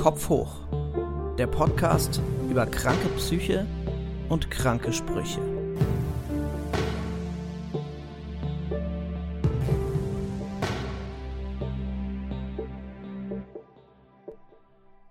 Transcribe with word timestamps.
Kopf 0.00 0.30
hoch. 0.30 0.66
Der 1.36 1.46
Podcast 1.46 2.22
über 2.48 2.64
kranke 2.64 3.06
Psyche 3.18 3.66
und 4.30 4.50
kranke 4.50 4.94
Sprüche. 4.94 5.42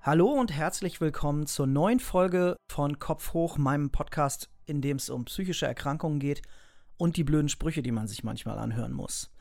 Hallo 0.01 0.25
und 0.31 0.51
herzlich 0.51 0.99
willkommen 0.99 1.45
zur 1.45 1.67
neuen 1.67 1.99
Folge 1.99 2.55
von 2.67 2.97
Kopf 2.97 3.33
hoch, 3.33 3.59
meinem 3.59 3.91
Podcast, 3.91 4.49
in 4.65 4.81
dem 4.81 4.97
es 4.97 5.11
um 5.11 5.25
psychische 5.25 5.67
Erkrankungen 5.67 6.17
geht 6.17 6.41
und 6.97 7.15
die 7.15 7.23
blöden 7.23 7.49
Sprüche, 7.49 7.83
die 7.83 7.91
man 7.91 8.07
sich 8.07 8.23
manchmal 8.23 8.57
anhören 8.57 8.93
muss. 8.93 9.31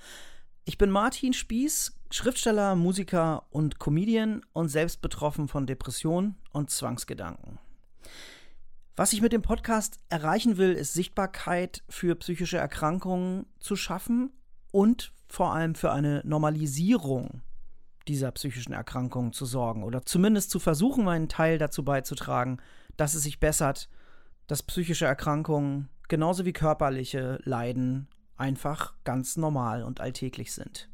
Ich 0.67 0.77
bin 0.77 0.91
Martin 0.91 1.33
Spieß, 1.33 1.98
Schriftsteller, 2.11 2.75
Musiker 2.75 3.45
und 3.51 3.79
Comedian 3.79 4.41
und 4.53 4.69
selbst 4.69 5.03
betroffen 5.03 5.47
von 5.47 5.66
Depressionen 5.66 6.37
und 6.53 6.71
Zwangsgedanken. 6.71 7.59
Was 8.97 9.12
ich 9.12 9.21
mit 9.21 9.33
dem 9.33 9.43
Podcast 9.43 9.99
erreichen 10.09 10.57
will, 10.57 10.73
ist 10.73 10.95
Sichtbarkeit 10.95 11.85
für 11.89 12.16
psychische 12.16 12.57
Erkrankungen 12.57 13.47
zu 13.61 13.77
schaffen 13.77 14.33
und 14.73 15.13
vor 15.29 15.55
allem 15.55 15.75
für 15.75 15.93
eine 15.93 16.23
Normalisierung 16.25 17.43
dieser 18.09 18.33
psychischen 18.33 18.73
Erkrankungen 18.73 19.33
zu 19.33 19.45
sorgen 19.45 19.85
oder 19.85 20.05
zumindest 20.05 20.51
zu 20.51 20.59
versuchen, 20.59 21.05
meinen 21.05 21.29
Teil 21.29 21.59
dazu 21.59 21.85
beizutragen, 21.85 22.59
dass 22.97 23.15
es 23.15 23.23
sich 23.23 23.38
bessert, 23.38 23.88
dass 24.47 24.63
psychische 24.63 25.05
Erkrankungen 25.05 25.91
genauso 26.09 26.47
wie 26.47 26.55
körperliche 26.55 27.38
Leiden 27.45 28.09
einfach 28.37 28.95
ganz 29.05 29.37
normal 29.37 29.83
und 29.85 30.01
alltäglich 30.01 30.52
sind. 30.52 30.88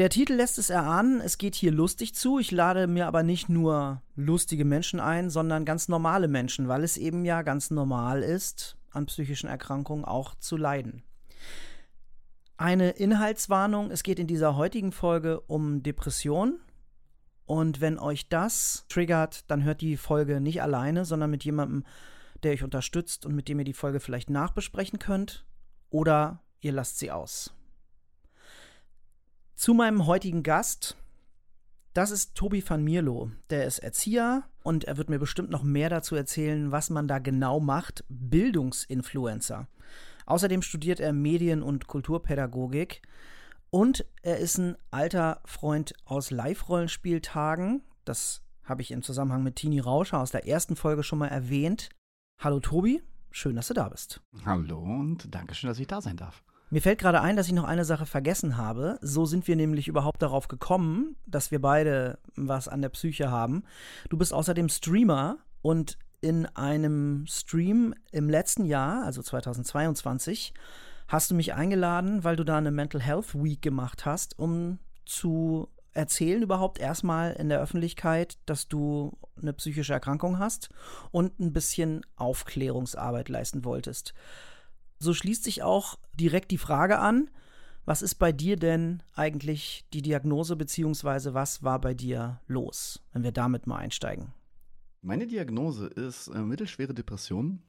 Der 0.00 0.08
Titel 0.08 0.32
lässt 0.32 0.56
es 0.56 0.70
erahnen, 0.70 1.20
es 1.20 1.36
geht 1.36 1.54
hier 1.54 1.72
lustig 1.72 2.14
zu. 2.14 2.38
Ich 2.38 2.52
lade 2.52 2.86
mir 2.86 3.06
aber 3.06 3.22
nicht 3.22 3.50
nur 3.50 4.00
lustige 4.16 4.64
Menschen 4.64 4.98
ein, 4.98 5.28
sondern 5.28 5.66
ganz 5.66 5.88
normale 5.88 6.26
Menschen, 6.26 6.68
weil 6.68 6.84
es 6.84 6.96
eben 6.96 7.26
ja 7.26 7.42
ganz 7.42 7.70
normal 7.70 8.22
ist, 8.22 8.78
an 8.92 9.04
psychischen 9.04 9.50
Erkrankungen 9.50 10.06
auch 10.06 10.34
zu 10.36 10.56
leiden. 10.56 11.02
Eine 12.56 12.92
Inhaltswarnung, 12.92 13.90
es 13.90 14.02
geht 14.02 14.18
in 14.18 14.26
dieser 14.26 14.56
heutigen 14.56 14.90
Folge 14.90 15.42
um 15.42 15.82
Depression. 15.82 16.60
Und 17.44 17.82
wenn 17.82 17.98
euch 17.98 18.30
das 18.30 18.86
triggert, 18.88 19.50
dann 19.50 19.64
hört 19.64 19.82
die 19.82 19.98
Folge 19.98 20.40
nicht 20.40 20.62
alleine, 20.62 21.04
sondern 21.04 21.30
mit 21.30 21.44
jemandem, 21.44 21.84
der 22.42 22.52
euch 22.52 22.64
unterstützt 22.64 23.26
und 23.26 23.34
mit 23.34 23.48
dem 23.48 23.58
ihr 23.58 23.66
die 23.66 23.74
Folge 23.74 24.00
vielleicht 24.00 24.30
nachbesprechen 24.30 24.98
könnt 24.98 25.44
oder 25.90 26.42
ihr 26.62 26.72
lasst 26.72 27.00
sie 27.00 27.10
aus. 27.10 27.52
Zu 29.60 29.74
meinem 29.74 30.06
heutigen 30.06 30.42
Gast. 30.42 30.96
Das 31.92 32.10
ist 32.10 32.34
Tobi 32.34 32.64
van 32.66 32.82
Mierlo. 32.82 33.30
Der 33.50 33.66
ist 33.66 33.80
Erzieher 33.80 34.44
und 34.62 34.84
er 34.84 34.96
wird 34.96 35.10
mir 35.10 35.18
bestimmt 35.18 35.50
noch 35.50 35.62
mehr 35.62 35.90
dazu 35.90 36.16
erzählen, 36.16 36.72
was 36.72 36.88
man 36.88 37.06
da 37.06 37.18
genau 37.18 37.60
macht. 37.60 38.02
Bildungsinfluencer. 38.08 39.68
Außerdem 40.24 40.62
studiert 40.62 40.98
er 40.98 41.12
Medien- 41.12 41.62
und 41.62 41.88
Kulturpädagogik 41.88 43.02
und 43.68 44.06
er 44.22 44.38
ist 44.38 44.56
ein 44.56 44.78
alter 44.90 45.42
Freund 45.44 45.92
aus 46.06 46.30
Live-Rollenspieltagen. 46.30 47.82
Das 48.06 48.40
habe 48.64 48.80
ich 48.80 48.90
im 48.90 49.02
Zusammenhang 49.02 49.42
mit 49.42 49.56
Tini 49.56 49.80
Rauscher 49.80 50.20
aus 50.20 50.30
der 50.30 50.48
ersten 50.48 50.74
Folge 50.74 51.02
schon 51.02 51.18
mal 51.18 51.28
erwähnt. 51.28 51.90
Hallo 52.38 52.60
Tobi. 52.60 53.02
Schön, 53.30 53.56
dass 53.56 53.68
du 53.68 53.74
da 53.74 53.90
bist. 53.90 54.22
Hallo 54.46 54.78
und 54.78 55.34
danke 55.34 55.54
schön, 55.54 55.68
dass 55.68 55.78
ich 55.78 55.86
da 55.86 56.00
sein 56.00 56.16
darf. 56.16 56.42
Mir 56.72 56.80
fällt 56.80 57.00
gerade 57.00 57.20
ein, 57.20 57.36
dass 57.36 57.48
ich 57.48 57.52
noch 57.52 57.64
eine 57.64 57.84
Sache 57.84 58.06
vergessen 58.06 58.56
habe. 58.56 58.96
So 59.02 59.26
sind 59.26 59.48
wir 59.48 59.56
nämlich 59.56 59.88
überhaupt 59.88 60.22
darauf 60.22 60.46
gekommen, 60.46 61.16
dass 61.26 61.50
wir 61.50 61.60
beide 61.60 62.18
was 62.36 62.68
an 62.68 62.80
der 62.80 62.90
Psyche 62.90 63.28
haben. 63.28 63.64
Du 64.08 64.16
bist 64.16 64.32
außerdem 64.32 64.68
Streamer 64.68 65.38
und 65.62 65.98
in 66.20 66.46
einem 66.46 67.26
Stream 67.26 67.92
im 68.12 68.30
letzten 68.30 68.64
Jahr, 68.66 69.04
also 69.04 69.20
2022, 69.20 70.54
hast 71.08 71.30
du 71.32 71.34
mich 71.34 71.54
eingeladen, 71.54 72.22
weil 72.22 72.36
du 72.36 72.44
da 72.44 72.58
eine 72.58 72.70
Mental 72.70 73.00
Health 73.00 73.34
Week 73.34 73.60
gemacht 73.60 74.06
hast, 74.06 74.38
um 74.38 74.78
zu 75.06 75.68
erzählen 75.92 76.42
überhaupt 76.42 76.78
erstmal 76.78 77.32
in 77.32 77.48
der 77.48 77.60
Öffentlichkeit, 77.60 78.38
dass 78.46 78.68
du 78.68 79.18
eine 79.40 79.52
psychische 79.54 79.92
Erkrankung 79.92 80.38
hast 80.38 80.68
und 81.10 81.40
ein 81.40 81.52
bisschen 81.52 82.06
Aufklärungsarbeit 82.14 83.28
leisten 83.28 83.64
wolltest. 83.64 84.14
So 85.00 85.14
schließt 85.14 85.44
sich 85.44 85.62
auch 85.62 85.98
direkt 86.14 86.50
die 86.50 86.58
Frage 86.58 86.98
an, 86.98 87.30
was 87.84 88.02
ist 88.02 88.16
bei 88.16 88.32
dir 88.32 88.56
denn 88.56 89.02
eigentlich 89.14 89.86
die 89.92 90.02
Diagnose 90.02 90.54
beziehungsweise 90.56 91.34
was 91.34 91.62
war 91.62 91.80
bei 91.80 91.94
dir 91.94 92.40
los, 92.46 93.02
wenn 93.12 93.22
wir 93.22 93.32
damit 93.32 93.66
mal 93.66 93.78
einsteigen? 93.78 94.32
Meine 95.02 95.26
Diagnose 95.26 95.86
ist 95.86 96.28
äh, 96.28 96.38
mittelschwere 96.40 96.94
Depression 96.94 97.62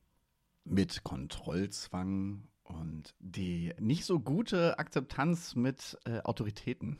mit 0.65 1.03
Kontrollzwang 1.03 2.47
und 2.63 3.15
die 3.19 3.73
nicht 3.79 4.05
so 4.05 4.19
gute 4.19 4.77
Akzeptanz 4.77 5.55
mit 5.55 5.97
äh, 6.05 6.19
Autoritäten 6.21 6.99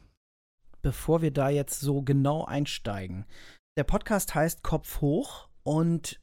bevor 0.81 1.21
wir 1.21 1.31
da 1.31 1.49
jetzt 1.49 1.79
so 1.79 2.01
genau 2.01 2.45
einsteigen. 2.45 3.25
Der 3.77 3.83
Podcast 3.83 4.35
heißt 4.35 4.63
Kopf 4.63 5.01
hoch 5.01 5.47
und 5.63 6.19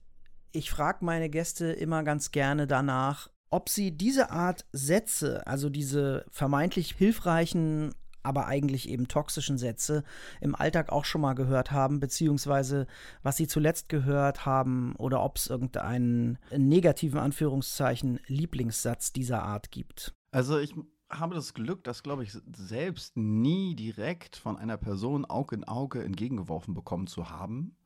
ich 0.53 0.71
frage 0.71 1.05
meine 1.05 1.31
Gäste 1.31 1.67
immer 1.67 2.03
ganz 2.03 2.31
gerne 2.31 2.67
danach, 2.67 3.31
ob 3.51 3.69
sie 3.69 3.91
diese 3.97 4.31
Art 4.31 4.67
Sätze, 4.73 5.47
also 5.47 5.71
diese 5.71 6.25
vermeintlich 6.31 6.95
hilfreichen, 6.95 7.95
aber 8.23 8.47
eigentlich 8.47 8.89
eben 8.89 9.09
toxischen 9.09 9.59
Sätze 9.59 10.05
im 10.41 10.55
Alltag 10.55 10.91
auch 10.91 11.05
schon 11.05 11.21
mal 11.21 11.35
gehört 11.35 11.71
haben, 11.71 12.01
beziehungsweise 12.01 12.87
was 13.23 13.37
sie 13.37 13.47
zuletzt 13.47 13.89
gehört 13.89 14.45
haben 14.45 14.95
oder 14.97 15.23
ob 15.23 15.37
es 15.37 15.47
irgendeinen 15.47 16.39
negativen 16.55 17.19
Anführungszeichen 17.19 18.21
Lieblingssatz 18.27 19.13
dieser 19.13 19.43
Art 19.43 19.71
gibt. 19.71 20.15
Also 20.31 20.59
ich 20.59 20.75
habe 21.11 21.35
das 21.35 21.55
Glück, 21.55 21.85
das, 21.85 22.03
glaube 22.03 22.23
ich, 22.23 22.37
selbst 22.55 23.17
nie 23.17 23.75
direkt 23.75 24.37
von 24.37 24.59
einer 24.59 24.77
Person 24.77 25.25
Auge 25.25 25.57
in 25.57 25.65
Auge 25.65 26.03
entgegengeworfen 26.05 26.75
bekommen 26.75 27.07
zu 27.07 27.31
haben. 27.31 27.77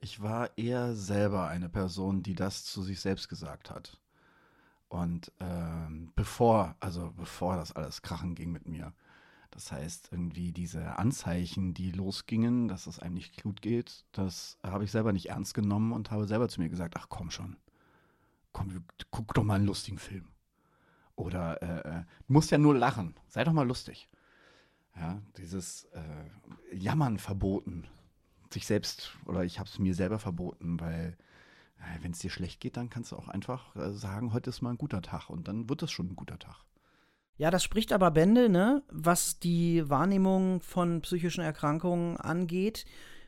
Ich 0.00 0.22
war 0.22 0.50
eher 0.58 0.94
selber 0.94 1.48
eine 1.48 1.68
Person, 1.68 2.22
die 2.22 2.34
das 2.34 2.64
zu 2.64 2.82
sich 2.82 3.00
selbst 3.00 3.28
gesagt 3.28 3.70
hat. 3.70 3.98
Und 4.90 5.30
ähm, 5.38 6.10
bevor, 6.16 6.74
also 6.80 7.12
bevor 7.16 7.56
das 7.56 7.72
alles 7.72 8.02
krachen 8.02 8.34
ging 8.34 8.50
mit 8.50 8.66
mir. 8.66 8.92
Das 9.52 9.70
heißt, 9.70 10.08
irgendwie 10.10 10.50
diese 10.52 10.98
Anzeichen, 10.98 11.74
die 11.74 11.92
losgingen, 11.92 12.66
dass 12.66 12.88
es 12.88 12.98
einem 12.98 13.14
nicht 13.14 13.42
gut 13.42 13.62
geht, 13.62 14.04
das 14.10 14.58
habe 14.64 14.82
ich 14.82 14.90
selber 14.90 15.12
nicht 15.12 15.30
ernst 15.30 15.54
genommen 15.54 15.92
und 15.92 16.10
habe 16.10 16.26
selber 16.26 16.48
zu 16.48 16.60
mir 16.60 16.68
gesagt, 16.68 16.96
ach 16.98 17.06
komm 17.08 17.30
schon, 17.30 17.56
komm, 18.52 18.84
guck 19.12 19.32
doch 19.34 19.44
mal 19.44 19.54
einen 19.54 19.66
lustigen 19.66 19.98
Film. 19.98 20.26
Oder 21.14 21.62
äh, 21.62 21.88
äh, 21.88 22.04
du 22.26 22.32
musst 22.32 22.50
ja 22.50 22.58
nur 22.58 22.74
lachen. 22.74 23.14
Sei 23.28 23.44
doch 23.44 23.52
mal 23.52 23.66
lustig. 23.66 24.08
Ja, 24.96 25.22
dieses 25.36 25.84
äh, 25.92 26.74
Jammern 26.76 27.18
verboten. 27.18 27.86
Sich 28.52 28.66
selbst, 28.66 29.12
oder 29.26 29.44
ich 29.44 29.60
habe 29.60 29.68
es 29.68 29.78
mir 29.78 29.94
selber 29.94 30.18
verboten, 30.18 30.80
weil 30.80 31.16
wenn 32.02 32.12
es 32.12 32.18
dir 32.18 32.30
schlecht 32.30 32.60
geht, 32.60 32.76
dann 32.76 32.90
kannst 32.90 33.12
du 33.12 33.16
auch 33.16 33.28
einfach 33.28 33.74
äh, 33.76 33.92
sagen, 33.92 34.32
heute 34.32 34.50
ist 34.50 34.62
mal 34.62 34.70
ein 34.70 34.78
guter 34.78 35.02
Tag 35.02 35.30
und 35.30 35.48
dann 35.48 35.68
wird 35.68 35.82
es 35.82 35.90
schon 35.90 36.08
ein 36.08 36.16
guter 36.16 36.38
Tag. 36.38 36.56
Ja, 37.36 37.50
das 37.50 37.64
spricht 37.64 37.92
aber 37.92 38.10
Bände, 38.10 38.48
ne, 38.48 38.82
was 38.90 39.38
die 39.38 39.88
Wahrnehmung 39.88 40.60
von 40.60 41.00
psychischen 41.00 41.42
Erkrankungen 41.42 42.18
angeht 42.18 42.84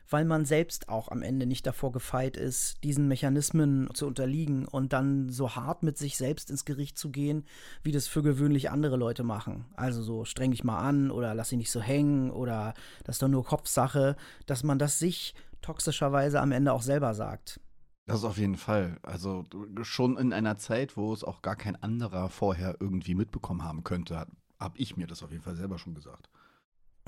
weil 0.09 0.25
man 0.25 0.45
selbst 0.45 0.89
auch 0.89 1.09
am 1.09 1.21
Ende 1.21 1.45
nicht 1.45 1.65
davor 1.65 1.91
gefeit 1.91 2.37
ist, 2.37 2.83
diesen 2.83 3.07
Mechanismen 3.07 3.89
zu 3.93 4.07
unterliegen 4.07 4.65
und 4.65 4.93
dann 4.93 5.29
so 5.29 5.55
hart 5.55 5.83
mit 5.83 5.97
sich 5.97 6.17
selbst 6.17 6.49
ins 6.49 6.65
Gericht 6.65 6.97
zu 6.97 7.09
gehen, 7.09 7.45
wie 7.83 7.91
das 7.91 8.07
für 8.07 8.21
gewöhnlich 8.21 8.69
andere 8.69 8.97
Leute 8.97 9.23
machen. 9.23 9.65
Also 9.75 10.01
so 10.01 10.25
streng 10.25 10.51
dich 10.51 10.63
mal 10.63 10.79
an 10.79 11.11
oder 11.11 11.33
lass 11.33 11.49
dich 11.49 11.57
nicht 11.57 11.71
so 11.71 11.81
hängen 11.81 12.31
oder 12.31 12.73
das 13.03 13.15
ist 13.15 13.23
doch 13.23 13.27
nur 13.27 13.45
Kopfsache, 13.45 14.15
dass 14.45 14.63
man 14.63 14.79
das 14.79 14.99
sich 14.99 15.33
toxischerweise 15.61 16.41
am 16.41 16.51
Ende 16.51 16.73
auch 16.73 16.81
selber 16.81 17.13
sagt. 17.13 17.59
Das 18.05 18.23
auf 18.23 18.37
jeden 18.37 18.57
Fall. 18.57 18.97
Also 19.01 19.45
schon 19.83 20.17
in 20.17 20.33
einer 20.33 20.57
Zeit, 20.57 20.97
wo 20.97 21.13
es 21.13 21.23
auch 21.23 21.41
gar 21.41 21.55
kein 21.55 21.81
anderer 21.81 22.29
vorher 22.29 22.77
irgendwie 22.79 23.15
mitbekommen 23.15 23.63
haben 23.63 23.83
könnte, 23.83 24.27
habe 24.59 24.77
ich 24.77 24.97
mir 24.97 25.07
das 25.07 25.23
auf 25.23 25.31
jeden 25.31 25.43
Fall 25.43 25.55
selber 25.55 25.77
schon 25.77 25.95
gesagt. 25.95 26.29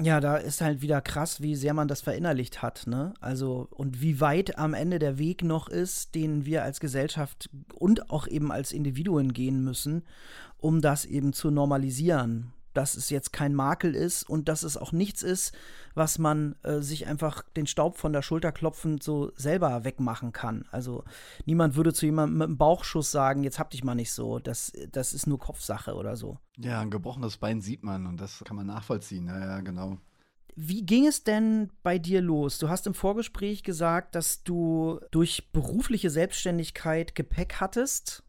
Ja, 0.02 0.20
da 0.20 0.36
ist 0.36 0.60
halt 0.60 0.82
wieder 0.82 1.02
krass, 1.02 1.40
wie 1.42 1.56
sehr 1.56 1.74
man 1.74 1.88
das 1.88 2.02
verinnerlicht 2.02 2.62
hat, 2.62 2.86
ne? 2.86 3.14
Also, 3.22 3.68
und 3.72 4.02
wie 4.02 4.20
weit 4.20 4.58
am 4.58 4.74
Ende 4.74 5.00
der 5.00 5.18
Weg 5.18 5.42
noch 5.42 5.70
ist, 5.70 6.16
den 6.16 6.46
wir 6.46 6.64
als 6.64 6.82
Gesellschaft 6.82 7.50
und 7.74 8.10
auch 8.10 8.28
eben 8.28 8.52
als 8.52 8.74
Individuen 8.74 9.32
gehen 9.32 9.64
müssen, 9.64 10.04
um 10.58 10.82
das 10.82 11.06
eben 11.06 11.32
zu 11.32 11.50
normalisieren 11.50 12.52
dass 12.78 12.96
es 12.96 13.10
jetzt 13.10 13.34
kein 13.34 13.56
Makel 13.56 13.96
ist 13.96 14.24
und 14.24 14.48
dass 14.48 14.64
es 14.64 14.78
auch 14.78 14.92
nichts 14.92 15.24
ist, 15.24 15.56
was 15.94 16.20
man 16.20 16.56
äh, 16.64 16.82
sich 16.82 17.08
einfach 17.08 17.44
den 17.56 17.68
Staub 17.68 17.98
von 17.98 18.14
der 18.14 18.22
Schulter 18.22 18.52
klopfend 18.52 19.02
so 19.02 19.32
selber 19.36 19.84
wegmachen 19.84 20.32
kann. 20.32 20.66
Also 20.72 21.04
niemand 21.46 21.76
würde 21.76 21.94
zu 21.94 22.06
jemandem 22.06 22.38
mit 22.38 22.48
einem 22.48 22.58
Bauchschuss 22.58 23.12
sagen, 23.12 23.44
jetzt 23.44 23.60
hab 23.60 23.70
dich 23.70 23.84
mal 23.84 23.96
nicht 23.96 24.12
so, 24.12 24.40
das, 24.40 24.74
das 24.92 25.14
ist 25.14 25.28
nur 25.28 25.40
Kopfsache 25.40 25.96
oder 25.96 26.16
so. 26.16 26.38
Ja, 26.58 26.82
ein 26.82 26.92
gebrochenes 26.92 27.38
Bein 27.38 27.62
sieht 27.62 27.84
man 27.84 28.06
und 28.06 28.20
das 28.20 28.44
kann 28.46 28.56
man 28.56 28.68
nachvollziehen, 28.68 29.28
ja, 29.28 29.40
ja 29.40 29.60
genau. 29.62 29.98
Wie 30.58 30.86
ging 30.86 31.06
es 31.06 31.24
denn 31.24 31.70
bei 31.84 32.00
dir 32.00 32.22
los? 32.22 32.60
Du 32.60 32.70
hast 32.70 32.88
im 32.88 32.94
Vorgespräch 32.94 33.64
gesagt, 33.64 34.16
dass 34.16 34.44
du 34.44 35.02
durch 35.12 35.52
berufliche 35.52 36.10
Selbstständigkeit 36.10 37.14
Gepäck 37.14 37.56
hattest. 37.60 38.24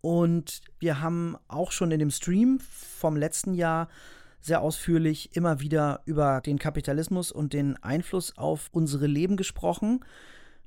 Und 0.00 0.60
wir 0.78 1.00
haben 1.00 1.36
auch 1.48 1.72
schon 1.72 1.90
in 1.90 1.98
dem 1.98 2.10
Stream 2.10 2.60
vom 2.60 3.16
letzten 3.16 3.54
Jahr 3.54 3.88
sehr 4.40 4.60
ausführlich 4.60 5.34
immer 5.36 5.60
wieder 5.60 6.00
über 6.04 6.40
den 6.40 6.58
Kapitalismus 6.58 7.32
und 7.32 7.52
den 7.52 7.76
Einfluss 7.82 8.36
auf 8.38 8.68
unsere 8.72 9.06
Leben 9.06 9.36
gesprochen. 9.36 10.04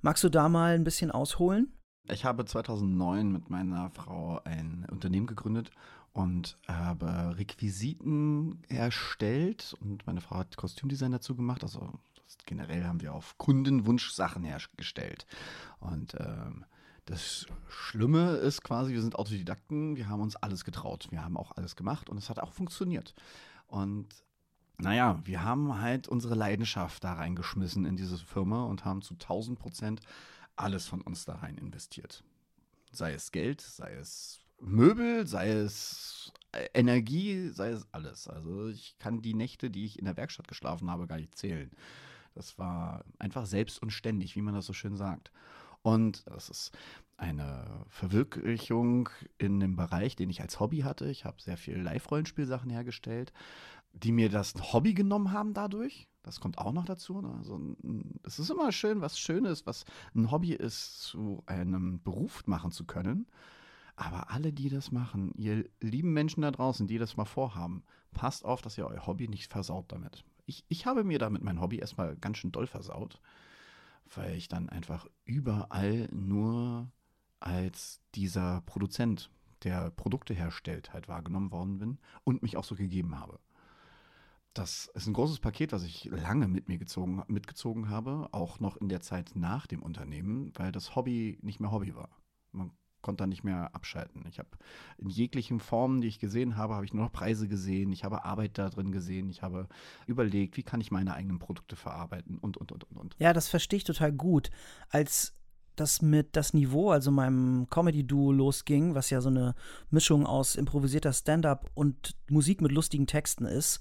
Magst 0.02 0.24
du 0.24 0.30
da 0.30 0.50
mal 0.50 0.76
ein 0.76 0.84
bisschen 0.84 1.12
ausholen? 1.12 1.72
Ich 2.10 2.26
habe 2.26 2.44
2009 2.44 3.32
mit 3.32 3.50
meiner 3.50 3.90
Frau 3.92 4.42
ein 4.44 4.86
Unternehmen 4.92 5.28
gegründet 5.28 5.72
und 6.14 6.58
habe 6.68 7.38
Requisiten 7.38 8.62
erstellt 8.68 9.76
und 9.80 10.06
meine 10.06 10.20
Frau 10.20 10.38
hat 10.38 10.58
Kostümdesign 10.58 11.12
dazu 11.12 11.36
gemacht. 11.36 11.64
Also 11.64 11.94
generell 12.46 12.84
haben 12.84 13.02
wir 13.02 13.14
auf 13.14 13.38
Kundenwunsch 13.38 14.12
Sachen 14.12 14.44
hergestellt. 14.44 15.26
Und 15.80 16.16
ähm, 16.20 16.66
das 17.06 17.46
Schlimme 17.68 18.36
ist 18.38 18.64
quasi, 18.64 18.94
wir 18.94 19.02
sind 19.02 19.16
Autodidakten, 19.16 19.96
wir 19.96 20.08
haben 20.08 20.22
uns 20.22 20.36
alles 20.36 20.64
getraut, 20.64 21.08
wir 21.10 21.24
haben 21.24 21.38
auch 21.38 21.52
alles 21.58 21.76
gemacht 21.76 22.10
und 22.10 22.18
es 22.18 22.30
hat 22.30 22.40
auch 22.40 22.54
funktioniert. 22.54 23.14
Und 23.68 24.08
naja, 24.78 25.20
wir 25.24 25.44
haben 25.44 25.80
halt 25.80 26.08
unsere 26.08 26.36
Leidenschaft 26.36 27.04
da 27.04 27.14
reingeschmissen 27.14 27.86
in 27.86 27.98
diese 27.98 28.18
Firma 28.18 28.64
und 28.64 28.86
haben 28.86 29.02
zu 29.02 29.14
1000 29.14 29.60
Prozent 29.60 30.02
alles 30.56 30.88
von 30.88 31.02
uns 31.02 31.26
da 31.26 31.36
rein 31.36 31.58
investiert. 31.58 32.24
Sei 32.92 33.14
es 33.14 33.32
Geld, 33.32 33.62
sei 33.62 33.94
es 33.94 34.42
Möbel, 34.60 35.26
sei 35.26 35.50
es 35.50 36.32
äh, 36.52 36.68
Energie, 36.74 37.50
sei 37.50 37.70
es 37.70 37.86
alles. 37.92 38.28
Also 38.28 38.70
ich 38.70 38.98
kann 39.00 39.22
die 39.22 39.34
Nächte, 39.34 39.70
die 39.70 39.86
ich 39.86 39.98
in 39.98 40.06
der 40.06 40.18
Werkstatt 40.18 40.48
geschlafen 40.48 40.90
habe, 40.90 41.08
gar 41.08 41.18
nicht 41.18 41.38
zählen. 41.38 41.72
Das 42.36 42.58
war 42.58 43.04
einfach 43.20 43.46
selbst 43.46 43.82
und 43.82 43.92
ständig, 43.92 44.36
wie 44.36 44.42
man 44.42 44.54
das 44.54 44.66
so 44.66 44.74
schön 44.74 44.96
sagt. 44.96 45.32
Und 45.84 46.28
das 46.28 46.50
ist 46.50 46.72
eine 47.18 47.86
Verwirklichung 47.90 49.10
in 49.38 49.60
dem 49.60 49.76
Bereich, 49.76 50.16
den 50.16 50.30
ich 50.30 50.42
als 50.42 50.60
Hobby 50.60 50.80
hatte. 50.80 51.10
Ich 51.10 51.26
habe 51.26 51.42
sehr 51.42 51.58
viel 51.58 51.78
Live-Rollenspielsachen 51.80 52.70
hergestellt, 52.70 53.32
die 53.94 54.12
mir 54.12 54.30
das 54.30 54.54
Hobby 54.74 54.94
genommen 54.94 55.32
haben 55.32 55.54
dadurch. 55.54 56.08
Das 56.24 56.40
kommt 56.40 56.58
auch 56.60 56.72
noch 56.72 56.86
dazu. 56.86 57.22
Ne? 57.22 57.34
Also, 57.38 57.60
es 58.24 58.40
ist 58.40 58.50
immer 58.50 58.72
schön, 58.72 59.02
was 59.02 59.20
Schönes, 59.20 59.66
was 59.66 59.86
ein 60.16 60.32
Hobby 60.32 60.54
ist, 60.54 61.02
zu 61.02 61.44
einem 61.48 62.02
Beruf 62.02 62.46
machen 62.46 62.72
zu 62.72 62.86
können. 62.86 63.28
Aber 63.96 64.32
alle, 64.32 64.54
die 64.54 64.70
das 64.70 64.92
machen, 64.92 65.32
ihr 65.36 65.66
lieben 65.80 66.14
Menschen 66.14 66.42
da 66.42 66.52
draußen, 66.52 66.88
die 66.88 66.98
das 66.98 67.18
mal 67.18 67.26
vorhaben, 67.26 67.84
passt 68.14 68.46
auf, 68.46 68.62
dass 68.62 68.78
ihr 68.78 68.88
euer 68.88 69.06
Hobby 69.06 69.28
nicht 69.28 69.52
versaut 69.52 69.92
damit. 69.92 70.24
Ich, 70.46 70.64
ich 70.70 70.86
habe 70.86 71.04
mir 71.04 71.20
damit 71.20 71.44
mein 71.44 71.62
Hobby 71.62 71.78
erstmal 71.78 72.16
ganz 72.16 72.38
schön 72.38 72.52
doll 72.52 72.68
versaut, 72.68 73.20
weil 74.16 74.36
ich 74.36 74.48
dann 74.48 74.70
einfach 74.70 75.08
überall 75.26 76.08
nur 76.12 76.92
als 77.40 78.02
dieser 78.16 78.62
Produzent, 78.62 79.32
der 79.64 79.92
Produkte 79.92 80.34
herstellt, 80.34 80.94
halt 80.94 81.08
wahrgenommen 81.08 81.52
worden 81.52 81.78
bin 81.78 82.00
und 82.24 82.42
mich 82.42 82.58
auch 82.58 82.64
so 82.64 82.76
gegeben 82.76 83.20
habe. 83.20 83.40
Das 84.54 84.92
ist 84.96 85.08
ein 85.08 85.14
großes 85.14 85.40
Paket, 85.40 85.72
was 85.72 85.84
ich 85.84 86.06
lange 86.06 86.48
mit 86.48 86.68
mir 86.68 86.78
gezogen, 86.78 87.24
mitgezogen 87.28 87.90
habe, 87.90 88.28
auch 88.32 88.60
noch 88.60 88.76
in 88.78 88.90
der 88.90 89.02
Zeit 89.02 89.32
nach 89.36 89.66
dem 89.66 89.82
Unternehmen, 89.82 90.52
weil 90.56 90.72
das 90.72 90.96
Hobby 90.96 91.40
nicht 91.42 91.60
mehr 91.60 91.72
Hobby 91.72 91.96
war. 91.96 92.10
Man 92.52 92.72
konnte 93.02 93.24
da 93.24 93.28
nicht 93.28 93.44
mehr 93.44 93.74
abschalten. 93.76 94.26
Ich 94.30 94.40
habe 94.40 94.50
in 94.98 95.10
jeglichen 95.10 95.60
Formen, 95.60 96.02
die 96.02 96.08
ich 96.08 96.20
gesehen 96.20 96.58
habe, 96.58 96.76
habe 96.76 96.86
ich 96.86 96.94
nur 96.94 97.04
noch 97.04 97.12
Preise 97.12 97.48
gesehen. 97.48 97.92
Ich 97.92 98.04
habe 98.04 98.26
Arbeit 98.26 98.58
da 98.58 98.70
drin 98.70 98.92
gesehen. 98.92 99.30
Ich 99.30 99.42
habe 99.42 99.68
überlegt, 100.08 100.58
wie 100.58 100.64
kann 100.64 100.82
ich 100.82 100.92
meine 100.92 101.14
eigenen 101.14 101.40
Produkte 101.40 101.76
verarbeiten 101.76 102.38
und, 102.38 102.58
und, 102.58 102.72
und, 102.72 102.84
und, 102.86 102.98
und. 102.98 103.16
Ja, 103.20 103.34
das 103.34 103.50
verstehe 103.50 103.78
ich 103.78 103.84
total 103.84 104.12
gut. 104.12 104.50
Als 104.90 105.34
das 105.76 106.02
mit 106.02 106.36
das 106.36 106.54
Niveau, 106.54 106.92
also 106.92 107.12
meinem 107.12 107.68
Comedy-Duo 107.70 108.32
losging, 108.32 108.94
was 108.94 109.10
ja 109.10 109.22
so 109.22 109.30
eine 109.30 109.56
Mischung 109.90 110.26
aus 110.26 110.56
improvisierter 110.56 111.14
Stand-up 111.14 111.70
und 111.74 112.16
Musik 112.30 112.62
mit 112.62 112.72
lustigen 112.72 113.08
Texten 113.08 113.46
ist, 113.46 113.80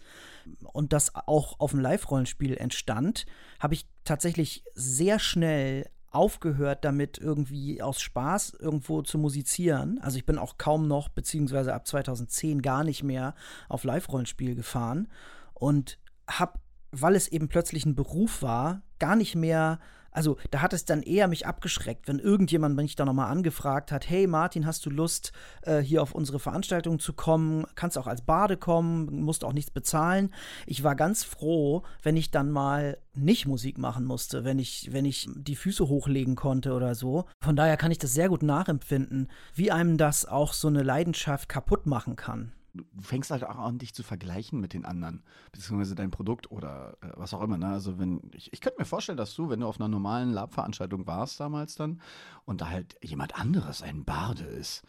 und 0.73 0.93
das 0.93 1.14
auch 1.14 1.61
auf 1.61 1.73
dem 1.73 1.81
Live-Rollenspiel 1.81 2.56
entstand, 2.56 3.26
habe 3.58 3.75
ich 3.75 3.87
tatsächlich 4.05 4.64
sehr 4.75 5.19
schnell 5.19 5.88
aufgehört 6.10 6.84
damit, 6.84 7.18
irgendwie 7.18 7.82
aus 7.82 8.00
Spaß 8.00 8.54
irgendwo 8.58 9.02
zu 9.02 9.18
musizieren. 9.18 10.00
Also 10.02 10.18
ich 10.18 10.26
bin 10.26 10.38
auch 10.38 10.58
kaum 10.58 10.88
noch, 10.88 11.08
beziehungsweise 11.08 11.72
ab 11.72 11.86
2010 11.86 12.62
gar 12.62 12.84
nicht 12.84 13.02
mehr 13.02 13.34
auf 13.68 13.84
Live-Rollenspiel 13.84 14.54
gefahren 14.54 15.08
und 15.54 15.98
habe, 16.28 16.58
weil 16.90 17.14
es 17.14 17.28
eben 17.28 17.48
plötzlich 17.48 17.86
ein 17.86 17.94
Beruf 17.94 18.42
war, 18.42 18.82
gar 18.98 19.14
nicht 19.14 19.36
mehr 19.36 19.78
also 20.10 20.36
da 20.50 20.62
hat 20.62 20.72
es 20.72 20.84
dann 20.84 21.02
eher 21.02 21.28
mich 21.28 21.46
abgeschreckt, 21.46 22.08
wenn 22.08 22.18
irgendjemand 22.18 22.76
mich 22.76 22.96
da 22.96 23.04
nochmal 23.04 23.30
angefragt 23.30 23.92
hat, 23.92 24.08
hey 24.08 24.26
Martin, 24.26 24.66
hast 24.66 24.84
du 24.86 24.90
Lust, 24.90 25.32
äh, 25.62 25.78
hier 25.78 26.02
auf 26.02 26.12
unsere 26.12 26.38
Veranstaltung 26.38 26.98
zu 26.98 27.12
kommen? 27.12 27.64
Kannst 27.74 27.98
auch 27.98 28.06
als 28.06 28.22
Bade 28.22 28.56
kommen, 28.56 29.22
musst 29.22 29.44
auch 29.44 29.52
nichts 29.52 29.70
bezahlen. 29.70 30.32
Ich 30.66 30.82
war 30.82 30.96
ganz 30.96 31.24
froh, 31.24 31.82
wenn 32.02 32.16
ich 32.16 32.30
dann 32.30 32.50
mal 32.50 32.98
nicht 33.14 33.46
Musik 33.46 33.78
machen 33.78 34.04
musste, 34.04 34.44
wenn 34.44 34.58
ich, 34.58 34.88
wenn 34.92 35.04
ich 35.04 35.28
die 35.34 35.56
Füße 35.56 35.88
hochlegen 35.88 36.36
konnte 36.36 36.72
oder 36.72 36.94
so. 36.94 37.26
Von 37.42 37.56
daher 37.56 37.76
kann 37.76 37.90
ich 37.90 37.98
das 37.98 38.12
sehr 38.12 38.28
gut 38.28 38.42
nachempfinden, 38.42 39.28
wie 39.54 39.70
einem 39.70 39.96
das 39.96 40.26
auch 40.26 40.52
so 40.52 40.68
eine 40.68 40.82
Leidenschaft 40.82 41.48
kaputt 41.48 41.86
machen 41.86 42.16
kann 42.16 42.52
du 42.75 42.84
fängst 43.02 43.31
halt 43.31 43.44
auch 43.44 43.58
an, 43.58 43.78
dich 43.78 43.94
zu 43.94 44.02
vergleichen 44.02 44.61
mit 44.61 44.72
den 44.72 44.84
anderen, 44.84 45.22
beziehungsweise 45.52 45.94
dein 45.94 46.11
Produkt 46.11 46.50
oder 46.50 46.96
äh, 47.00 47.08
was 47.17 47.34
auch 47.34 47.43
immer. 47.43 47.58
Ne? 47.58 47.69
Also 47.69 47.99
wenn, 47.99 48.31
ich, 48.34 48.52
ich 48.52 48.61
könnte 48.61 48.78
mir 48.78 48.84
vorstellen, 48.84 49.19
dass 49.19 49.34
du, 49.34 49.49
wenn 49.49 49.61
du 49.61 49.67
auf 49.67 49.81
einer 49.81 49.88
normalen 49.88 50.31
Lab-Veranstaltung 50.31 51.06
warst 51.06 51.40
damals 51.40 51.75
dann 51.75 52.00
und 52.44 52.61
da 52.61 52.69
halt 52.69 52.96
jemand 53.02 53.38
anderes 53.38 53.82
ein 53.82 54.05
Barde 54.05 54.44
ist, 54.44 54.82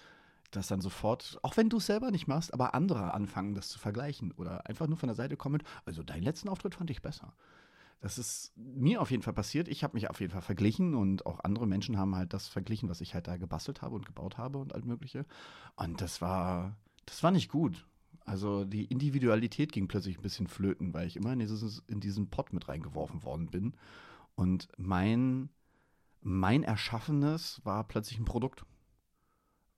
dass 0.52 0.68
dann 0.68 0.82
sofort, 0.82 1.40
auch 1.44 1.58
wenn 1.58 1.70
du 1.70 1.78
es 1.78 1.86
selber 1.86 2.12
nicht 2.12 2.28
machst, 2.28 2.54
aber 2.54 2.74
andere 2.76 3.14
anfangen, 3.14 3.56
das 3.56 3.70
zu 3.70 3.80
vergleichen 3.80 4.32
oder 4.34 4.68
einfach 4.68 4.88
nur 4.88 4.98
von 4.98 5.08
der 5.08 5.16
Seite 5.16 5.38
kommen, 5.38 5.64
also 5.86 6.04
deinen 6.04 6.24
letzten 6.24 6.50
Auftritt 6.50 6.76
fand 6.76 6.90
ich 6.90 7.02
besser. 7.02 7.34
Das 8.02 8.18
ist 8.18 8.52
mir 8.56 9.00
auf 9.00 9.12
jeden 9.12 9.22
Fall 9.22 9.34
passiert. 9.34 9.68
Ich 9.68 9.84
habe 9.84 9.94
mich 9.94 10.10
auf 10.10 10.20
jeden 10.20 10.32
Fall 10.32 10.42
verglichen 10.42 10.96
und 10.96 11.26
auch 11.28 11.40
andere 11.44 11.68
Menschen 11.68 12.00
haben 12.00 12.16
halt 12.16 12.34
das 12.34 12.48
verglichen, 12.48 12.90
was 12.90 13.00
ich 13.00 13.14
halt 13.14 13.28
da 13.28 13.38
gebastelt 13.38 13.84
habe 13.84 13.96
und 13.96 14.08
gebaut 14.08 14.40
habe 14.40 14.58
und 14.58 14.74
all 14.74 14.82
mögliche. 14.82 15.26
Und 15.76 16.02
das 16.02 16.20
war, 16.20 16.76
das 17.06 17.24
war 17.24 17.32
nicht 17.32 17.50
gut. 17.50 17.86
Also 18.26 18.66
die 18.66 18.86
Individualität 18.86 19.72
ging 19.72 19.88
plötzlich 19.88 20.18
ein 20.18 20.22
bisschen 20.22 20.48
flöten, 20.48 20.94
weil 20.94 21.08
ich 21.08 21.16
immer 21.16 21.34
in, 21.34 21.40
dieses, 21.40 21.84
in 21.88 22.00
diesen 22.00 22.30
Pott 22.30 22.54
mit 22.54 22.68
reingeworfen 22.68 23.24
worden 23.24 23.48
bin. 23.48 23.74
Und 24.36 24.68
mein, 24.78 25.50
mein 26.22 26.64
Erschaffenes 26.64 27.62
war 27.64 27.84
plötzlich 27.88 28.20
ein 28.20 28.26
Produkt, 28.26 28.66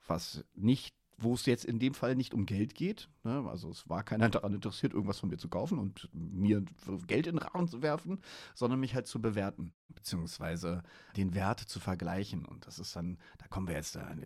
was 0.08 0.44
nicht 0.54 0.96
wo 1.24 1.34
es 1.34 1.46
jetzt 1.46 1.66
in 1.66 1.80
dem 1.80 1.94
Fall 1.94 2.16
nicht 2.16 2.34
um 2.34 2.46
Geld 2.46 2.76
geht. 2.76 3.10
Ne? 3.24 3.46
Also 3.50 3.70
es 3.70 3.90
war 3.90 4.04
keiner 4.04 4.30
daran 4.30 4.54
interessiert, 4.54 4.94
irgendwas 4.94 5.20
von 5.20 5.30
mir 5.30 5.38
zu 5.38 5.48
kaufen 5.48 5.80
und 5.80 6.10
mir 6.14 6.64
Geld 7.08 7.28
in 7.28 7.38
den 7.38 7.40
Rahmen 7.40 7.68
zu 7.68 7.82
werfen, 7.82 8.20
sondern 8.54 8.80
mich 8.80 8.96
halt 8.96 9.08
zu 9.08 9.22
bewerten, 9.22 9.74
beziehungsweise 9.90 10.84
den 11.16 11.34
Wert 11.34 11.60
zu 11.60 11.80
vergleichen. 11.80 12.46
Und 12.46 12.68
das 12.68 12.80
ist 12.80 12.96
dann, 12.96 13.18
da 13.38 13.48
kommen 13.48 13.68
wir 13.68 13.76
jetzt 13.76 13.96
an 13.98 14.22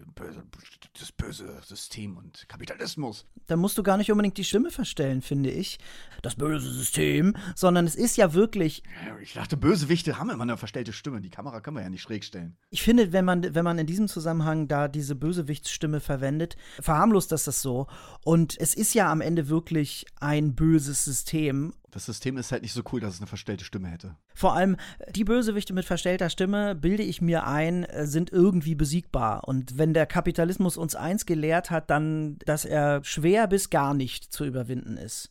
das 1.00 1.12
böse 1.12 1.62
System 1.64 2.18
und 2.18 2.48
Kapitalismus. 2.50 3.26
Da 3.46 3.56
musst 3.56 3.78
du 3.78 3.84
gar 3.84 3.98
nicht 3.98 4.12
unbedingt 4.12 4.38
die 4.38 4.44
Stimme 4.44 4.72
verstellen, 4.72 5.22
finde 5.22 5.52
ich. 5.52 5.78
Das 6.22 6.36
böse 6.36 6.72
System, 6.72 7.36
sondern 7.56 7.86
es 7.86 7.96
ist 7.96 8.18
ja 8.18 8.34
wirklich. 8.34 8.84
Ich 9.22 9.34
dachte, 9.34 9.58
Bösewichte 9.58 10.18
haben 10.18 10.30
immer 10.30 10.44
eine 10.44 10.58
verstellte 10.58 10.94
Stimme. 10.94 11.22
Die 11.22 11.30
Kamera 11.30 11.62
können 11.62 11.78
wir 11.78 11.84
ja 11.84 11.90
nicht 11.90 12.02
schräg 12.02 12.24
stellen. 12.24 12.58
Ich 12.70 12.82
finde, 12.82 13.14
wenn 13.14 13.26
man, 13.26 13.56
wenn 13.56 13.64
man 13.64 13.78
in 13.78 13.86
diesem 13.86 14.08
Zusammenhang 14.08 14.68
da 14.68 14.88
diese 14.88 15.16
Bösewichtsstimme 15.16 16.00
verwendet, 16.00 16.58
verharmlost 16.88 17.34
das 17.34 17.44
das 17.44 17.62
so. 17.62 17.88
Und 18.24 18.58
es 18.60 18.74
ist 18.74 18.94
ja 18.94 19.12
am 19.12 19.20
Ende 19.20 19.50
wirklich 19.50 20.06
ein 20.22 20.56
böses 20.56 21.04
System. 21.04 21.74
Das 21.92 22.06
System 22.06 22.38
ist 22.38 22.54
halt 22.54 22.62
nicht 22.62 22.72
so 22.72 22.82
cool, 22.92 23.02
dass 23.02 23.16
es 23.16 23.20
eine 23.20 23.28
verstellte 23.28 23.66
Stimme 23.66 23.90
hätte. 23.90 24.16
Vor 24.34 24.56
allem 24.56 24.78
die 25.10 25.26
Bösewichte 25.26 25.74
mit 25.74 25.84
verstellter 25.84 26.30
Stimme, 26.30 26.76
bilde 26.76 27.04
ich 27.04 27.22
mir 27.22 27.46
ein, 27.46 27.84
äh, 27.84 28.08
sind 28.08 28.32
irgendwie 28.32 28.74
besiegbar. 28.74 29.50
Und 29.50 29.78
wenn 29.78 29.94
der 29.94 30.06
Kapitalismus 30.06 30.78
uns 30.78 30.96
eins 30.96 31.26
gelehrt 31.26 31.72
hat, 31.72 31.90
dann, 31.90 32.38
dass 32.46 32.64
er 32.64 33.04
schwer 33.04 33.48
bis 33.48 33.70
gar 33.70 33.94
nicht 33.94 34.32
zu 34.32 34.46
überwinden 34.46 34.96
ist. 34.96 35.30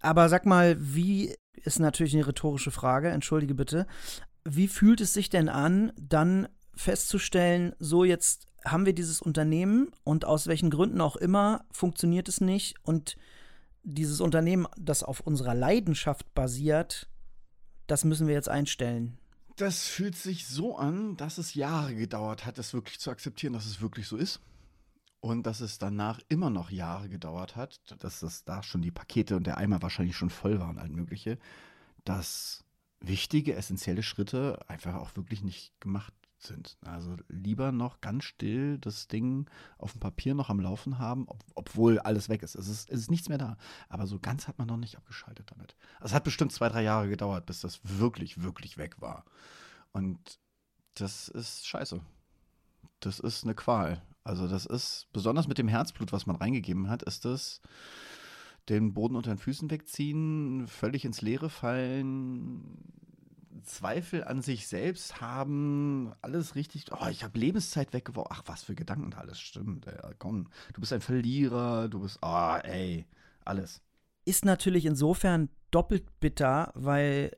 Aber 0.00 0.28
sag 0.28 0.46
mal, 0.46 0.76
wie 0.78 1.34
ist 1.54 1.80
natürlich 1.80 2.14
eine 2.14 2.26
rhetorische 2.26 2.70
Frage, 2.70 3.08
entschuldige 3.08 3.56
bitte. 3.56 3.88
Wie 4.44 4.68
fühlt 4.68 5.00
es 5.00 5.12
sich 5.12 5.28
denn 5.28 5.48
an, 5.48 5.92
dann 5.96 6.46
festzustellen, 6.76 7.74
so 7.80 8.04
jetzt 8.04 8.46
haben 8.64 8.86
wir 8.86 8.94
dieses 8.94 9.20
Unternehmen 9.20 9.90
und 10.04 10.24
aus 10.24 10.46
welchen 10.46 10.70
Gründen 10.70 11.00
auch 11.00 11.16
immer 11.16 11.64
funktioniert 11.70 12.28
es 12.28 12.40
nicht 12.40 12.76
und 12.82 13.16
dieses 13.82 14.20
Unternehmen, 14.20 14.66
das 14.78 15.02
auf 15.02 15.20
unserer 15.20 15.54
Leidenschaft 15.54 16.34
basiert, 16.34 17.08
das 17.86 18.04
müssen 18.04 18.26
wir 18.26 18.34
jetzt 18.34 18.48
einstellen. 18.48 19.18
Das 19.56 19.86
fühlt 19.86 20.16
sich 20.16 20.46
so 20.46 20.76
an, 20.76 21.16
dass 21.16 21.38
es 21.38 21.54
Jahre 21.54 21.94
gedauert 21.94 22.46
hat, 22.46 22.58
das 22.58 22.72
wirklich 22.74 22.98
zu 22.98 23.10
akzeptieren, 23.10 23.52
dass 23.52 23.66
es 23.66 23.80
wirklich 23.80 24.08
so 24.08 24.16
ist. 24.16 24.40
Und 25.20 25.46
dass 25.46 25.60
es 25.60 25.78
danach 25.78 26.20
immer 26.28 26.50
noch 26.50 26.70
Jahre 26.70 27.08
gedauert 27.08 27.56
hat, 27.56 27.80
dass 28.02 28.20
das 28.20 28.44
da 28.44 28.62
schon 28.62 28.82
die 28.82 28.90
Pakete 28.90 29.36
und 29.36 29.46
der 29.46 29.56
Eimer 29.56 29.80
wahrscheinlich 29.80 30.16
schon 30.16 30.28
voll 30.28 30.60
waren, 30.60 30.78
all 30.78 30.90
mögliche, 30.90 31.38
dass 32.04 32.64
wichtige, 33.00 33.54
essentielle 33.54 34.02
Schritte 34.02 34.58
einfach 34.68 34.94
auch 34.94 35.16
wirklich 35.16 35.42
nicht 35.42 35.78
gemacht 35.80 36.12
sind. 36.46 36.76
Also 36.84 37.16
lieber 37.28 37.72
noch 37.72 38.00
ganz 38.00 38.24
still 38.24 38.78
das 38.78 39.08
Ding 39.08 39.46
auf 39.78 39.92
dem 39.92 40.00
Papier 40.00 40.34
noch 40.34 40.50
am 40.50 40.60
Laufen 40.60 40.98
haben, 40.98 41.26
ob, 41.28 41.44
obwohl 41.54 41.98
alles 41.98 42.28
weg 42.28 42.42
ist. 42.42 42.54
Es, 42.54 42.68
ist. 42.68 42.90
es 42.90 43.00
ist 43.00 43.10
nichts 43.10 43.28
mehr 43.28 43.38
da. 43.38 43.56
Aber 43.88 44.06
so 44.06 44.18
ganz 44.18 44.48
hat 44.48 44.58
man 44.58 44.68
noch 44.68 44.76
nicht 44.76 44.96
abgeschaltet 44.96 45.50
damit. 45.50 45.76
Es 46.00 46.14
hat 46.14 46.24
bestimmt 46.24 46.52
zwei, 46.52 46.68
drei 46.68 46.82
Jahre 46.82 47.08
gedauert, 47.08 47.46
bis 47.46 47.60
das 47.60 47.80
wirklich, 47.82 48.42
wirklich 48.42 48.78
weg 48.78 49.00
war. 49.00 49.24
Und 49.92 50.38
das 50.94 51.28
ist 51.28 51.66
scheiße. 51.66 52.00
Das 53.00 53.20
ist 53.20 53.44
eine 53.44 53.54
Qual. 53.54 54.02
Also 54.22 54.48
das 54.48 54.64
ist, 54.64 55.08
besonders 55.12 55.48
mit 55.48 55.58
dem 55.58 55.68
Herzblut, 55.68 56.12
was 56.12 56.26
man 56.26 56.36
reingegeben 56.36 56.88
hat, 56.88 57.02
ist 57.02 57.24
das 57.24 57.60
den 58.68 58.94
Boden 58.94 59.16
unter 59.16 59.30
den 59.30 59.38
Füßen 59.38 59.70
wegziehen, 59.70 60.66
völlig 60.66 61.04
ins 61.04 61.20
Leere 61.20 61.50
fallen, 61.50 62.78
Zweifel 63.62 64.24
an 64.24 64.42
sich 64.42 64.66
selbst 64.66 65.20
haben, 65.20 66.12
alles 66.22 66.54
richtig, 66.54 66.86
oh, 66.92 67.06
ich 67.10 67.24
habe 67.24 67.38
Lebenszeit 67.38 67.92
weggeworfen. 67.92 68.34
Ach, 68.34 68.42
was 68.46 68.64
für 68.64 68.74
Gedanken 68.74 69.14
alles 69.14 69.40
stimmt. 69.40 69.86
Ey, 69.86 70.14
komm, 70.18 70.48
du 70.72 70.80
bist 70.80 70.92
ein 70.92 71.00
Verlierer, 71.00 71.88
du 71.88 72.00
bist, 72.00 72.18
oh, 72.22 72.56
ey, 72.62 73.06
alles. 73.44 73.82
Ist 74.24 74.44
natürlich 74.44 74.86
insofern 74.86 75.48
doppelt 75.70 76.20
bitter, 76.20 76.72
weil 76.74 77.36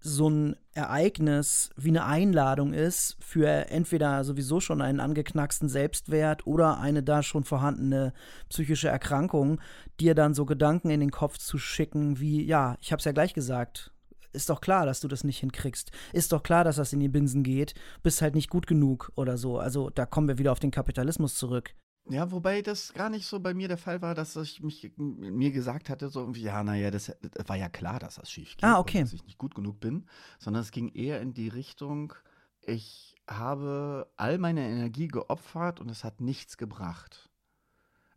so 0.00 0.28
ein 0.28 0.56
Ereignis 0.72 1.70
wie 1.76 1.88
eine 1.88 2.04
Einladung 2.04 2.74
ist 2.74 3.16
für 3.20 3.70
entweder 3.70 4.22
sowieso 4.22 4.60
schon 4.60 4.82
einen 4.82 5.00
angeknacksten 5.00 5.70
Selbstwert 5.70 6.46
oder 6.46 6.78
eine 6.78 7.02
da 7.02 7.22
schon 7.22 7.44
vorhandene 7.44 8.12
psychische 8.50 8.88
Erkrankung, 8.88 9.62
dir 10.00 10.14
dann 10.14 10.34
so 10.34 10.44
Gedanken 10.44 10.90
in 10.90 11.00
den 11.00 11.10
Kopf 11.10 11.38
zu 11.38 11.56
schicken 11.56 12.20
wie, 12.20 12.44
ja, 12.44 12.76
ich 12.82 12.92
hab's 12.92 13.06
ja 13.06 13.12
gleich 13.12 13.32
gesagt, 13.32 13.93
ist 14.34 14.50
doch 14.50 14.60
klar, 14.60 14.86
dass 14.86 15.00
du 15.00 15.08
das 15.08 15.24
nicht 15.24 15.38
hinkriegst. 15.38 15.90
Ist 16.12 16.32
doch 16.32 16.42
klar, 16.42 16.64
dass 16.64 16.76
das 16.76 16.92
in 16.92 17.00
die 17.00 17.08
Binsen 17.08 17.42
geht. 17.42 17.74
Bist 18.02 18.22
halt 18.22 18.34
nicht 18.34 18.50
gut 18.50 18.66
genug 18.66 19.12
oder 19.16 19.38
so. 19.38 19.58
Also 19.58 19.90
da 19.90 20.06
kommen 20.06 20.28
wir 20.28 20.38
wieder 20.38 20.52
auf 20.52 20.60
den 20.60 20.70
Kapitalismus 20.70 21.36
zurück. 21.36 21.74
Ja, 22.10 22.30
wobei 22.30 22.60
das 22.60 22.92
gar 22.92 23.08
nicht 23.08 23.26
so 23.26 23.40
bei 23.40 23.54
mir 23.54 23.66
der 23.66 23.78
Fall 23.78 24.02
war, 24.02 24.14
dass 24.14 24.36
ich 24.36 24.62
mich 24.62 24.92
mir 24.96 25.52
gesagt 25.52 25.88
hatte, 25.88 26.10
so 26.10 26.20
irgendwie, 26.20 26.42
ja, 26.42 26.62
naja, 26.62 26.90
das, 26.90 27.16
das 27.22 27.48
war 27.48 27.56
ja 27.56 27.70
klar, 27.70 27.98
dass 27.98 28.16
das 28.16 28.30
schief 28.30 28.56
geht. 28.56 28.64
Ah, 28.64 28.78
okay. 28.78 29.00
dass 29.00 29.14
ich 29.14 29.24
nicht 29.24 29.38
gut 29.38 29.54
genug 29.54 29.80
bin, 29.80 30.06
sondern 30.38 30.62
es 30.62 30.70
ging 30.70 30.88
eher 30.88 31.22
in 31.22 31.32
die 31.32 31.48
Richtung, 31.48 32.12
ich 32.60 33.14
habe 33.28 34.10
all 34.16 34.38
meine 34.38 34.68
Energie 34.68 35.08
geopfert 35.08 35.80
und 35.80 35.90
es 35.90 36.04
hat 36.04 36.20
nichts 36.20 36.58
gebracht. 36.58 37.30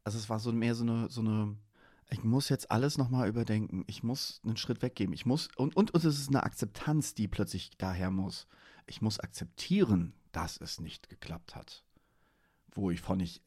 Also 0.03 0.17
es 0.17 0.29
war 0.29 0.39
so 0.39 0.51
mehr 0.51 0.75
so 0.75 0.83
eine, 0.83 1.09
so 1.09 1.21
eine 1.21 1.57
ich 2.09 2.23
muss 2.23 2.49
jetzt 2.49 2.71
alles 2.71 2.97
nochmal 2.97 3.27
überdenken. 3.27 3.83
Ich 3.87 4.03
muss 4.03 4.41
einen 4.43 4.57
Schritt 4.57 4.81
weggeben. 4.81 5.13
Ich 5.13 5.25
muss, 5.25 5.49
und, 5.57 5.75
und, 5.75 5.93
und 5.93 6.03
es 6.05 6.19
ist 6.19 6.29
eine 6.29 6.43
Akzeptanz, 6.43 7.13
die 7.13 7.27
plötzlich 7.27 7.71
daher 7.77 8.11
muss. 8.11 8.47
Ich 8.85 9.01
muss 9.01 9.19
akzeptieren, 9.19 10.13
dass 10.31 10.59
es 10.59 10.79
nicht 10.79 11.09
geklappt 11.09 11.55
hat. 11.55 11.83
Wo 12.71 12.91
ich 12.91 13.01
von 13.01 13.19
ich 13.19 13.41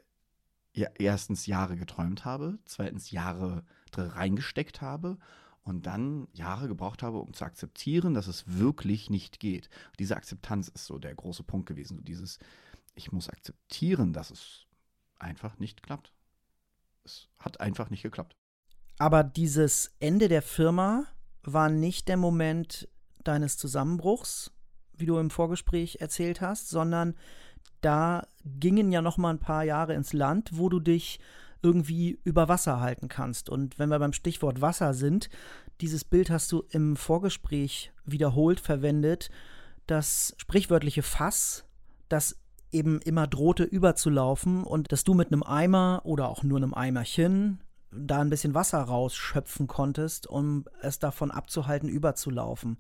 erstens 0.72 1.46
Jahre 1.46 1.76
geträumt 1.76 2.24
habe, 2.24 2.58
zweitens 2.64 3.10
Jahre 3.10 3.64
reingesteckt 3.94 4.80
habe 4.82 5.18
und 5.62 5.86
dann 5.86 6.28
Jahre 6.32 6.68
gebraucht 6.68 7.02
habe, 7.02 7.18
um 7.18 7.32
zu 7.32 7.44
akzeptieren, 7.44 8.14
dass 8.14 8.26
es 8.26 8.44
wirklich 8.46 9.10
nicht 9.10 9.40
geht. 9.40 9.68
Diese 9.98 10.16
Akzeptanz 10.16 10.68
ist 10.68 10.86
so 10.86 10.98
der 10.98 11.14
große 11.14 11.42
Punkt 11.42 11.66
gewesen. 11.66 11.96
So 11.96 12.02
dieses, 12.02 12.38
ich 12.94 13.10
muss 13.10 13.28
akzeptieren, 13.28 14.12
dass 14.12 14.30
es 14.30 14.66
einfach 15.18 15.58
nicht 15.58 15.82
klappt. 15.82 16.12
Es 17.04 17.28
hat 17.38 17.60
einfach 17.60 17.90
nicht 17.90 18.02
geklappt. 18.02 18.36
Aber 19.00 19.24
dieses 19.24 19.96
Ende 19.98 20.28
der 20.28 20.42
Firma 20.42 21.06
war 21.42 21.70
nicht 21.70 22.06
der 22.06 22.18
Moment 22.18 22.86
deines 23.24 23.56
Zusammenbruchs, 23.56 24.52
wie 24.92 25.06
du 25.06 25.16
im 25.16 25.30
Vorgespräch 25.30 26.02
erzählt 26.02 26.42
hast, 26.42 26.68
sondern 26.68 27.14
da 27.80 28.26
gingen 28.44 28.92
ja 28.92 29.00
noch 29.00 29.16
mal 29.16 29.30
ein 29.30 29.38
paar 29.38 29.64
Jahre 29.64 29.94
ins 29.94 30.12
Land, 30.12 30.50
wo 30.52 30.68
du 30.68 30.80
dich 30.80 31.18
irgendwie 31.62 32.20
über 32.24 32.48
Wasser 32.48 32.80
halten 32.80 33.08
kannst. 33.08 33.48
Und 33.48 33.78
wenn 33.78 33.88
wir 33.88 33.98
beim 33.98 34.12
Stichwort 34.12 34.60
Wasser 34.60 34.92
sind, 34.92 35.30
dieses 35.80 36.04
Bild 36.04 36.28
hast 36.28 36.52
du 36.52 36.64
im 36.68 36.94
Vorgespräch 36.94 37.92
wiederholt 38.04 38.60
verwendet, 38.60 39.30
das 39.86 40.34
sprichwörtliche 40.36 41.02
Fass, 41.02 41.64
das 42.10 42.36
eben 42.70 43.00
immer 43.00 43.26
drohte 43.26 43.64
überzulaufen 43.64 44.62
und 44.62 44.92
dass 44.92 45.04
du 45.04 45.14
mit 45.14 45.32
einem 45.32 45.42
Eimer 45.42 46.02
oder 46.04 46.28
auch 46.28 46.42
nur 46.42 46.58
einem 46.58 46.74
Eimerchen 46.74 47.60
da 47.92 48.20
ein 48.20 48.30
bisschen 48.30 48.54
Wasser 48.54 48.80
rausschöpfen 48.80 49.66
konntest, 49.66 50.26
um 50.26 50.64
es 50.80 50.98
davon 50.98 51.30
abzuhalten, 51.30 51.88
überzulaufen. 51.88 52.78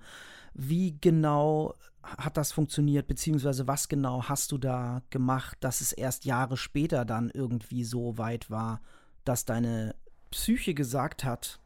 Wie 0.54 0.98
genau 1.00 1.74
hat 2.02 2.36
das 2.36 2.52
funktioniert, 2.52 3.06
beziehungsweise 3.06 3.66
was 3.66 3.88
genau 3.88 4.24
hast 4.24 4.52
du 4.52 4.58
da 4.58 5.02
gemacht, 5.10 5.58
dass 5.60 5.80
es 5.80 5.92
erst 5.92 6.24
Jahre 6.24 6.56
später 6.56 7.04
dann 7.04 7.30
irgendwie 7.30 7.84
so 7.84 8.18
weit 8.18 8.50
war, 8.50 8.80
dass 9.24 9.44
deine 9.44 9.94
Psyche 10.30 10.74
gesagt 10.74 11.24
hat, 11.24 11.60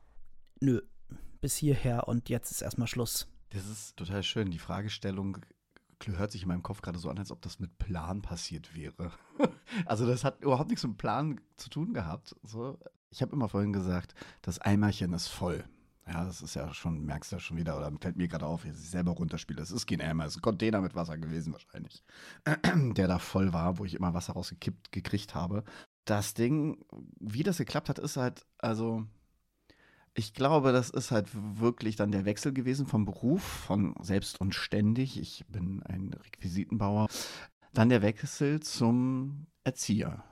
nö, 0.60 0.80
bis 1.40 1.56
hierher 1.56 2.08
und 2.08 2.28
jetzt 2.28 2.50
ist 2.50 2.62
erstmal 2.62 2.88
Schluss. 2.88 3.28
Das 3.50 3.66
ist 3.66 3.96
total 3.96 4.22
schön. 4.22 4.50
Die 4.50 4.58
Fragestellung 4.58 5.38
hört 6.04 6.32
sich 6.32 6.42
in 6.42 6.48
meinem 6.48 6.62
Kopf 6.62 6.82
gerade 6.82 6.98
so 6.98 7.08
an, 7.08 7.18
als 7.18 7.30
ob 7.30 7.40
das 7.42 7.60
mit 7.60 7.78
Plan 7.78 8.20
passiert 8.20 8.74
wäre. 8.74 9.12
also 9.86 10.06
das 10.06 10.24
hat 10.24 10.42
überhaupt 10.42 10.70
nichts 10.70 10.84
mit 10.84 10.98
Plan 10.98 11.40
zu 11.56 11.70
tun 11.70 11.94
gehabt. 11.94 12.34
So, 12.42 12.78
ich 13.14 13.22
habe 13.22 13.32
immer 13.32 13.48
vorhin 13.48 13.72
gesagt, 13.72 14.14
das 14.42 14.58
Eimerchen 14.58 15.12
ist 15.12 15.28
voll. 15.28 15.64
Ja, 16.06 16.24
das 16.24 16.42
ist 16.42 16.54
ja 16.54 16.74
schon, 16.74 17.04
merkst 17.04 17.32
du 17.32 17.36
ja 17.36 17.40
schon 17.40 17.56
wieder, 17.56 17.76
oder 17.78 17.90
fällt 18.00 18.16
mir 18.16 18.28
gerade 18.28 18.44
auf, 18.44 18.64
dass 18.64 18.78
ich 18.78 18.90
selber 18.90 19.12
runterspiele. 19.12 19.62
Es 19.62 19.70
ist 19.70 19.86
kein 19.86 20.02
Eimer, 20.02 20.24
es 20.24 20.32
ist 20.32 20.38
ein 20.38 20.42
Container 20.42 20.80
mit 20.80 20.94
Wasser 20.94 21.16
gewesen 21.16 21.52
wahrscheinlich, 21.52 22.02
der 22.96 23.08
da 23.08 23.18
voll 23.18 23.52
war, 23.52 23.78
wo 23.78 23.84
ich 23.84 23.94
immer 23.94 24.12
Wasser 24.12 24.34
rausgekippt 24.34 24.92
gekriegt 24.92 25.34
habe. 25.34 25.64
Das 26.04 26.34
Ding, 26.34 26.84
wie 27.20 27.44
das 27.44 27.56
geklappt 27.56 27.88
hat, 27.88 27.98
ist 28.00 28.16
halt, 28.18 28.44
also, 28.58 29.06
ich 30.12 30.34
glaube, 30.34 30.72
das 30.72 30.90
ist 30.90 31.10
halt 31.10 31.28
wirklich 31.32 31.96
dann 31.96 32.10
der 32.10 32.26
Wechsel 32.26 32.52
gewesen 32.52 32.86
vom 32.86 33.04
Beruf, 33.04 33.42
von 33.42 33.94
selbst 34.02 34.40
und 34.40 34.54
ständig. 34.54 35.18
Ich 35.18 35.44
bin 35.48 35.82
ein 35.84 36.12
Requisitenbauer. 36.12 37.08
Dann 37.72 37.88
der 37.88 38.02
Wechsel 38.02 38.60
zum 38.60 39.46
Erzieher 39.64 40.22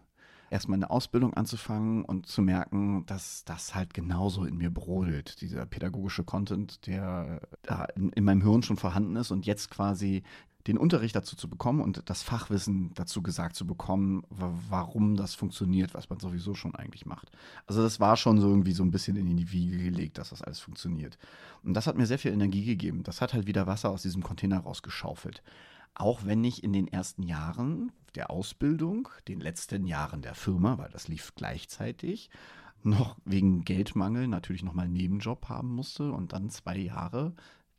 erstmal 0.52 0.76
eine 0.76 0.90
Ausbildung 0.90 1.34
anzufangen 1.34 2.04
und 2.04 2.26
zu 2.26 2.42
merken, 2.42 3.04
dass 3.06 3.44
das 3.44 3.74
halt 3.74 3.94
genauso 3.94 4.44
in 4.44 4.56
mir 4.56 4.70
brodelt. 4.70 5.40
Dieser 5.40 5.66
pädagogische 5.66 6.24
Content, 6.24 6.86
der 6.86 7.40
da 7.62 7.86
in, 7.96 8.10
in 8.10 8.24
meinem 8.24 8.42
Hirn 8.42 8.62
schon 8.62 8.76
vorhanden 8.76 9.16
ist 9.16 9.30
und 9.30 9.46
jetzt 9.46 9.70
quasi 9.70 10.22
den 10.66 10.78
Unterricht 10.78 11.16
dazu 11.16 11.34
zu 11.34 11.48
bekommen 11.48 11.80
und 11.80 12.08
das 12.08 12.22
Fachwissen 12.22 12.92
dazu 12.94 13.20
gesagt 13.22 13.56
zu 13.56 13.66
bekommen, 13.66 14.22
warum 14.30 15.16
das 15.16 15.34
funktioniert, 15.34 15.94
was 15.94 16.08
man 16.08 16.20
sowieso 16.20 16.54
schon 16.54 16.74
eigentlich 16.74 17.04
macht. 17.04 17.32
Also 17.66 17.82
das 17.82 17.98
war 17.98 18.16
schon 18.16 18.40
so 18.40 18.48
irgendwie 18.48 18.72
so 18.72 18.84
ein 18.84 18.92
bisschen 18.92 19.16
in 19.16 19.36
die 19.36 19.50
Wiege 19.50 19.78
gelegt, 19.78 20.18
dass 20.18 20.30
das 20.30 20.42
alles 20.42 20.60
funktioniert. 20.60 21.18
Und 21.64 21.74
das 21.74 21.86
hat 21.86 21.96
mir 21.96 22.06
sehr 22.06 22.18
viel 22.18 22.32
Energie 22.32 22.64
gegeben. 22.64 23.02
Das 23.02 23.20
hat 23.20 23.34
halt 23.34 23.46
wieder 23.46 23.66
Wasser 23.66 23.90
aus 23.90 24.02
diesem 24.02 24.22
Container 24.22 24.60
rausgeschaufelt. 24.60 25.42
Auch 25.94 26.24
wenn 26.24 26.42
ich 26.44 26.64
in 26.64 26.72
den 26.72 26.88
ersten 26.88 27.22
Jahren 27.22 27.92
der 28.14 28.30
Ausbildung, 28.30 29.08
den 29.28 29.40
letzten 29.40 29.86
Jahren 29.86 30.22
der 30.22 30.34
Firma, 30.34 30.78
weil 30.78 30.90
das 30.90 31.08
lief 31.08 31.34
gleichzeitig, 31.34 32.30
noch 32.82 33.16
wegen 33.24 33.64
Geldmangel 33.64 34.26
natürlich 34.26 34.62
nochmal 34.62 34.86
einen 34.86 34.94
Nebenjob 34.94 35.48
haben 35.48 35.74
musste 35.74 36.12
und 36.12 36.32
dann 36.32 36.50
zwei 36.50 36.76
Jahre 36.76 37.34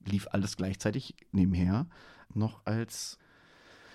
lief 0.06 0.28
alles 0.32 0.58
gleichzeitig 0.58 1.16
nebenher 1.32 1.88
noch 2.34 2.66
als 2.66 3.18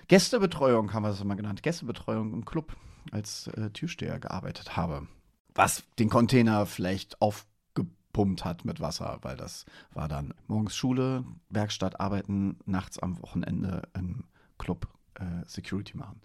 Gästebetreuung, 0.08 0.92
haben 0.92 1.02
wir 1.02 1.10
das 1.10 1.20
immer 1.20 1.36
genannt, 1.36 1.62
Gästebetreuung 1.62 2.32
im 2.32 2.44
Club 2.44 2.76
als 3.10 3.46
äh, 3.48 3.70
Türsteher 3.70 4.18
gearbeitet 4.18 4.76
habe. 4.76 5.06
Was 5.54 5.84
den 5.98 6.08
Container 6.08 6.66
vielleicht 6.66 7.20
auf 7.20 7.46
gepumpt 8.18 8.44
hat 8.44 8.64
mit 8.64 8.80
Wasser, 8.80 9.18
weil 9.22 9.36
das 9.36 9.64
war 9.92 10.08
dann 10.08 10.34
morgens 10.48 10.74
Schule, 10.74 11.24
Werkstatt 11.50 12.00
arbeiten, 12.00 12.58
nachts 12.66 12.98
am 12.98 13.22
Wochenende 13.22 13.82
im 13.94 14.24
Club 14.58 14.88
äh, 15.14 15.44
Security 15.46 15.96
machen. 15.96 16.20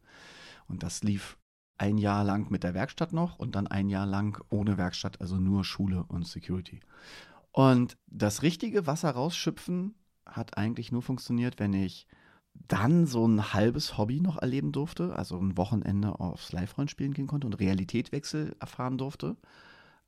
Und 0.68 0.82
das 0.82 1.04
lief 1.04 1.38
ein 1.78 2.00
Jahr 2.00 2.24
lang 2.24 2.50
mit 2.50 2.64
der 2.64 2.74
Werkstatt 2.74 3.14
noch 3.14 3.38
und 3.38 3.56
dann 3.56 3.68
ein 3.68 3.90
Jahr 3.90 4.08
lang 4.08 4.44
ohne 4.50 4.78
Werkstatt, 4.78 5.22
also 5.22 5.38
nur 5.38 5.64
Schule 5.64 6.04
und 6.08 6.26
Security. 6.26 6.80
Und 7.52 7.96
das 8.08 8.42
richtige 8.42 8.88
Wasser 8.88 9.12
rausschöpfen 9.12 9.94
hat 10.26 10.58
eigentlich 10.58 10.92
nur 10.92 11.04
funktioniert, 11.04 11.60
wenn 11.60 11.74
ich 11.74 12.08
dann 12.56 13.06
so 13.06 13.28
ein 13.28 13.54
halbes 13.54 14.00
Hobby 14.00 14.20
noch 14.20 14.38
erleben 14.38 14.72
durfte, 14.72 15.16
also 15.16 15.38
ein 15.38 15.58
Wochenende 15.58 16.20
aufs 16.20 16.52
Live-Rollen 16.54 16.88
spielen 16.88 17.14
gehen 17.14 17.28
konnte 17.28 17.46
und 17.46 17.60
Realitätwechsel 17.60 18.56
erfahren 18.60 18.98
durfte 18.98 19.38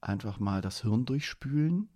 einfach 0.06 0.40
mal 0.40 0.62
das 0.62 0.82
Hirn 0.82 1.06
durchspülen. 1.06 1.90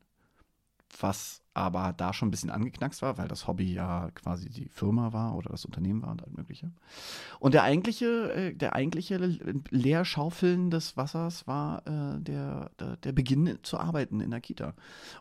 was 0.99 1.43
aber 1.53 1.93
da 1.93 2.13
schon 2.13 2.29
ein 2.29 2.31
bisschen 2.31 2.49
angeknackst 2.49 3.01
war, 3.01 3.17
weil 3.17 3.27
das 3.27 3.45
Hobby 3.45 3.73
ja 3.73 4.09
quasi 4.15 4.49
die 4.49 4.69
Firma 4.69 5.11
war 5.13 5.35
oder 5.35 5.49
das 5.49 5.65
Unternehmen 5.65 6.01
war 6.01 6.11
und 6.11 6.23
all 6.23 6.31
mögliche. 6.31 6.71
Und 7.39 7.53
der 7.53 7.63
eigentliche, 7.63 8.33
äh, 8.33 8.55
der 8.55 8.73
eigentliche 8.73 9.17
Leerschaufeln 9.69 10.71
des 10.71 10.95
Wassers 10.95 11.47
war 11.47 11.85
äh, 11.85 12.21
der, 12.21 12.71
der, 12.79 12.97
der, 12.97 13.11
Beginn 13.11 13.59
zu 13.61 13.77
arbeiten 13.77 14.21
in 14.21 14.31
der 14.31 14.41
Kita 14.41 14.73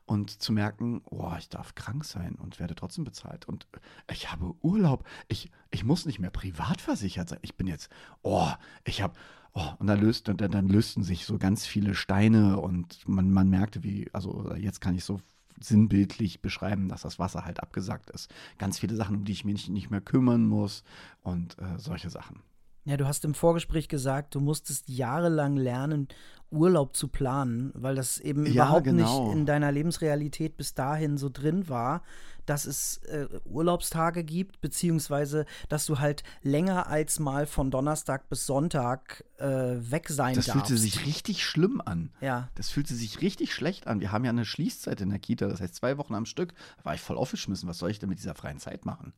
und 0.07 0.40
zu 0.40 0.52
merken, 0.52 1.02
oh, 1.07 1.33
ich 1.38 1.49
darf 1.49 1.75
krank 1.75 2.04
sein 2.04 2.37
und 2.37 2.61
werde 2.61 2.76
trotzdem 2.76 3.04
bezahlt 3.04 3.47
und 3.49 3.66
ich 4.11 4.30
habe 4.30 4.54
Urlaub, 4.62 5.04
ich, 5.26 5.50
ich 5.71 5.85
muss 5.85 6.07
nicht 6.07 6.21
mehr 6.21 6.30
privat 6.30 6.80
versichert 6.80 7.28
sein, 7.28 7.40
ich 7.42 7.57
bin 7.57 7.66
jetzt, 7.66 7.90
oh, 8.23 8.49
ich 8.85 9.02
habe 9.02 9.14
Oh, 9.55 9.73
und 9.78 9.87
dann, 9.87 10.00
löst, 10.00 10.28
dann, 10.28 10.37
dann 10.37 10.69
lösten 10.69 11.02
sich 11.02 11.25
so 11.26 11.38
ganz 11.38 11.67
viele 11.67 11.95
Steine 11.95 12.61
und 12.61 13.09
man, 13.09 13.31
man 13.31 13.49
merkte, 13.49 13.83
wie, 13.83 14.09
also 14.12 14.55
jetzt 14.55 14.81
kann 14.81 14.95
ich 14.95 15.05
so 15.05 15.21
sinnbildlich 15.61 16.40
beschreiben, 16.40 16.88
dass 16.88 17.02
das 17.02 17.19
Wasser 17.19 17.45
halt 17.45 17.61
abgesackt 17.61 18.11
ist. 18.11 18.33
Ganz 18.59 18.78
viele 18.78 18.95
Sachen, 18.95 19.17
um 19.17 19.25
die 19.25 19.33
ich 19.33 19.45
mich 19.45 19.69
nicht 19.69 19.90
mehr 19.90 20.00
kümmern 20.00 20.47
muss 20.47 20.85
und 21.23 21.59
äh, 21.59 21.78
solche 21.78 22.11
Sachen. 22.11 22.43
Ja, 22.88 22.97
du 22.97 23.07
hast 23.07 23.23
im 23.26 23.35
Vorgespräch 23.35 23.88
gesagt, 23.88 24.35
du 24.35 24.40
musstest 24.40 24.88
jahrelang 24.88 25.59
lernen, 25.59 26.09
Urlaub 26.50 26.97
zu 26.97 27.09
planen, 27.09 27.71
weil 27.75 27.95
das 27.95 28.16
eben 28.16 28.47
ja, 28.47 28.52
überhaupt 28.52 28.85
genau. 28.85 29.26
nicht 29.26 29.37
in 29.37 29.45
deiner 29.45 29.71
Lebensrealität 29.71 30.57
bis 30.57 30.73
dahin 30.73 31.18
so 31.18 31.28
drin 31.28 31.68
war, 31.68 32.02
dass 32.47 32.64
es 32.64 32.97
äh, 33.09 33.26
Urlaubstage 33.45 34.25
gibt, 34.25 34.62
beziehungsweise 34.62 35.45
dass 35.68 35.85
du 35.85 35.99
halt 35.99 36.23
länger 36.42 36.87
als 36.87 37.18
mal 37.18 37.45
von 37.45 37.71
Donnerstag 37.71 38.30
bis 38.30 38.47
Sonntag 38.47 39.23
äh, 39.37 39.45
weg 39.45 40.09
sein 40.09 40.35
das 40.35 40.47
darfst. 40.47 40.62
Das 40.62 40.68
fühlte 40.68 40.80
sich 40.80 41.04
richtig 41.04 41.45
schlimm 41.45 41.83
an. 41.85 42.11
Ja. 42.23 42.49
Das 42.54 42.71
fühlte 42.71 42.95
sich 42.95 43.21
richtig 43.21 43.52
schlecht 43.52 43.87
an. 43.87 44.00
Wir 44.00 44.12
haben 44.12 44.25
ja 44.25 44.30
eine 44.30 44.47
Schließzeit 44.47 45.02
in 45.02 45.11
der 45.11 45.18
Kita, 45.18 45.47
das 45.47 45.61
heißt 45.61 45.75
zwei 45.75 45.99
Wochen 45.99 46.14
am 46.14 46.25
Stück. 46.25 46.54
Da 46.78 46.87
war 46.87 46.95
ich 46.95 47.02
voll 47.02 47.18
aufgeschmissen. 47.18 47.68
Was 47.68 47.76
soll 47.76 47.90
ich 47.90 47.99
denn 47.99 48.09
mit 48.09 48.18
dieser 48.18 48.35
freien 48.35 48.59
Zeit 48.59 48.87
machen? 48.87 49.12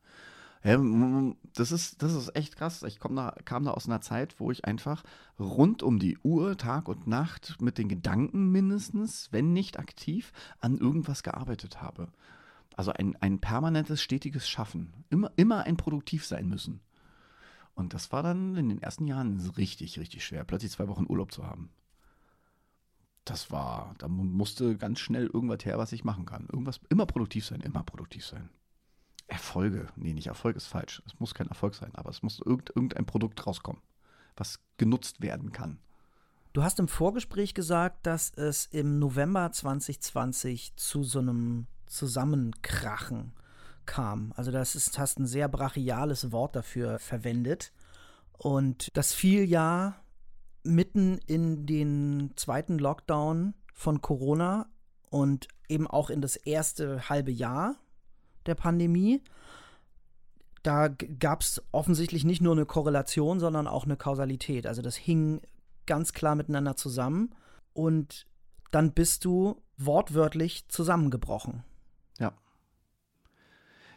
Das 0.63 1.73
ist, 1.73 2.03
das 2.03 2.13
ist 2.13 2.37
echt 2.37 2.57
krass. 2.57 2.83
Ich 2.83 2.99
da, 2.99 3.35
kam 3.45 3.65
da 3.65 3.71
aus 3.71 3.87
einer 3.87 4.03
Zeit, 4.03 4.39
wo 4.39 4.51
ich 4.51 4.67
einfach 4.67 5.03
rund 5.39 5.83
um 5.83 5.99
die 5.99 6.19
Uhr, 6.19 6.57
Tag 6.59 6.89
und 6.89 7.07
Nacht, 7.07 7.57
mit 7.61 7.79
den 7.79 7.89
Gedanken 7.89 8.51
mindestens, 8.51 9.33
wenn 9.33 9.53
nicht 9.55 9.79
aktiv, 9.79 10.33
an 10.59 10.77
irgendwas 10.77 11.23
gearbeitet 11.23 11.81
habe. 11.81 12.09
Also 12.77 12.93
ein, 12.93 13.17
ein 13.21 13.41
permanentes, 13.41 14.03
stetiges 14.03 14.49
Schaffen. 14.49 14.93
Immer, 15.09 15.33
immer 15.37 15.65
ein 15.65 15.77
Produktiv 15.79 16.27
sein 16.27 16.49
müssen. 16.49 16.81
Und 17.75 17.95
das 17.95 18.13
war 18.13 18.23
dann 18.23 18.57
in 18.57 18.69
den 18.69 18.83
ersten 18.83 19.07
Jahren 19.07 19.41
richtig, 19.57 19.99
richtig 19.99 20.25
schwer, 20.25 20.45
plötzlich 20.45 20.73
zwei 20.73 20.89
Wochen 20.89 21.07
Urlaub 21.09 21.33
zu 21.33 21.47
haben. 21.47 21.71
Das 23.25 23.51
war, 23.51 23.95
da 23.99 24.09
musste 24.09 24.77
ganz 24.77 24.99
schnell 24.99 25.27
irgendwas 25.27 25.65
her, 25.65 25.79
was 25.79 25.93
ich 25.93 26.05
machen 26.05 26.27
kann. 26.27 26.49
Irgendwas, 26.53 26.81
immer 26.91 27.07
produktiv 27.07 27.47
sein, 27.47 27.61
immer 27.61 27.83
produktiv 27.83 28.27
sein. 28.27 28.51
Erfolge. 29.31 29.89
Nee, 29.97 30.13
nicht 30.13 30.27
Erfolg 30.27 30.57
ist 30.57 30.67
falsch. 30.67 31.03
Es 31.07 31.19
muss 31.19 31.35
kein 31.35 31.49
Erfolg 31.49 31.75
sein, 31.75 31.95
aber 31.95 32.11
es 32.11 32.23
muss 32.23 32.41
irgendein 32.41 33.07
Produkt 33.07 33.47
rauskommen, 33.47 33.81
was 34.37 34.61
genutzt 34.77 35.23
werden 35.23 35.53
kann. 35.53 35.79
Du 36.53 36.65
hast 36.65 36.81
im 36.81 36.89
Vorgespräch 36.89 37.55
gesagt, 37.55 38.07
dass 38.07 38.31
es 38.31 38.67
im 38.67 38.99
November 38.99 39.53
2020 39.53 40.75
zu 40.75 41.05
so 41.05 41.21
einem 41.21 41.67
Zusammenkrachen 41.87 43.33
kam. 43.87 44.33
Also 44.37 44.51
das 44.51 44.75
ist, 44.75 44.99
hast 44.99 45.19
ein 45.19 45.27
sehr 45.27 45.49
brachiales 45.49 46.33
Wort 46.33 46.57
dafür 46.57 46.99
verwendet. 46.99 47.73
Und 48.33 48.89
das 48.95 49.13
fiel 49.13 49.45
ja 49.45 49.95
mitten 50.65 51.19
in 51.27 51.67
den 51.67 52.33
zweiten 52.37 52.79
Lockdown 52.79 53.55
von 53.73 54.01
Corona 54.01 54.67
und 55.09 55.47
eben 55.69 55.87
auch 55.87 56.11
in 56.11 56.21
das 56.21 56.37
erste 56.37 57.09
halbe 57.09 57.31
Jahr 57.31 57.77
der 58.51 58.55
Pandemie. 58.57 59.23
Da 60.63 60.89
gab 60.89 61.41
es 61.41 61.63
offensichtlich 61.73 62.25
nicht 62.25 62.43
nur 62.43 62.53
eine 62.53 62.67
Korrelation, 62.67 63.41
sondern 63.41 63.67
auch 63.67 63.85
eine 63.85 63.97
Kausalität. 63.97 64.67
Also 64.67 64.83
das 64.83 64.97
hing 64.97 65.41
ganz 65.87 66.13
klar 66.13 66.35
miteinander 66.35 66.77
zusammen. 66.77 67.35
Und 67.73 68.27
dann 68.71 68.93
bist 68.93 69.25
du 69.25 69.63
wortwörtlich 69.79 70.69
zusammengebrochen. 70.69 71.65
Ja. 72.19 72.35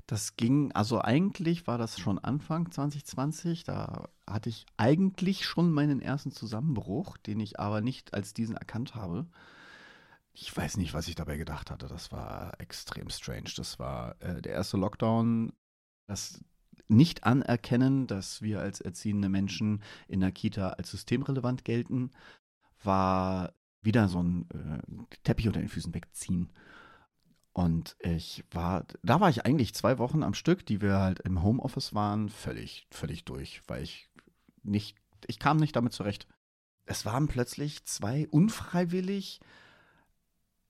Das 0.07 0.35
ging, 0.37 0.71
also 0.71 1.01
eigentlich 1.01 1.67
war 1.67 1.77
das 1.77 1.99
schon 1.99 2.17
Anfang 2.17 2.71
2020. 2.71 3.63
Da 3.65 4.09
hatte 4.25 4.49
ich 4.49 4.65
eigentlich 4.77 5.45
schon 5.45 5.71
meinen 5.71 6.01
ersten 6.01 6.31
Zusammenbruch, 6.31 7.17
den 7.17 7.39
ich 7.39 7.59
aber 7.59 7.81
nicht 7.81 8.13
als 8.13 8.33
diesen 8.33 8.55
erkannt 8.55 8.95
habe. 8.95 9.27
Ich 10.35 10.55
weiß 10.55 10.77
nicht, 10.77 10.93
was 10.93 11.07
ich 11.07 11.15
dabei 11.15 11.37
gedacht 11.37 11.69
hatte. 11.69 11.87
Das 11.87 12.11
war 12.11 12.59
extrem 12.59 13.09
strange. 13.09 13.51
Das 13.55 13.77
war 13.77 14.15
äh, 14.19 14.41
der 14.41 14.53
erste 14.53 14.77
Lockdown. 14.77 15.53
Das 16.07 16.43
nicht 16.87 17.23
anerkennen, 17.23 18.07
dass 18.07 18.41
wir 18.41 18.59
als 18.59 18.81
erziehende 18.81 19.29
Menschen 19.29 19.83
in 20.07 20.19
der 20.19 20.31
Kita 20.31 20.69
als 20.69 20.91
systemrelevant 20.91 21.63
gelten, 21.63 22.11
war 22.83 23.53
wieder 23.81 24.07
so 24.07 24.21
ein 24.21 24.49
äh, 24.49 25.15
Teppich 25.23 25.47
unter 25.47 25.59
den 25.59 25.69
Füßen 25.69 25.93
wegziehen. 25.93 26.51
Und 27.53 27.95
ich 27.99 28.43
war, 28.51 28.85
da 29.03 29.19
war 29.19 29.29
ich 29.29 29.45
eigentlich 29.45 29.75
zwei 29.75 29.99
Wochen 29.99 30.23
am 30.23 30.33
Stück, 30.33 30.65
die 30.65 30.81
wir 30.81 30.97
halt 30.97 31.19
im 31.19 31.43
Homeoffice 31.43 31.93
waren, 31.93 32.29
völlig, 32.29 32.87
völlig 32.89 33.25
durch, 33.25 33.61
weil 33.67 33.83
ich 33.83 34.09
nicht, 34.63 34.97
ich 35.27 35.37
kam 35.37 35.57
nicht 35.57 35.75
damit 35.75 35.93
zurecht. 35.93 36.27
Es 36.85 37.05
waren 37.05 37.27
plötzlich 37.27 37.85
zwei 37.85 38.27
unfreiwillig 38.29 39.39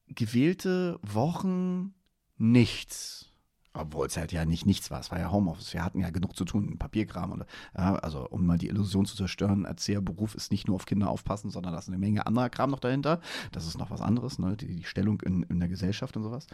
gewählte 0.08 1.00
Wochen 1.02 1.94
nichts. 2.38 3.30
Obwohl 3.76 4.06
es 4.06 4.18
halt 4.18 4.32
ja 4.32 4.46
nicht 4.46 4.68
nichts 4.68 4.92
war, 4.92 5.00
es 5.00 5.10
war 5.10 5.20
ja 5.20 5.32
Homeoffice. 5.32 5.74
Wir 5.74 5.84
hatten 5.84 6.00
ja 6.00 6.12
genug 6.12 6.36
zu 6.36 6.46
tun, 6.46 6.78
Papierkram. 6.78 7.32
Und, 7.32 7.46
ja, 7.76 7.96
also, 7.96 8.28
um 8.30 8.46
mal 8.46 8.60
die 8.60 8.68
Illusion 8.68 9.08
zu 9.08 9.16
zerstören, 9.16 9.66
Erzieherberuf 9.66 10.36
ist 10.36 10.52
nicht 10.52 10.68
nur 10.68 10.76
auf 10.76 10.86
Kinder 10.86 11.10
aufpassen, 11.10 11.50
sondern 11.50 11.74
da 11.74 11.80
ist 11.80 11.88
eine 11.88 11.98
Menge 11.98 12.28
anderer 12.28 12.52
Kram 12.52 12.70
noch 12.70 12.80
dahinter. 12.80 13.20
Das 13.52 13.66
ist 13.66 13.80
noch 13.80 13.90
was 13.90 14.02
anderes, 14.02 14.38
ne? 14.38 14.56
die, 14.56 14.76
die 14.76 14.84
Stellung 14.84 15.22
in, 15.22 15.42
in 15.44 15.60
der 15.60 15.70
Gesellschaft 15.70 16.16
und 16.16 16.22
sowas. 16.22 16.46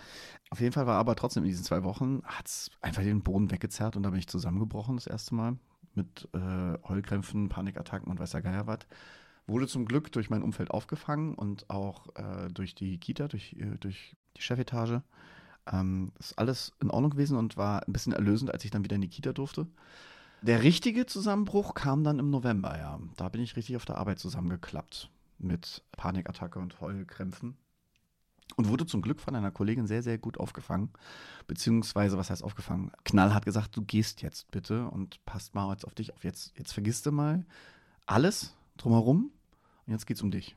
Auf 0.49 0.61
jeden 0.61 0.71
Fall 0.71 0.87
war 0.87 0.97
aber 0.97 1.15
trotzdem 1.15 1.43
in 1.43 1.49
diesen 1.49 1.65
zwei 1.65 1.83
Wochen, 1.83 2.21
hat 2.23 2.47
es 2.47 2.71
einfach 2.79 3.03
den 3.03 3.21
Boden 3.21 3.51
weggezerrt 3.51 3.97
und 3.97 4.03
da 4.03 4.11
bin 4.11 4.19
ich 4.19 4.27
zusammengebrochen 4.27 4.95
das 4.95 5.07
erste 5.07 5.35
Mal 5.35 5.57
mit 5.95 6.29
äh, 6.33 6.77
Heulkrämpfen, 6.87 7.49
Panikattacken 7.49 8.09
und 8.09 8.19
weiß 8.19 8.31
der 8.31 8.41
Geier 8.41 8.65
was. 8.65 8.79
Wurde 9.49 9.67
zum 9.67 9.85
Glück 9.85 10.11
durch 10.11 10.29
mein 10.29 10.43
Umfeld 10.43 10.69
aufgefangen 10.69 11.33
und 11.33 11.69
auch 11.71 12.07
äh, 12.15 12.49
durch 12.49 12.75
die 12.75 12.99
Kita, 12.99 13.27
durch, 13.27 13.53
äh, 13.53 13.77
durch 13.79 14.15
die 14.37 14.43
Chefetage. 14.43 15.01
Ähm, 15.71 16.11
ist 16.19 16.37
alles 16.37 16.71
in 16.79 16.91
Ordnung 16.91 17.11
gewesen 17.11 17.35
und 17.35 17.57
war 17.57 17.85
ein 17.87 17.91
bisschen 17.91 18.13
erlösend, 18.13 18.53
als 18.53 18.63
ich 18.63 18.69
dann 18.69 18.83
wieder 18.83 18.95
in 18.95 19.01
die 19.01 19.09
Kita 19.09 19.33
durfte. 19.33 19.67
Der 20.43 20.61
richtige 20.61 21.07
Zusammenbruch 21.07 21.73
kam 21.73 22.03
dann 22.03 22.19
im 22.19 22.29
November, 22.29 22.77
ja. 22.77 22.99
Da 23.17 23.29
bin 23.29 23.41
ich 23.41 23.55
richtig 23.55 23.75
auf 23.75 23.85
der 23.85 23.97
Arbeit 23.97 24.19
zusammengeklappt 24.19 25.09
mit 25.39 25.83
Panikattacke 25.93 26.59
und 26.59 26.79
Heulkrämpfen. 26.79 27.57
Und 28.55 28.67
wurde 28.67 28.85
zum 28.85 29.01
Glück 29.01 29.19
von 29.19 29.35
einer 29.35 29.51
Kollegin 29.51 29.87
sehr, 29.87 30.03
sehr 30.03 30.19
gut 30.19 30.39
aufgefangen. 30.39 30.91
Beziehungsweise, 31.47 32.17
was 32.17 32.29
heißt 32.29 32.43
aufgefangen? 32.43 32.91
Knall 33.03 33.33
hat 33.33 33.45
gesagt, 33.45 33.75
du 33.75 33.81
gehst 33.81 34.21
jetzt 34.21 34.51
bitte 34.51 34.87
und 34.89 35.23
passt 35.25 35.55
mal 35.55 35.71
jetzt 35.71 35.85
auf 35.85 35.95
dich 35.95 36.13
auf. 36.13 36.23
Jetzt, 36.23 36.57
jetzt 36.57 36.73
vergisst 36.73 37.05
du 37.05 37.11
mal 37.11 37.45
alles 38.05 38.55
drumherum 38.77 39.31
jetzt 39.91 40.05
geht's 40.05 40.21
um 40.21 40.31
dich. 40.31 40.55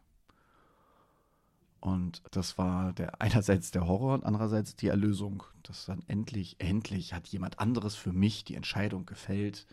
Und 1.80 2.22
das 2.30 2.58
war 2.58 2.92
der 2.92 3.20
einerseits 3.20 3.70
der 3.70 3.86
Horror 3.86 4.14
und 4.14 4.24
andererseits 4.24 4.76
die 4.76 4.88
Erlösung. 4.88 5.42
Dass 5.62 5.86
dann 5.86 6.02
endlich, 6.06 6.56
endlich 6.58 7.12
hat 7.12 7.28
jemand 7.28 7.58
anderes 7.58 7.94
für 7.96 8.12
mich 8.12 8.44
die 8.44 8.54
Entscheidung 8.54 9.06
gefällt. 9.06 9.66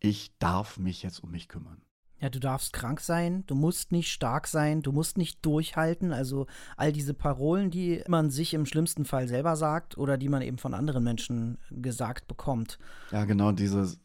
Ich 0.00 0.30
darf 0.38 0.78
mich 0.78 1.02
jetzt 1.02 1.20
um 1.24 1.30
mich 1.30 1.48
kümmern. 1.48 1.80
Ja, 2.20 2.30
du 2.30 2.40
darfst 2.40 2.72
krank 2.72 3.00
sein, 3.00 3.44
du 3.46 3.54
musst 3.54 3.92
nicht 3.92 4.10
stark 4.10 4.48
sein, 4.48 4.82
du 4.82 4.90
musst 4.90 5.16
nicht 5.16 5.44
durchhalten. 5.46 6.12
Also 6.12 6.46
all 6.76 6.92
diese 6.92 7.14
Parolen, 7.14 7.70
die 7.70 8.02
man 8.08 8.30
sich 8.30 8.54
im 8.54 8.66
schlimmsten 8.66 9.04
Fall 9.04 9.28
selber 9.28 9.54
sagt 9.54 9.96
oder 9.96 10.18
die 10.18 10.28
man 10.28 10.42
eben 10.42 10.58
von 10.58 10.74
anderen 10.74 11.04
Menschen 11.04 11.58
gesagt 11.70 12.26
bekommt. 12.26 12.78
Ja, 13.12 13.24
genau, 13.24 13.52
diese 13.52 13.96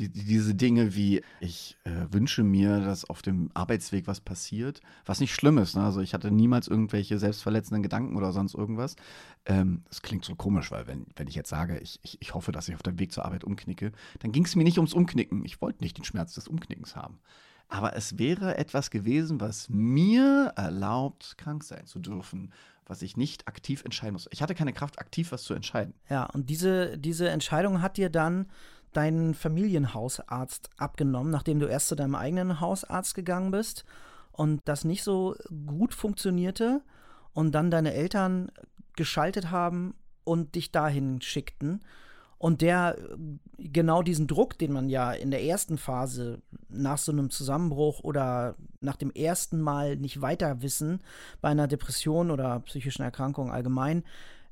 die, 0.00 0.24
diese 0.24 0.54
Dinge 0.54 0.94
wie, 0.94 1.22
ich 1.40 1.76
äh, 1.84 1.90
wünsche 2.10 2.42
mir, 2.42 2.80
dass 2.80 3.04
auf 3.04 3.22
dem 3.22 3.50
Arbeitsweg 3.54 4.06
was 4.06 4.20
passiert, 4.20 4.80
was 5.04 5.20
nicht 5.20 5.34
schlimm 5.34 5.58
ist. 5.58 5.76
Ne? 5.76 5.82
Also 5.82 6.00
ich 6.00 6.14
hatte 6.14 6.30
niemals 6.30 6.68
irgendwelche 6.68 7.18
selbstverletzenden 7.18 7.82
Gedanken 7.82 8.16
oder 8.16 8.32
sonst 8.32 8.54
irgendwas. 8.54 8.96
Ähm, 9.44 9.82
das 9.88 10.02
klingt 10.02 10.24
so 10.24 10.34
komisch, 10.34 10.70
weil 10.70 10.86
wenn, 10.86 11.06
wenn 11.16 11.28
ich 11.28 11.34
jetzt 11.34 11.50
sage, 11.50 11.78
ich, 11.78 12.00
ich, 12.02 12.20
ich 12.20 12.34
hoffe, 12.34 12.50
dass 12.50 12.68
ich 12.68 12.74
auf 12.74 12.82
dem 12.82 12.98
Weg 12.98 13.12
zur 13.12 13.24
Arbeit 13.24 13.44
umknicke, 13.44 13.92
dann 14.20 14.32
ging 14.32 14.44
es 14.44 14.56
mir 14.56 14.64
nicht 14.64 14.78
ums 14.78 14.94
Umknicken. 14.94 15.44
Ich 15.44 15.60
wollte 15.60 15.82
nicht 15.82 15.98
den 15.98 16.04
Schmerz 16.04 16.34
des 16.34 16.48
Umknickens 16.48 16.96
haben. 16.96 17.20
Aber 17.68 17.94
es 17.94 18.18
wäre 18.18 18.58
etwas 18.58 18.90
gewesen, 18.90 19.40
was 19.40 19.68
mir 19.68 20.52
erlaubt, 20.56 21.36
krank 21.38 21.62
sein 21.62 21.86
zu 21.86 22.00
dürfen, 22.00 22.52
was 22.86 23.02
ich 23.02 23.16
nicht 23.16 23.46
aktiv 23.46 23.84
entscheiden 23.84 24.14
muss. 24.14 24.28
Ich 24.32 24.42
hatte 24.42 24.56
keine 24.56 24.72
Kraft, 24.72 24.98
aktiv 24.98 25.30
was 25.30 25.44
zu 25.44 25.54
entscheiden. 25.54 25.94
Ja, 26.08 26.24
und 26.24 26.50
diese, 26.50 26.98
diese 26.98 27.28
Entscheidung 27.28 27.80
hat 27.80 27.96
dir 27.96 28.10
dann 28.10 28.46
deinen 28.92 29.34
Familienhausarzt 29.34 30.70
abgenommen, 30.76 31.30
nachdem 31.30 31.60
du 31.60 31.66
erst 31.66 31.88
zu 31.88 31.94
deinem 31.94 32.14
eigenen 32.14 32.60
Hausarzt 32.60 33.14
gegangen 33.14 33.50
bist 33.50 33.84
und 34.32 34.60
das 34.64 34.84
nicht 34.84 35.02
so 35.02 35.36
gut 35.66 35.94
funktionierte 35.94 36.82
und 37.32 37.52
dann 37.52 37.70
deine 37.70 37.94
Eltern 37.94 38.50
geschaltet 38.96 39.50
haben 39.50 39.94
und 40.24 40.54
dich 40.54 40.72
dahin 40.72 41.20
schickten. 41.20 41.80
Und 42.38 42.62
der 42.62 42.96
äh, 42.98 43.16
genau 43.58 44.02
diesen 44.02 44.26
Druck, 44.26 44.58
den 44.58 44.72
man 44.72 44.88
ja 44.88 45.12
in 45.12 45.30
der 45.30 45.42
ersten 45.44 45.76
Phase 45.76 46.40
nach 46.70 46.96
so 46.96 47.12
einem 47.12 47.28
Zusammenbruch 47.28 48.00
oder 48.00 48.56
nach 48.80 48.96
dem 48.96 49.10
ersten 49.10 49.60
Mal 49.60 49.96
nicht 49.96 50.22
weiter 50.22 50.62
wissen, 50.62 51.02
bei 51.42 51.50
einer 51.50 51.68
Depression 51.68 52.30
oder 52.30 52.60
psychischen 52.60 53.02
Erkrankung 53.02 53.50
allgemein, 53.50 54.04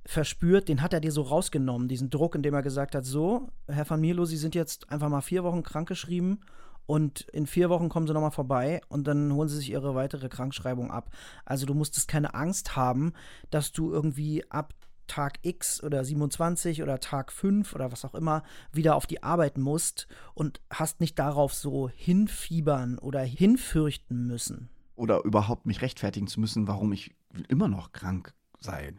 verspürt, 0.08 0.70
den 0.70 0.80
hat 0.80 0.94
er 0.94 1.00
dir 1.00 1.12
so 1.12 1.20
rausgenommen, 1.20 1.86
diesen 1.86 2.08
Druck, 2.08 2.34
indem 2.34 2.54
er 2.54 2.62
gesagt 2.62 2.94
hat, 2.94 3.04
so, 3.04 3.48
Herr 3.66 3.88
van 3.88 4.00
Mierlo, 4.00 4.24
Sie 4.24 4.38
sind 4.38 4.54
jetzt 4.54 4.90
einfach 4.90 5.10
mal 5.10 5.20
vier 5.20 5.44
Wochen 5.44 5.62
krankgeschrieben 5.62 6.40
und 6.86 7.28
in 7.34 7.46
vier 7.46 7.68
Wochen 7.68 7.90
kommen 7.90 8.06
Sie 8.06 8.14
nochmal 8.14 8.30
vorbei 8.30 8.80
und 8.88 9.06
dann 9.06 9.30
holen 9.34 9.50
Sie 9.50 9.58
sich 9.58 9.70
Ihre 9.70 9.94
weitere 9.94 10.30
Krankschreibung 10.30 10.90
ab. 10.90 11.10
Also 11.44 11.66
du 11.66 11.74
musstest 11.74 12.08
keine 12.08 12.32
Angst 12.32 12.74
haben, 12.74 13.12
dass 13.50 13.70
du 13.70 13.92
irgendwie 13.92 14.50
ab 14.50 14.72
Tag 15.08 15.40
X 15.42 15.82
oder 15.82 16.02
27 16.02 16.82
oder 16.82 17.00
Tag 17.00 17.30
5 17.30 17.74
oder 17.74 17.92
was 17.92 18.06
auch 18.06 18.14
immer 18.14 18.44
wieder 18.72 18.96
auf 18.96 19.06
die 19.06 19.22
Arbeit 19.22 19.58
musst 19.58 20.08
und 20.32 20.62
hast 20.70 21.00
nicht 21.00 21.18
darauf 21.18 21.52
so 21.52 21.90
hinfiebern 21.90 22.98
oder 22.98 23.20
hinfürchten 23.20 24.26
müssen. 24.26 24.70
Oder 24.96 25.22
überhaupt 25.24 25.66
mich 25.66 25.82
rechtfertigen 25.82 26.28
zu 26.28 26.40
müssen, 26.40 26.66
warum 26.66 26.92
ich 26.92 27.14
immer 27.48 27.68
noch 27.68 27.92
krank 27.92 28.32
sei. 28.58 28.94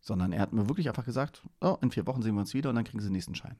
Sondern 0.00 0.32
er 0.32 0.40
hat 0.40 0.52
mir 0.52 0.68
wirklich 0.68 0.88
einfach 0.88 1.04
gesagt, 1.04 1.42
oh, 1.60 1.76
in 1.82 1.90
vier 1.90 2.06
Wochen 2.06 2.22
sehen 2.22 2.34
wir 2.34 2.40
uns 2.40 2.54
wieder 2.54 2.70
und 2.70 2.76
dann 2.76 2.84
kriegen 2.84 3.00
Sie 3.00 3.08
den 3.08 3.12
nächsten 3.12 3.34
Schein. 3.34 3.56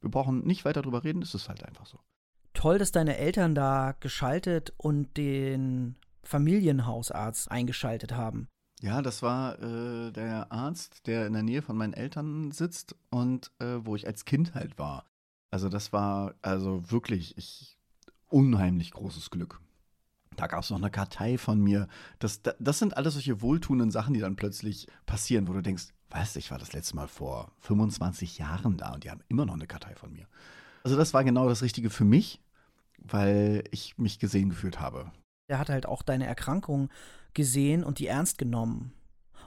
Wir 0.00 0.10
brauchen 0.10 0.46
nicht 0.46 0.64
weiter 0.64 0.82
drüber 0.82 1.04
reden, 1.04 1.22
es 1.22 1.34
ist 1.34 1.48
halt 1.48 1.64
einfach 1.64 1.86
so. 1.86 1.98
Toll, 2.52 2.78
dass 2.78 2.92
deine 2.92 3.16
Eltern 3.16 3.54
da 3.54 3.94
geschaltet 4.00 4.72
und 4.76 5.16
den 5.16 5.96
Familienhausarzt 6.22 7.50
eingeschaltet 7.50 8.12
haben. 8.12 8.48
Ja, 8.82 9.02
das 9.02 9.22
war 9.22 9.60
äh, 9.62 10.10
der 10.10 10.50
Arzt, 10.50 11.06
der 11.06 11.26
in 11.26 11.34
der 11.34 11.42
Nähe 11.42 11.60
von 11.62 11.76
meinen 11.76 11.92
Eltern 11.92 12.50
sitzt 12.50 12.96
und 13.10 13.52
äh, 13.58 13.78
wo 13.84 13.94
ich 13.94 14.06
als 14.06 14.24
Kind 14.24 14.54
halt 14.54 14.78
war. 14.78 15.04
Also 15.50 15.68
das 15.68 15.92
war 15.92 16.34
also 16.40 16.90
wirklich 16.90 17.36
ich, 17.36 17.76
unheimlich 18.28 18.92
großes 18.92 19.30
Glück. 19.30 19.60
Da 20.36 20.46
gab 20.46 20.62
es 20.62 20.70
noch 20.70 20.78
eine 20.78 20.90
Kartei 20.90 21.38
von 21.38 21.60
mir. 21.60 21.88
Das, 22.18 22.40
das 22.58 22.78
sind 22.78 22.96
alles 22.96 23.14
solche 23.14 23.42
wohltuenden 23.42 23.90
Sachen, 23.90 24.14
die 24.14 24.20
dann 24.20 24.36
plötzlich 24.36 24.86
passieren, 25.06 25.48
wo 25.48 25.52
du 25.52 25.60
denkst, 25.60 25.88
weißt 26.10 26.36
ich 26.36 26.50
war 26.50 26.58
das 26.58 26.72
letzte 26.72 26.96
Mal 26.96 27.08
vor 27.08 27.52
25 27.60 28.38
Jahren 28.38 28.76
da 28.76 28.92
und 28.92 29.04
die 29.04 29.10
haben 29.10 29.22
immer 29.28 29.46
noch 29.46 29.54
eine 29.54 29.66
Kartei 29.66 29.94
von 29.94 30.12
mir. 30.12 30.26
Also 30.84 30.96
das 30.96 31.12
war 31.14 31.24
genau 31.24 31.48
das 31.48 31.62
Richtige 31.62 31.90
für 31.90 32.04
mich, 32.04 32.40
weil 32.98 33.64
ich 33.70 33.98
mich 33.98 34.18
gesehen 34.18 34.50
gefühlt 34.50 34.80
habe. 34.80 35.10
Er 35.48 35.58
hat 35.58 35.68
halt 35.68 35.86
auch 35.86 36.02
deine 36.02 36.26
Erkrankung 36.26 36.90
gesehen 37.34 37.84
und 37.84 37.98
die 37.98 38.06
ernst 38.06 38.38
genommen. 38.38 38.92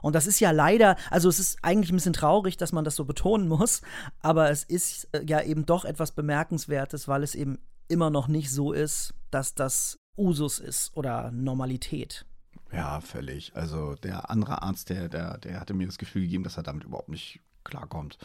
Und 0.02 0.16
das 0.16 0.28
ist 0.28 0.40
ja 0.42 0.52
leider, 0.52 0.98
also 1.10 1.30
es 1.30 1.40
ist 1.40 1.60
eigentlich 1.62 1.92
ein 1.92 1.96
bisschen 1.96 2.14
traurig, 2.14 2.58
dass 2.58 2.74
man 2.74 2.84
das 2.84 2.96
so 2.96 3.06
betonen 3.06 3.48
muss, 3.48 3.82
aber 4.20 4.50
es 4.50 4.64
ist 4.64 5.08
äh, 5.14 5.24
ja 5.26 5.42
eben 5.42 5.66
doch 5.66 5.86
etwas 5.86 6.12
Bemerkenswertes, 6.12 7.08
weil 7.08 7.24
es 7.24 7.36
eben 7.36 7.58
immer 7.88 8.10
noch 8.10 8.28
nicht 8.28 8.52
so 8.52 8.74
ist, 8.74 9.14
dass 9.32 9.56
das 9.56 9.98
Usus 10.18 10.60
ist 10.60 10.96
oder 10.96 11.32
Normalität. 11.32 12.26
Ja, 12.72 13.02
völlig. 13.02 13.56
Also 13.56 13.96
der 13.96 14.30
andere 14.30 14.62
Arzt, 14.62 14.90
der, 14.90 15.10
der, 15.10 15.38
der 15.38 15.60
hatte 15.60 15.74
mir 15.74 15.86
das 15.86 15.98
Gefühl 15.98 16.24
gegeben, 16.24 16.44
dass 16.44 16.58
er 16.58 16.64
damit 16.64 16.84
überhaupt 16.86 17.10
nicht 17.10 17.40
klarkommt. 17.64 18.18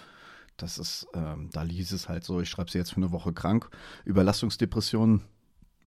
Das 0.56 0.78
ist, 0.78 1.06
ähm, 1.14 1.50
da 1.52 1.62
ließ 1.62 1.92
es 1.92 2.08
halt 2.08 2.24
so, 2.24 2.40
ich 2.40 2.48
schreibe 2.48 2.70
sie 2.70 2.78
jetzt 2.78 2.90
für 2.90 2.96
eine 2.96 3.12
Woche 3.12 3.32
krank. 3.32 3.70
Überlastungsdepression. 4.04 5.22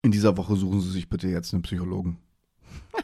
In 0.01 0.11
dieser 0.11 0.37
Woche 0.37 0.55
suchen 0.55 0.79
Sie 0.81 0.91
sich 0.91 1.09
bitte 1.09 1.27
jetzt 1.27 1.53
einen 1.53 1.63
Psychologen. 1.63 2.19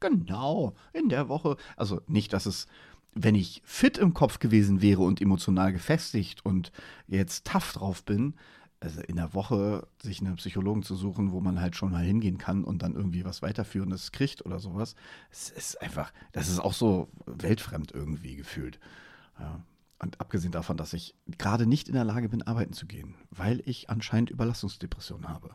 Genau, 0.00 0.74
in 0.92 1.08
der 1.08 1.30
Woche. 1.30 1.56
Also 1.78 2.02
nicht, 2.08 2.34
dass 2.34 2.44
es, 2.44 2.66
wenn 3.14 3.34
ich 3.34 3.62
fit 3.64 3.96
im 3.96 4.12
Kopf 4.12 4.38
gewesen 4.38 4.82
wäre 4.82 5.00
und 5.00 5.22
emotional 5.22 5.72
gefestigt 5.72 6.44
und 6.44 6.72
jetzt 7.06 7.46
tough 7.46 7.72
drauf 7.72 8.04
bin, 8.04 8.34
also 8.80 9.00
in 9.00 9.16
der 9.16 9.34
Woche 9.34 9.86
sich 10.02 10.20
einen 10.20 10.36
Psychologen 10.36 10.82
zu 10.82 10.94
suchen, 10.94 11.32
wo 11.32 11.40
man 11.40 11.60
halt 11.60 11.76
schon 11.76 11.90
mal 11.90 12.04
hingehen 12.04 12.38
kann 12.38 12.64
und 12.64 12.82
dann 12.82 12.94
irgendwie 12.94 13.24
was 13.24 13.42
weiterführendes 13.42 14.12
kriegt 14.12 14.44
oder 14.44 14.58
sowas, 14.58 14.94
es 15.30 15.50
ist 15.50 15.80
einfach, 15.80 16.12
das 16.32 16.48
ist 16.48 16.58
auch 16.58 16.74
so 16.74 17.08
weltfremd 17.26 17.92
irgendwie 17.92 18.36
gefühlt. 18.36 18.78
Ja. 19.38 19.62
Und 19.98 20.20
abgesehen 20.20 20.52
davon, 20.52 20.76
dass 20.76 20.92
ich 20.92 21.14
gerade 21.38 21.66
nicht 21.66 21.88
in 21.88 21.94
der 21.94 22.04
Lage 22.04 22.28
bin, 22.28 22.42
arbeiten 22.42 22.74
zu 22.74 22.86
gehen, 22.86 23.14
weil 23.30 23.62
ich 23.64 23.88
anscheinend 23.88 24.30
Überlastungsdepression 24.30 25.28
habe. 25.28 25.50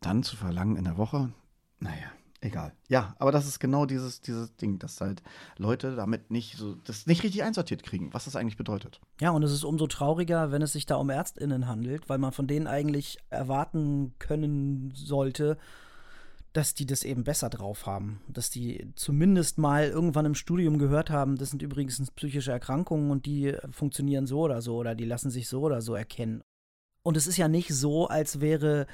Dann 0.00 0.22
zu 0.22 0.36
verlangen 0.36 0.76
in 0.76 0.84
der 0.84 0.96
Woche, 0.96 1.32
naja, 1.80 2.12
Egal. 2.42 2.72
Ja, 2.88 3.14
aber 3.18 3.32
das 3.32 3.46
ist 3.46 3.58
genau 3.58 3.84
dieses, 3.84 4.22
dieses 4.22 4.56
Ding, 4.56 4.78
dass 4.78 5.00
halt 5.00 5.22
Leute 5.58 5.94
damit 5.94 6.30
nicht 6.30 6.56
so, 6.56 6.74
das 6.84 7.06
nicht 7.06 7.22
richtig 7.22 7.42
einsortiert 7.42 7.82
kriegen, 7.82 8.14
was 8.14 8.24
das 8.24 8.34
eigentlich 8.34 8.56
bedeutet. 8.56 9.00
Ja, 9.20 9.30
und 9.30 9.42
es 9.42 9.52
ist 9.52 9.64
umso 9.64 9.86
trauriger, 9.86 10.50
wenn 10.50 10.62
es 10.62 10.72
sich 10.72 10.86
da 10.86 10.96
um 10.96 11.10
ÄrztInnen 11.10 11.68
handelt, 11.68 12.08
weil 12.08 12.16
man 12.16 12.32
von 12.32 12.46
denen 12.46 12.66
eigentlich 12.66 13.18
erwarten 13.28 14.14
können 14.18 14.92
sollte, 14.94 15.58
dass 16.54 16.74
die 16.74 16.86
das 16.86 17.04
eben 17.04 17.24
besser 17.24 17.50
drauf 17.50 17.84
haben. 17.84 18.22
Dass 18.26 18.48
die 18.48 18.90
zumindest 18.96 19.58
mal 19.58 19.88
irgendwann 19.88 20.24
im 20.24 20.34
Studium 20.34 20.78
gehört 20.78 21.10
haben, 21.10 21.36
das 21.36 21.50
sind 21.50 21.60
übrigens 21.60 22.10
psychische 22.12 22.52
Erkrankungen 22.52 23.10
und 23.10 23.26
die 23.26 23.54
funktionieren 23.70 24.26
so 24.26 24.40
oder 24.40 24.62
so 24.62 24.76
oder 24.76 24.94
die 24.94 25.04
lassen 25.04 25.30
sich 25.30 25.46
so 25.46 25.60
oder 25.60 25.82
so 25.82 25.94
erkennen. 25.94 26.42
Und 27.02 27.16
es 27.16 27.26
ist 27.26 27.36
ja 27.36 27.48
nicht 27.48 27.72
so, 27.74 28.08
als 28.08 28.40
wäre 28.40 28.86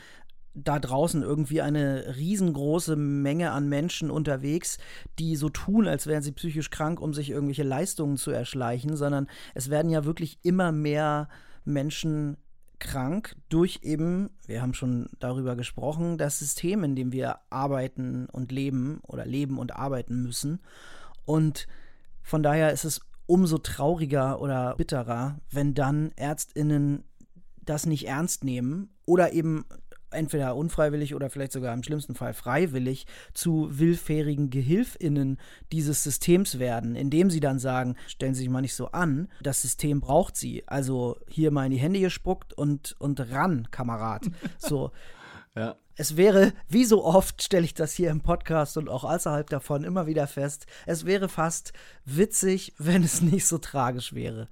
da 0.56 0.78
draußen 0.78 1.22
irgendwie 1.22 1.60
eine 1.60 2.16
riesengroße 2.16 2.96
Menge 2.96 3.50
an 3.52 3.68
Menschen 3.68 4.10
unterwegs, 4.10 4.78
die 5.18 5.36
so 5.36 5.50
tun, 5.50 5.86
als 5.86 6.06
wären 6.06 6.22
sie 6.22 6.32
psychisch 6.32 6.70
krank, 6.70 7.00
um 7.00 7.12
sich 7.12 7.30
irgendwelche 7.30 7.62
Leistungen 7.62 8.16
zu 8.16 8.30
erschleichen, 8.30 8.96
sondern 8.96 9.28
es 9.54 9.68
werden 9.68 9.90
ja 9.90 10.04
wirklich 10.04 10.38
immer 10.42 10.72
mehr 10.72 11.28
Menschen 11.64 12.38
krank 12.78 13.36
durch 13.48 13.80
eben, 13.82 14.30
wir 14.46 14.62
haben 14.62 14.74
schon 14.74 15.08
darüber 15.18 15.56
gesprochen, 15.56 16.18
das 16.18 16.38
System, 16.38 16.84
in 16.84 16.96
dem 16.96 17.12
wir 17.12 17.38
arbeiten 17.50 18.26
und 18.26 18.50
leben 18.50 19.00
oder 19.02 19.26
leben 19.26 19.58
und 19.58 19.76
arbeiten 19.76 20.22
müssen. 20.22 20.60
Und 21.24 21.66
von 22.22 22.42
daher 22.42 22.72
ist 22.72 22.84
es 22.84 23.00
umso 23.26 23.58
trauriger 23.58 24.40
oder 24.40 24.74
bitterer, 24.76 25.38
wenn 25.50 25.74
dann 25.74 26.12
Ärztinnen 26.16 27.04
das 27.62 27.86
nicht 27.86 28.06
ernst 28.06 28.44
nehmen 28.44 28.90
oder 29.04 29.32
eben 29.32 29.64
entweder 30.16 30.56
unfreiwillig 30.56 31.14
oder 31.14 31.30
vielleicht 31.30 31.52
sogar 31.52 31.72
im 31.72 31.82
schlimmsten 31.82 32.14
Fall 32.14 32.34
freiwillig 32.34 33.06
zu 33.32 33.68
willfährigen 33.70 34.50
Gehilfinnen 34.50 35.38
dieses 35.72 36.02
Systems 36.02 36.58
werden, 36.58 36.96
indem 36.96 37.30
sie 37.30 37.40
dann 37.40 37.58
sagen, 37.58 37.96
stellen 38.06 38.34
Sie 38.34 38.40
sich 38.40 38.50
mal 38.50 38.60
nicht 38.60 38.74
so 38.74 38.88
an, 38.88 39.28
das 39.42 39.62
System 39.62 40.00
braucht 40.00 40.36
sie. 40.36 40.66
Also 40.66 41.16
hier 41.28 41.50
mal 41.50 41.66
in 41.66 41.72
die 41.72 41.78
Hände 41.78 42.00
gespuckt 42.00 42.52
und, 42.52 42.96
und 42.98 43.20
ran, 43.30 43.68
Kamerad. 43.70 44.26
So. 44.58 44.90
ja. 45.54 45.76
Es 45.98 46.16
wäre, 46.18 46.52
wie 46.68 46.84
so 46.84 47.04
oft 47.04 47.42
stelle 47.42 47.64
ich 47.64 47.72
das 47.72 47.94
hier 47.94 48.10
im 48.10 48.20
Podcast 48.20 48.76
und 48.76 48.90
auch 48.90 49.04
außerhalb 49.04 49.48
davon 49.48 49.82
immer 49.82 50.06
wieder 50.06 50.26
fest, 50.26 50.66
es 50.84 51.06
wäre 51.06 51.28
fast 51.28 51.72
witzig, 52.04 52.74
wenn 52.76 53.02
es 53.02 53.22
nicht 53.22 53.46
so 53.46 53.56
tragisch 53.56 54.12
wäre. 54.12 54.48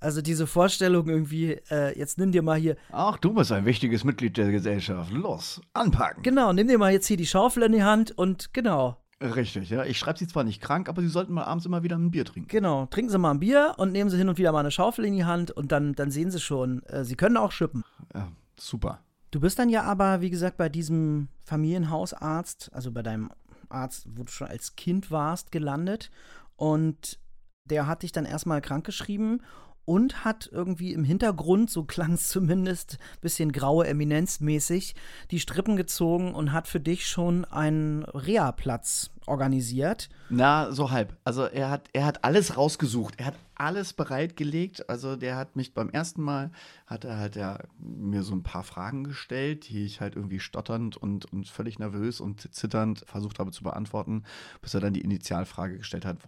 Also 0.00 0.22
diese 0.22 0.46
Vorstellung 0.46 1.08
irgendwie, 1.08 1.58
äh, 1.70 1.98
jetzt 1.98 2.18
nimm 2.18 2.30
dir 2.30 2.42
mal 2.42 2.58
hier. 2.58 2.76
Ach, 2.92 3.18
du 3.18 3.34
bist 3.34 3.50
ein 3.50 3.64
wichtiges 3.64 4.04
Mitglied 4.04 4.36
der 4.36 4.50
Gesellschaft. 4.52 5.10
Los, 5.10 5.60
anpacken. 5.72 6.22
Genau, 6.22 6.52
nimm 6.52 6.68
dir 6.68 6.78
mal 6.78 6.92
jetzt 6.92 7.06
hier 7.06 7.16
die 7.16 7.26
Schaufel 7.26 7.64
in 7.64 7.72
die 7.72 7.82
Hand 7.82 8.12
und 8.16 8.54
genau. 8.54 8.96
Richtig, 9.20 9.70
ja. 9.70 9.84
Ich 9.84 9.98
schreibe 9.98 10.18
sie 10.18 10.28
zwar 10.28 10.44
nicht 10.44 10.62
krank, 10.62 10.88
aber 10.88 11.02
sie 11.02 11.08
sollten 11.08 11.32
mal 11.32 11.44
abends 11.44 11.66
immer 11.66 11.82
wieder 11.82 11.96
ein 11.96 12.12
Bier 12.12 12.24
trinken. 12.24 12.48
Genau, 12.48 12.86
trinken 12.86 13.10
sie 13.10 13.18
mal 13.18 13.32
ein 13.32 13.40
Bier 13.40 13.74
und 13.76 13.90
nehmen 13.90 14.10
sie 14.10 14.16
hin 14.16 14.28
und 14.28 14.38
wieder 14.38 14.52
mal 14.52 14.60
eine 14.60 14.70
Schaufel 14.70 15.04
in 15.04 15.14
die 15.14 15.24
Hand 15.24 15.50
und 15.50 15.72
dann, 15.72 15.94
dann 15.94 16.12
sehen 16.12 16.30
sie 16.30 16.38
schon, 16.38 16.84
äh, 16.84 17.04
sie 17.04 17.16
können 17.16 17.36
auch 17.36 17.50
schippen. 17.50 17.82
Ja, 18.14 18.28
super. 18.56 19.00
Du 19.32 19.40
bist 19.40 19.58
dann 19.58 19.68
ja 19.68 19.82
aber, 19.82 20.20
wie 20.20 20.30
gesagt, 20.30 20.56
bei 20.56 20.68
diesem 20.68 21.28
Familienhausarzt, 21.44 22.70
also 22.72 22.92
bei 22.92 23.02
deinem 23.02 23.30
Arzt, 23.68 24.06
wo 24.14 24.22
du 24.22 24.30
schon 24.30 24.46
als 24.46 24.76
Kind 24.76 25.10
warst, 25.10 25.50
gelandet 25.50 26.10
und 26.56 27.18
der 27.64 27.86
hat 27.86 28.02
dich 28.02 28.12
dann 28.12 28.24
erstmal 28.24 28.60
krankgeschrieben 28.60 29.42
und 29.88 30.22
hat 30.22 30.50
irgendwie 30.52 30.92
im 30.92 31.02
Hintergrund, 31.02 31.70
so 31.70 31.84
klang 31.84 32.12
es 32.12 32.28
zumindest, 32.28 32.98
bisschen 33.22 33.52
graue 33.52 33.86
Eminenzmäßig, 33.86 34.94
die 35.30 35.40
Strippen 35.40 35.76
gezogen 35.76 36.34
und 36.34 36.52
hat 36.52 36.68
für 36.68 36.78
dich 36.78 37.06
schon 37.06 37.46
einen 37.46 38.04
Reha-Platz 38.04 39.10
organisiert. 39.28 40.08
Na, 40.30 40.72
so 40.72 40.90
halb. 40.90 41.16
Also 41.24 41.44
er 41.44 41.70
hat, 41.70 41.88
er 41.92 42.04
hat 42.04 42.24
alles 42.24 42.56
rausgesucht. 42.56 43.14
Er 43.18 43.26
hat 43.26 43.34
alles 43.54 43.92
bereitgelegt. 43.92 44.88
Also 44.88 45.16
der 45.16 45.36
hat 45.36 45.56
mich 45.56 45.74
beim 45.74 45.90
ersten 45.90 46.22
Mal, 46.22 46.50
hat 46.86 47.04
er 47.04 47.18
halt 47.18 47.36
ja 47.36 47.58
mir 47.78 48.22
so 48.22 48.34
ein 48.34 48.42
paar 48.42 48.62
Fragen 48.62 49.04
gestellt, 49.04 49.68
die 49.68 49.84
ich 49.84 50.00
halt 50.00 50.16
irgendwie 50.16 50.40
stotternd 50.40 50.96
und, 50.96 51.30
und 51.32 51.48
völlig 51.48 51.78
nervös 51.78 52.20
und 52.20 52.52
zitternd 52.54 53.04
versucht 53.06 53.38
habe 53.38 53.50
zu 53.50 53.64
beantworten, 53.64 54.24
bis 54.62 54.74
er 54.74 54.80
dann 54.80 54.94
die 54.94 55.02
Initialfrage 55.02 55.78
gestellt 55.78 56.04
hat, 56.04 56.18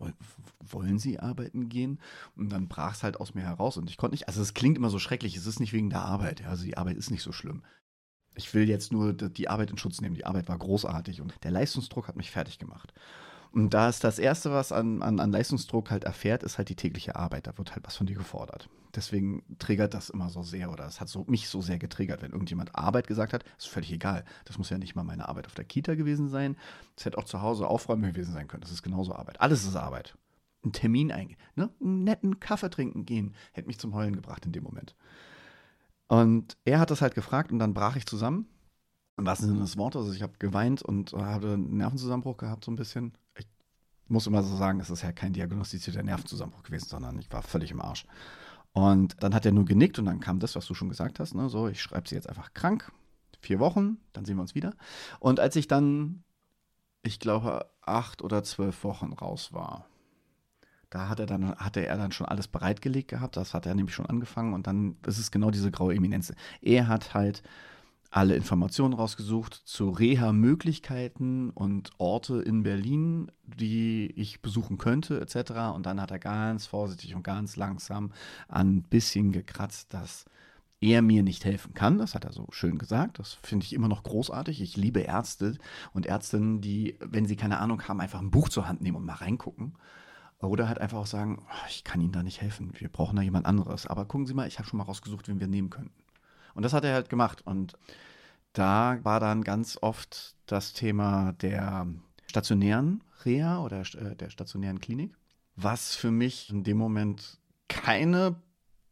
wollen 0.60 0.98
Sie 0.98 1.18
arbeiten 1.18 1.68
gehen? 1.68 2.00
Und 2.36 2.50
dann 2.50 2.68
brach 2.68 2.94
es 2.94 3.02
halt 3.02 3.18
aus 3.20 3.34
mir 3.34 3.42
heraus 3.42 3.76
und 3.76 3.88
ich 3.88 3.96
konnte 3.96 4.14
nicht, 4.14 4.28
also 4.28 4.42
es 4.42 4.54
klingt 4.54 4.76
immer 4.76 4.90
so 4.90 4.98
schrecklich, 4.98 5.36
es 5.36 5.46
ist 5.46 5.60
nicht 5.60 5.72
wegen 5.72 5.90
der 5.90 6.02
Arbeit, 6.02 6.44
also 6.46 6.64
die 6.64 6.76
Arbeit 6.76 6.96
ist 6.96 7.10
nicht 7.10 7.22
so 7.22 7.32
schlimm. 7.32 7.62
Ich 8.34 8.54
will 8.54 8.68
jetzt 8.68 8.92
nur 8.92 9.12
die 9.12 9.48
Arbeit 9.48 9.70
in 9.70 9.78
Schutz 9.78 10.00
nehmen. 10.00 10.14
Die 10.14 10.26
Arbeit 10.26 10.48
war 10.48 10.58
großartig 10.58 11.20
und 11.20 11.34
der 11.42 11.50
Leistungsdruck 11.50 12.08
hat 12.08 12.16
mich 12.16 12.30
fertig 12.30 12.58
gemacht. 12.58 12.92
Und 13.52 13.74
da 13.74 13.88
ist 13.88 14.04
das 14.04 14.18
Erste, 14.18 14.52
was 14.52 14.70
an, 14.70 15.02
an, 15.02 15.18
an 15.18 15.32
Leistungsdruck 15.32 15.90
halt 15.90 16.04
erfährt, 16.04 16.44
ist 16.44 16.58
halt 16.58 16.68
die 16.68 16.76
tägliche 16.76 17.16
Arbeit. 17.16 17.48
Da 17.48 17.58
wird 17.58 17.74
halt 17.74 17.84
was 17.84 17.96
von 17.96 18.06
dir 18.06 18.14
gefordert. 18.14 18.68
Deswegen 18.94 19.42
triggert 19.58 19.94
das 19.94 20.10
immer 20.10 20.30
so 20.30 20.42
sehr 20.42 20.70
oder 20.70 20.86
es 20.86 21.00
hat 21.00 21.08
so, 21.08 21.24
mich 21.28 21.48
so 21.48 21.60
sehr 21.60 21.78
getriggert, 21.78 22.22
wenn 22.22 22.32
irgendjemand 22.32 22.74
Arbeit 22.74 23.06
gesagt 23.06 23.32
hat, 23.32 23.44
ist 23.58 23.68
völlig 23.68 23.92
egal. 23.92 24.24
Das 24.44 24.58
muss 24.58 24.70
ja 24.70 24.78
nicht 24.78 24.94
mal 24.94 25.04
meine 25.04 25.28
Arbeit 25.28 25.46
auf 25.46 25.54
der 25.54 25.64
Kita 25.64 25.94
gewesen 25.94 26.28
sein. 26.28 26.56
Es 26.96 27.04
hätte 27.04 27.18
auch 27.18 27.24
zu 27.24 27.42
Hause 27.42 27.66
aufräumen 27.66 28.12
gewesen 28.12 28.32
sein 28.32 28.48
können. 28.48 28.62
Das 28.62 28.72
ist 28.72 28.82
genauso 28.82 29.14
Arbeit. 29.14 29.40
Alles 29.40 29.64
ist 29.64 29.76
Arbeit. 29.76 30.16
Ein 30.64 30.72
Termin 30.72 31.10
eingehen, 31.10 31.38
ne? 31.54 31.70
einen 31.80 32.04
netten 32.04 32.38
Kaffee 32.38 32.68
trinken 32.68 33.06
gehen, 33.06 33.34
hätte 33.52 33.66
mich 33.66 33.78
zum 33.78 33.94
Heulen 33.94 34.14
gebracht 34.14 34.44
in 34.44 34.52
dem 34.52 34.62
Moment. 34.62 34.94
Und 36.10 36.56
er 36.64 36.80
hat 36.80 36.90
das 36.90 37.02
halt 37.02 37.14
gefragt 37.14 37.52
und 37.52 37.60
dann 37.60 37.72
brach 37.72 37.94
ich 37.94 38.04
zusammen. 38.04 38.48
Im 39.16 39.26
wahrsten 39.26 39.46
Sinne 39.46 39.60
des 39.60 39.76
Wortes. 39.76 40.00
Also 40.00 40.12
ich 40.12 40.22
habe 40.22 40.32
geweint 40.40 40.82
und 40.82 41.12
habe 41.12 41.52
einen 41.52 41.76
Nervenzusammenbruch 41.76 42.36
gehabt, 42.36 42.64
so 42.64 42.72
ein 42.72 42.76
bisschen. 42.76 43.14
Ich 43.38 43.46
muss 44.08 44.26
immer 44.26 44.42
so 44.42 44.56
sagen, 44.56 44.80
es 44.80 44.90
ist 44.90 45.02
ja 45.02 45.12
kein 45.12 45.32
diagnostizierter 45.32 46.02
Nervenzusammenbruch 46.02 46.64
gewesen, 46.64 46.88
sondern 46.88 47.16
ich 47.20 47.30
war 47.30 47.42
völlig 47.42 47.70
im 47.70 47.80
Arsch. 47.80 48.06
Und 48.72 49.22
dann 49.22 49.34
hat 49.34 49.46
er 49.46 49.52
nur 49.52 49.64
genickt 49.64 50.00
und 50.00 50.06
dann 50.06 50.18
kam 50.18 50.40
das, 50.40 50.56
was 50.56 50.66
du 50.66 50.74
schon 50.74 50.88
gesagt 50.88 51.20
hast. 51.20 51.34
Ne? 51.34 51.48
So, 51.48 51.68
ich 51.68 51.80
schreibe 51.80 52.08
sie 52.08 52.16
jetzt 52.16 52.28
einfach 52.28 52.54
krank. 52.54 52.90
Vier 53.38 53.60
Wochen, 53.60 53.98
dann 54.12 54.24
sehen 54.24 54.36
wir 54.36 54.42
uns 54.42 54.56
wieder. 54.56 54.74
Und 55.20 55.38
als 55.38 55.54
ich 55.54 55.68
dann, 55.68 56.24
ich 57.02 57.20
glaube, 57.20 57.70
acht 57.82 58.20
oder 58.20 58.42
zwölf 58.42 58.82
Wochen 58.82 59.12
raus 59.12 59.52
war, 59.52 59.86
da 60.90 61.09
hat 61.09 61.20
er 61.20 61.26
dann, 61.26 61.55
hatte 61.57 61.87
er 61.87 61.96
dann 61.96 62.12
schon 62.12 62.26
alles 62.26 62.48
bereitgelegt 62.48 63.09
gehabt. 63.09 63.37
Das 63.37 63.55
hat 63.55 63.66
er 63.66 63.74
nämlich 63.74 63.94
schon 63.94 64.07
angefangen 64.07 64.53
und 64.53 64.66
dann 64.66 64.96
ist 65.07 65.18
es 65.18 65.31
genau 65.31 65.50
diese 65.50 65.70
graue 65.70 65.94
Eminenz. 65.94 66.33
Er 66.61 66.88
hat 66.88 67.14
halt 67.14 67.42
alle 68.11 68.35
Informationen 68.35 68.94
rausgesucht 68.94 69.55
zu 69.55 69.90
Reha-Möglichkeiten 69.90 71.50
und 71.50 71.90
Orte 71.98 72.42
in 72.42 72.64
Berlin, 72.64 73.31
die 73.44 74.12
ich 74.16 74.42
besuchen 74.42 74.79
könnte, 74.79 75.20
etc. 75.20 75.53
Und 75.74 75.87
dann 75.87 76.00
hat 76.00 76.11
er 76.11 76.18
ganz 76.18 76.66
vorsichtig 76.66 77.14
und 77.14 77.22
ganz 77.22 77.55
langsam 77.55 78.12
ein 78.48 78.83
bisschen 78.83 79.31
gekratzt, 79.31 79.94
dass 79.94 80.24
er 80.81 81.03
mir 81.03 81.22
nicht 81.22 81.44
helfen 81.44 81.74
kann. 81.74 81.98
Das 81.98 82.16
hat 82.16 82.24
er 82.24 82.33
so 82.33 82.48
schön 82.50 82.79
gesagt. 82.79 83.20
Das 83.20 83.35
finde 83.35 83.64
ich 83.64 83.74
immer 83.74 83.88
noch 83.88 84.03
großartig. 84.03 84.61
Ich 84.61 84.76
liebe 84.76 85.00
Ärzte 85.00 85.57
und 85.92 86.07
Ärztinnen, 86.07 86.61
die, 86.61 86.96
wenn 87.00 87.26
sie 87.26 87.37
keine 87.37 87.59
Ahnung 87.59 87.87
haben, 87.87 88.00
einfach 88.00 88.20
ein 88.20 88.33
Buch 88.33 88.48
zur 88.48 88.66
Hand 88.66 88.81
nehmen 88.81 88.96
und 88.96 89.05
mal 89.05 89.14
reingucken. 89.14 89.74
Oder 90.40 90.68
halt 90.68 90.81
einfach 90.81 90.98
auch 90.98 91.07
sagen, 91.07 91.38
oh, 91.40 91.66
ich 91.68 91.85
kann 91.85 92.00
Ihnen 92.00 92.12
da 92.12 92.22
nicht 92.22 92.40
helfen. 92.40 92.72
Wir 92.79 92.88
brauchen 92.88 93.16
da 93.16 93.22
jemand 93.22 93.46
anderes. 93.46 93.87
Aber 93.87 94.07
gucken 94.07 94.26
Sie 94.26 94.35
mal, 94.35 94.48
ich 94.48 94.59
habe 94.59 94.68
schon 94.68 94.79
mal 94.79 94.85
rausgesucht, 94.85 95.29
wen 95.29 95.40
wir 95.40 95.46
nehmen 95.46 95.70
könnten. 95.70 96.03
Und 96.55 96.62
das 96.62 96.72
hat 96.72 96.85
er 96.85 96.94
halt 96.94 97.11
gemacht. 97.11 97.46
Und 97.46 97.74
da 98.53 98.98
war 99.03 99.20
dann 99.20 99.44
ganz 99.44 99.79
oft 99.81 100.35
das 100.46 100.72
Thema 100.72 101.33
der 101.33 101.87
stationären 102.26 103.03
Reha 103.24 103.62
oder 103.62 103.81
äh, 103.81 104.16
der 104.16 104.31
stationären 104.31 104.81
Klinik, 104.81 105.14
was 105.57 105.94
für 105.94 106.11
mich 106.11 106.50
in 106.50 106.64
dem 106.64 106.79
Moment 106.79 107.38
keine 107.68 108.37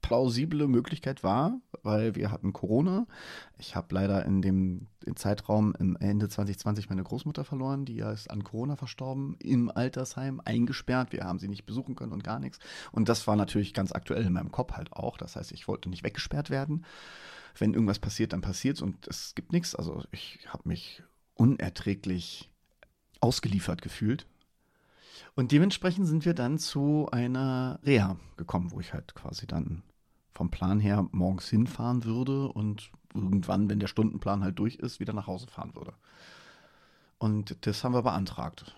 plausible 0.09 0.69
Möglichkeit 0.69 1.23
war, 1.23 1.61
weil 1.83 2.15
wir 2.15 2.31
hatten 2.31 2.55
Corona. 2.55 3.07
Ich 3.59 3.77
habe 3.77 3.95
leider 3.95 4.25
in 4.25 4.41
dem 4.41 4.87
Zeitraum 5.17 5.75
im 5.79 5.97
Ende 5.97 6.31
2020 6.31 6.89
meine 6.89 7.03
Großmutter 7.03 7.45
verloren, 7.45 7.85
die 7.85 7.99
ist 7.99 8.31
an 8.31 8.43
Corona 8.43 8.77
verstorben, 8.77 9.37
im 9.39 9.71
Altersheim 9.71 10.41
eingesperrt. 10.43 11.13
Wir 11.13 11.25
haben 11.25 11.39
sie 11.39 11.49
nicht 11.49 11.67
besuchen 11.67 11.95
können 11.95 12.13
und 12.13 12.25
gar 12.25 12.39
nichts. 12.39 12.59
Und 12.91 13.11
das 13.11 13.27
war 13.27 13.37
natürlich 13.37 13.75
ganz 13.75 13.93
aktuell 13.93 14.25
in 14.25 14.33
meinem 14.33 14.51
Kopf 14.51 14.73
halt 14.73 14.95
auch. 14.95 15.19
Das 15.19 15.37
heißt, 15.37 15.53
ich 15.53 15.69
wollte 15.69 15.91
nicht 15.91 16.05
weggesperrt 16.05 16.49
werden. 16.49 16.87
Wenn 17.59 17.75
irgendwas 17.75 17.99
passiert, 17.99 18.33
dann 18.33 18.41
passiert 18.41 18.77
es 18.77 18.83
und 18.83 19.07
es 19.09 19.35
gibt 19.35 19.53
nichts. 19.53 19.75
Also 19.75 20.05
ich 20.11 20.39
habe 20.49 20.67
mich 20.67 21.03
unerträglich 21.35 22.51
ausgeliefert 23.21 23.83
gefühlt. 23.83 24.27
Und 25.35 25.53
dementsprechend 25.53 26.07
sind 26.07 26.25
wir 26.25 26.33
dann 26.33 26.59
zu 26.59 27.09
einer 27.13 27.79
Reha 27.85 28.17
gekommen, 28.39 28.71
wo 28.71 28.81
ich 28.81 28.95
halt 28.95 29.15
quasi 29.15 29.47
dann 29.47 29.83
vom 30.39 30.51
Plan 30.51 30.79
her 30.79 31.09
morgens 31.11 31.49
hinfahren 31.49 32.05
würde 32.05 32.49
und 32.49 32.93
irgendwann, 33.13 33.69
wenn 33.69 33.81
der 33.81 33.89
Stundenplan 33.89 34.45
halt 34.45 34.59
durch 34.59 34.77
ist, 34.77 35.01
wieder 35.01 35.13
nach 35.13 35.27
Hause 35.27 35.49
fahren 35.49 35.75
würde. 35.75 35.93
Und 37.19 37.67
das 37.67 37.83
haben 37.83 37.93
wir 37.93 38.03
beantragt. 38.03 38.77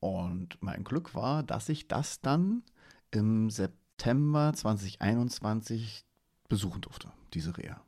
Und 0.00 0.60
mein 0.60 0.82
Glück 0.82 1.14
war, 1.14 1.44
dass 1.44 1.68
ich 1.68 1.86
das 1.86 2.20
dann 2.20 2.64
im 3.12 3.48
September 3.48 4.52
2021 4.52 6.04
besuchen 6.48 6.80
durfte, 6.80 7.12
diese 7.32 7.56
Reha. 7.56 7.80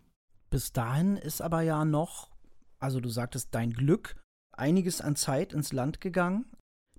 Bis 0.48 0.72
dahin 0.72 1.16
ist 1.16 1.42
aber 1.42 1.62
ja 1.62 1.84
noch, 1.84 2.30
also 2.78 3.00
du 3.00 3.08
sagtest 3.08 3.52
dein 3.52 3.72
Glück, 3.72 4.14
einiges 4.52 5.00
an 5.00 5.16
Zeit 5.16 5.52
ins 5.52 5.72
Land 5.72 6.00
gegangen. 6.00 6.44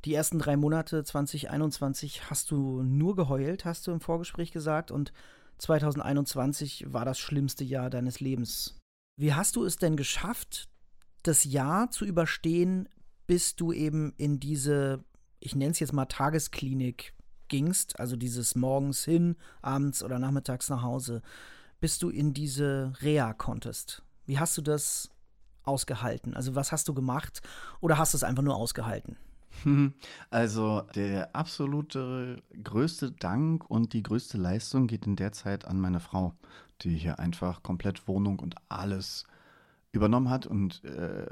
Die 0.03 0.13
ersten 0.13 0.39
drei 0.39 0.58
Monate 0.58 1.05
2021 1.05 2.29
hast 2.29 2.51
du 2.51 2.84
nur 2.84 3.15
geheult, 3.15 3.63
hast 3.63 3.88
du 3.88 3.91
im 3.91 4.01
Vorgespräch 4.01 4.51
gesagt, 4.51 4.91
und 4.91 5.13
2021 5.58 6.86
war 6.88 7.06
das 7.06 7.20
schlimmste 7.20 7.63
Jahr 7.63 7.89
deines 7.89 8.20
Lebens. 8.20 8.80
Wie 9.18 9.34
hast 9.34 9.56
du 9.56 9.63
es 9.63 9.78
denn 9.78 9.96
geschafft, 9.96 10.68
das 11.24 11.44
Jahr 11.44 11.89
zu 11.91 12.06
überstehen, 12.06 12.89
bis 13.28 13.56
du 13.56 13.72
eben 13.72 14.13
in 14.18 14.39
diese, 14.39 15.04
ich 15.39 15.56
nenne 15.56 15.72
es 15.72 15.80
jetzt 15.80 15.94
mal 15.94 16.06
Tagesklinik 16.06 17.13
gingst, 17.48 18.00
also 18.00 18.15
dieses 18.15 18.56
morgens 18.56 19.04
hin, 19.04 19.36
abends 19.62 20.04
oder 20.04 20.20
nachmittags 20.20 20.70
nach 20.70 20.82
Hause, 20.82 21.22
bis 21.80 21.98
du 21.98 22.10
in 22.10 22.34
diese 22.34 22.94
Reha 23.02 23.34
konntest? 23.34 24.04
Wie 24.26 24.39
hast 24.39 24.58
du 24.58 24.62
das 24.62 25.10
ausgehalten? 25.63 26.34
Also 26.34 26.56
was 26.56 26.72
hast 26.72 26.88
du 26.88 26.94
gemacht 26.94 27.41
oder 27.80 27.98
hast 27.98 28.13
du 28.13 28.18
es 28.18 28.24
einfach 28.24 28.44
nur 28.44 28.56
ausgehalten? 28.56 29.18
Also 30.30 30.82
der 30.96 31.36
absolute 31.36 32.41
größte 32.63 33.12
Dank 33.12 33.70
und 33.70 33.94
die 33.94 34.04
größte 34.04 34.38
Leistung 34.38 34.88
geht 34.88 35.06
in 35.06 35.15
der 35.15 35.32
Zeit 35.32 35.65
an 35.65 35.80
meine 35.80 36.00
Frau, 36.00 36.34
die 36.82 36.96
hier 36.98 37.20
einfach 37.20 37.63
komplett 37.63 38.08
Wohnung 38.08 38.39
und 38.39 38.56
alles 38.70 39.26
übernommen 39.91 40.30
hat 40.30 40.46
und 40.46 40.84
äh, 40.84 41.26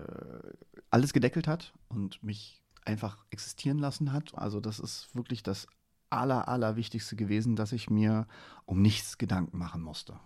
alles 0.90 1.14
gedeckelt 1.14 1.48
hat 1.48 1.74
und 1.90 2.24
mich 2.24 2.62
einfach 2.86 3.26
existieren 3.30 3.80
lassen 3.80 4.14
hat. 4.14 4.38
Also 4.38 4.60
das 4.60 4.80
ist 4.80 5.14
wirklich 5.14 5.44
das 5.44 5.68
aller, 6.10 6.48
allerwichtigste 6.48 7.16
gewesen, 7.16 7.56
dass 7.56 7.72
ich 7.72 7.90
mir 7.90 8.28
um 8.66 8.82
nichts 8.82 9.18
Gedanken 9.18 9.58
machen 9.58 9.82
musste. 9.82 10.20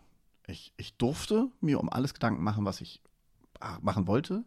Ich, 0.46 0.74
ich 0.78 0.98
durfte 0.98 1.50
mir 1.62 1.80
um 1.80 1.90
alles 1.90 2.14
Gedanken 2.14 2.44
machen, 2.44 2.66
was 2.66 2.82
ich 2.82 3.02
ah, 3.60 3.78
machen 3.82 4.08
wollte. 4.08 4.44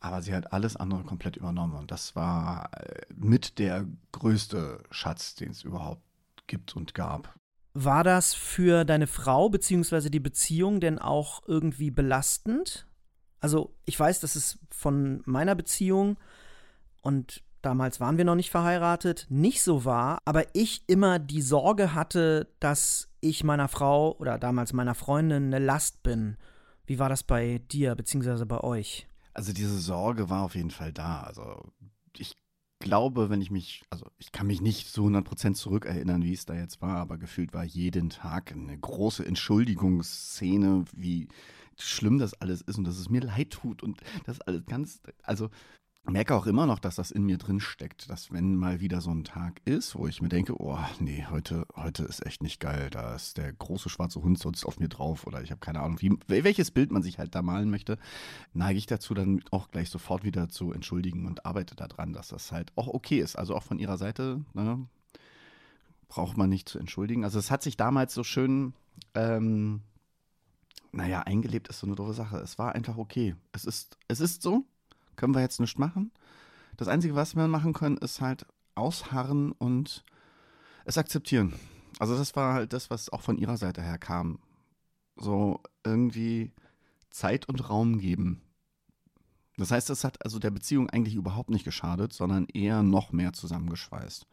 Aber 0.00 0.22
sie 0.22 0.34
hat 0.34 0.52
alles 0.52 0.76
andere 0.76 1.04
komplett 1.04 1.36
übernommen. 1.36 1.74
Und 1.74 1.90
das 1.90 2.16
war 2.16 2.70
äh, 2.72 3.02
mit 3.14 3.58
der 3.58 3.86
größte 4.12 4.82
Schatz, 4.90 5.34
den 5.34 5.50
es 5.50 5.62
überhaupt 5.62 6.02
gibt 6.46 6.74
und 6.74 6.94
gab. 6.94 7.34
War 7.74 8.02
das 8.02 8.34
für 8.34 8.84
deine 8.84 9.06
Frau 9.06 9.48
bzw. 9.48 10.10
die 10.10 10.20
Beziehung 10.20 10.80
denn 10.80 10.98
auch 10.98 11.42
irgendwie 11.46 11.90
belastend? 11.90 12.86
Also 13.40 13.74
ich 13.84 13.98
weiß, 13.98 14.20
dass 14.20 14.34
es 14.34 14.58
von 14.70 15.22
meiner 15.24 15.54
Beziehung 15.54 16.18
und 17.00 17.42
damals 17.62 18.00
waren 18.00 18.18
wir 18.18 18.24
noch 18.24 18.34
nicht 18.34 18.50
verheiratet, 18.50 19.26
nicht 19.30 19.62
so 19.62 19.84
war, 19.84 20.18
aber 20.24 20.44
ich 20.54 20.82
immer 20.88 21.18
die 21.18 21.42
Sorge 21.42 21.94
hatte, 21.94 22.48
dass 22.58 23.08
ich 23.20 23.44
meiner 23.44 23.68
Frau 23.68 24.16
oder 24.16 24.38
damals 24.38 24.72
meiner 24.72 24.94
Freundin 24.94 25.46
eine 25.46 25.64
Last 25.64 26.02
bin. 26.02 26.36
Wie 26.86 26.98
war 26.98 27.08
das 27.08 27.22
bei 27.22 27.60
dir 27.70 27.94
bzw. 27.94 28.44
bei 28.46 28.60
euch? 28.60 29.09
Also 29.32 29.52
diese 29.52 29.78
Sorge 29.78 30.28
war 30.28 30.42
auf 30.42 30.54
jeden 30.54 30.70
Fall 30.70 30.92
da. 30.92 31.22
Also 31.22 31.72
ich 32.16 32.36
glaube, 32.80 33.30
wenn 33.30 33.40
ich 33.40 33.50
mich, 33.50 33.84
also 33.90 34.06
ich 34.18 34.32
kann 34.32 34.46
mich 34.46 34.60
nicht 34.60 34.88
zu 34.88 35.04
100% 35.06 35.54
zurückerinnern, 35.54 36.22
wie 36.22 36.32
es 36.32 36.46
da 36.46 36.54
jetzt 36.54 36.80
war, 36.80 36.96
aber 36.96 37.18
gefühlt 37.18 37.52
war 37.52 37.64
jeden 37.64 38.10
Tag 38.10 38.52
eine 38.52 38.76
große 38.76 39.24
Entschuldigungsszene, 39.24 40.84
wie 40.92 41.28
schlimm 41.78 42.18
das 42.18 42.34
alles 42.34 42.62
ist 42.62 42.78
und 42.78 42.84
dass 42.84 42.98
es 42.98 43.10
mir 43.10 43.20
leid 43.20 43.50
tut 43.50 43.82
und 43.82 44.00
das 44.24 44.40
alles 44.40 44.64
ganz, 44.66 45.00
also 45.22 45.50
merke 46.04 46.34
auch 46.34 46.46
immer 46.46 46.66
noch, 46.66 46.78
dass 46.78 46.96
das 46.96 47.10
in 47.10 47.24
mir 47.24 47.38
drin 47.38 47.60
steckt, 47.60 48.10
dass 48.10 48.32
wenn 48.32 48.56
mal 48.56 48.80
wieder 48.80 49.00
so 49.00 49.10
ein 49.10 49.24
Tag 49.24 49.60
ist, 49.64 49.94
wo 49.94 50.06
ich 50.06 50.22
mir 50.22 50.28
denke, 50.28 50.60
oh 50.60 50.78
nee, 50.98 51.26
heute, 51.30 51.66
heute 51.76 52.04
ist 52.04 52.24
echt 52.26 52.42
nicht 52.42 52.60
geil, 52.60 52.90
da 52.90 53.14
ist 53.14 53.36
der 53.36 53.52
große 53.52 53.88
schwarze 53.88 54.22
Hund 54.22 54.38
sonst 54.38 54.64
auf 54.64 54.78
mir 54.80 54.88
drauf 54.88 55.26
oder 55.26 55.42
ich 55.42 55.50
habe 55.50 55.60
keine 55.60 55.80
Ahnung, 55.80 56.00
wie, 56.00 56.16
welches 56.26 56.70
Bild 56.70 56.90
man 56.90 57.02
sich 57.02 57.18
halt 57.18 57.34
da 57.34 57.42
malen 57.42 57.70
möchte, 57.70 57.98
neige 58.52 58.78
ich 58.78 58.86
dazu 58.86 59.14
dann 59.14 59.42
auch 59.50 59.70
gleich 59.70 59.90
sofort 59.90 60.24
wieder 60.24 60.48
zu 60.48 60.72
entschuldigen 60.72 61.26
und 61.26 61.44
arbeite 61.44 61.76
daran, 61.76 62.12
dass 62.12 62.28
das 62.28 62.50
halt 62.50 62.72
auch 62.76 62.88
okay 62.88 63.20
ist. 63.20 63.36
Also 63.36 63.54
auch 63.54 63.62
von 63.62 63.78
ihrer 63.78 63.98
Seite, 63.98 64.44
ne, 64.54 64.86
braucht 66.08 66.36
man 66.36 66.50
nicht 66.50 66.68
zu 66.68 66.78
entschuldigen. 66.78 67.24
Also 67.24 67.38
es 67.38 67.50
hat 67.50 67.62
sich 67.62 67.76
damals 67.76 68.14
so 68.14 68.24
schön, 68.24 68.74
ähm, 69.14 69.82
naja, 70.92 71.20
eingelebt 71.20 71.68
ist 71.68 71.78
so 71.78 71.86
eine 71.86 71.94
doofe 71.94 72.14
Sache. 72.14 72.38
Es 72.38 72.58
war 72.58 72.74
einfach 72.74 72.98
okay. 72.98 73.36
Es 73.52 73.64
ist, 73.64 73.96
es 74.08 74.20
ist 74.20 74.42
so, 74.42 74.64
können 75.20 75.34
wir 75.34 75.42
jetzt 75.42 75.60
nicht 75.60 75.78
machen. 75.78 76.10
Das 76.78 76.88
Einzige, 76.88 77.14
was 77.14 77.36
wir 77.36 77.46
machen 77.46 77.74
können, 77.74 77.98
ist 77.98 78.22
halt 78.22 78.46
ausharren 78.74 79.52
und 79.52 80.02
es 80.86 80.96
akzeptieren. 80.96 81.52
Also 81.98 82.16
das 82.16 82.34
war 82.36 82.54
halt 82.54 82.72
das, 82.72 82.88
was 82.88 83.10
auch 83.10 83.20
von 83.20 83.36
ihrer 83.36 83.58
Seite 83.58 83.82
her 83.82 83.98
kam. 83.98 84.38
So 85.16 85.60
irgendwie 85.84 86.52
Zeit 87.10 87.46
und 87.48 87.68
Raum 87.68 87.98
geben. 87.98 88.40
Das 89.58 89.70
heißt, 89.70 89.90
es 89.90 90.04
hat 90.04 90.24
also 90.24 90.38
der 90.38 90.50
Beziehung 90.50 90.88
eigentlich 90.88 91.16
überhaupt 91.16 91.50
nicht 91.50 91.64
geschadet, 91.64 92.14
sondern 92.14 92.46
eher 92.46 92.82
noch 92.82 93.12
mehr 93.12 93.34
zusammengeschweißt. 93.34 94.26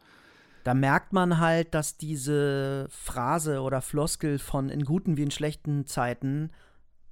Da 0.64 0.72
merkt 0.72 1.12
man 1.12 1.38
halt, 1.38 1.74
dass 1.74 1.98
diese 1.98 2.86
Phrase 2.88 3.60
oder 3.60 3.82
Floskel 3.82 4.38
von 4.38 4.70
in 4.70 4.86
guten 4.86 5.18
wie 5.18 5.22
in 5.22 5.30
schlechten 5.30 5.86
Zeiten 5.86 6.50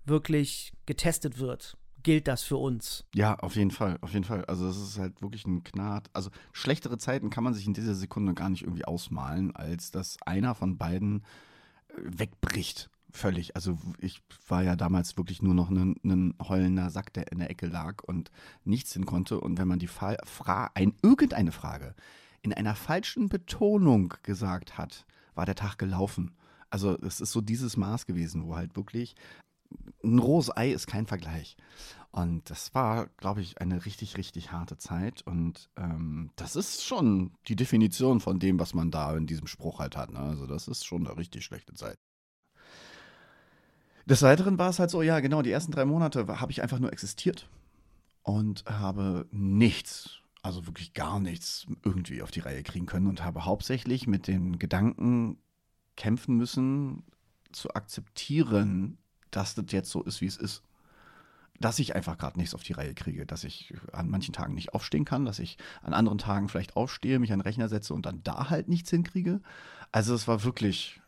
wirklich 0.06 0.72
getestet 0.86 1.38
wird. 1.38 1.76
Gilt 2.06 2.28
das 2.28 2.44
für 2.44 2.56
uns? 2.56 3.04
Ja, 3.16 3.34
auf 3.40 3.56
jeden 3.56 3.72
Fall, 3.72 3.98
auf 4.00 4.12
jeden 4.12 4.24
Fall. 4.24 4.44
Also 4.44 4.68
es 4.68 4.76
ist 4.76 4.96
halt 4.96 5.20
wirklich 5.22 5.44
ein 5.44 5.64
Knat. 5.64 6.08
Also 6.12 6.30
schlechtere 6.52 6.98
Zeiten 6.98 7.30
kann 7.30 7.42
man 7.42 7.52
sich 7.52 7.66
in 7.66 7.74
dieser 7.74 7.96
Sekunde 7.96 8.32
gar 8.32 8.48
nicht 8.48 8.62
irgendwie 8.62 8.84
ausmalen, 8.84 9.56
als 9.56 9.90
dass 9.90 10.16
einer 10.24 10.54
von 10.54 10.78
beiden 10.78 11.24
äh, 11.88 11.94
wegbricht. 11.96 12.90
Völlig. 13.10 13.56
Also 13.56 13.76
ich 13.98 14.22
war 14.46 14.62
ja 14.62 14.76
damals 14.76 15.16
wirklich 15.16 15.42
nur 15.42 15.52
noch 15.52 15.68
ein, 15.68 15.96
ein 16.04 16.34
heulender 16.40 16.90
Sack, 16.90 17.12
der 17.12 17.32
in 17.32 17.40
der 17.40 17.50
Ecke 17.50 17.66
lag 17.66 18.04
und 18.04 18.30
nichts 18.62 18.92
hin 18.92 19.04
konnte. 19.04 19.40
Und 19.40 19.58
wenn 19.58 19.66
man 19.66 19.80
die 19.80 19.88
Fa 19.88 20.16
Fra 20.22 20.70
ein, 20.74 20.94
irgendeine 21.02 21.50
Frage 21.50 21.96
in 22.40 22.52
einer 22.52 22.76
falschen 22.76 23.28
Betonung 23.28 24.14
gesagt 24.22 24.78
hat, 24.78 25.06
war 25.34 25.44
der 25.44 25.56
Tag 25.56 25.76
gelaufen. 25.76 26.36
Also 26.70 26.96
es 27.00 27.20
ist 27.20 27.32
so 27.32 27.40
dieses 27.40 27.76
Maß 27.76 28.06
gewesen, 28.06 28.44
wo 28.44 28.54
halt 28.54 28.76
wirklich 28.76 29.16
ein 30.06 30.18
rohes 30.18 30.56
Ei 30.56 30.70
ist 30.70 30.86
kein 30.86 31.06
Vergleich. 31.06 31.56
Und 32.10 32.48
das 32.48 32.74
war, 32.74 33.08
glaube 33.18 33.42
ich, 33.42 33.60
eine 33.60 33.84
richtig, 33.84 34.16
richtig 34.16 34.50
harte 34.50 34.78
Zeit. 34.78 35.20
Und 35.26 35.68
ähm, 35.76 36.30
das 36.36 36.56
ist 36.56 36.82
schon 36.82 37.32
die 37.46 37.56
Definition 37.56 38.20
von 38.20 38.38
dem, 38.38 38.58
was 38.58 38.72
man 38.72 38.90
da 38.90 39.14
in 39.14 39.26
diesem 39.26 39.46
Spruch 39.46 39.80
halt 39.80 39.96
hat. 39.96 40.10
Ne? 40.10 40.20
Also 40.20 40.46
das 40.46 40.66
ist 40.66 40.86
schon 40.86 41.06
eine 41.06 41.16
richtig 41.18 41.44
schlechte 41.44 41.74
Zeit. 41.74 41.98
Des 44.06 44.22
Weiteren 44.22 44.56
war 44.56 44.70
es 44.70 44.78
halt 44.78 44.90
so, 44.90 45.02
ja, 45.02 45.20
genau, 45.20 45.42
die 45.42 45.50
ersten 45.50 45.72
drei 45.72 45.84
Monate 45.84 46.26
habe 46.40 46.52
ich 46.52 46.62
einfach 46.62 46.78
nur 46.78 46.92
existiert 46.92 47.50
und 48.22 48.64
habe 48.66 49.26
nichts, 49.32 50.20
also 50.42 50.66
wirklich 50.66 50.94
gar 50.94 51.20
nichts 51.20 51.66
irgendwie 51.84 52.22
auf 52.22 52.30
die 52.30 52.40
Reihe 52.40 52.62
kriegen 52.62 52.86
können 52.86 53.08
und 53.08 53.24
habe 53.24 53.44
hauptsächlich 53.44 54.06
mit 54.06 54.26
den 54.28 54.58
Gedanken 54.58 55.38
kämpfen 55.96 56.36
müssen, 56.36 57.02
zu 57.52 57.74
akzeptieren, 57.74 58.98
dass 59.36 59.54
das 59.54 59.66
jetzt 59.70 59.90
so 59.90 60.02
ist, 60.02 60.20
wie 60.20 60.26
es 60.26 60.36
ist. 60.36 60.62
Dass 61.60 61.78
ich 61.78 61.94
einfach 61.94 62.18
gerade 62.18 62.38
nichts 62.38 62.54
auf 62.54 62.62
die 62.62 62.74
Reihe 62.74 62.94
kriege, 62.94 63.24
dass 63.24 63.44
ich 63.44 63.74
an 63.92 64.10
manchen 64.10 64.34
Tagen 64.34 64.54
nicht 64.54 64.74
aufstehen 64.74 65.04
kann, 65.04 65.24
dass 65.24 65.38
ich 65.38 65.56
an 65.82 65.94
anderen 65.94 66.18
Tagen 66.18 66.48
vielleicht 66.48 66.76
aufstehe, 66.76 67.18
mich 67.18 67.32
an 67.32 67.38
den 67.38 67.44
Rechner 67.44 67.68
setze 67.68 67.94
und 67.94 68.04
dann 68.04 68.22
da 68.22 68.50
halt 68.50 68.68
nichts 68.68 68.90
hinkriege. 68.90 69.40
Also 69.92 70.14
es 70.14 70.28
war 70.28 70.44
wirklich 70.44 71.00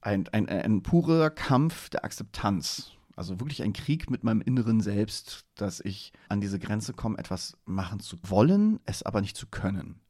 ein, 0.00 0.28
ein, 0.28 0.48
ein 0.48 0.82
purer 0.82 1.30
Kampf 1.30 1.90
der 1.90 2.04
Akzeptanz. 2.04 2.92
Also 3.14 3.40
wirklich 3.40 3.62
ein 3.62 3.72
Krieg 3.72 4.10
mit 4.10 4.24
meinem 4.24 4.42
inneren 4.42 4.80
Selbst, 4.80 5.46
dass 5.54 5.80
ich 5.80 6.12
an 6.28 6.40
diese 6.40 6.58
Grenze 6.58 6.92
komme, 6.92 7.18
etwas 7.18 7.56
machen 7.64 8.00
zu 8.00 8.18
wollen, 8.22 8.78
es 8.84 9.02
aber 9.02 9.20
nicht 9.20 9.36
zu 9.36 9.46
können. 9.46 10.00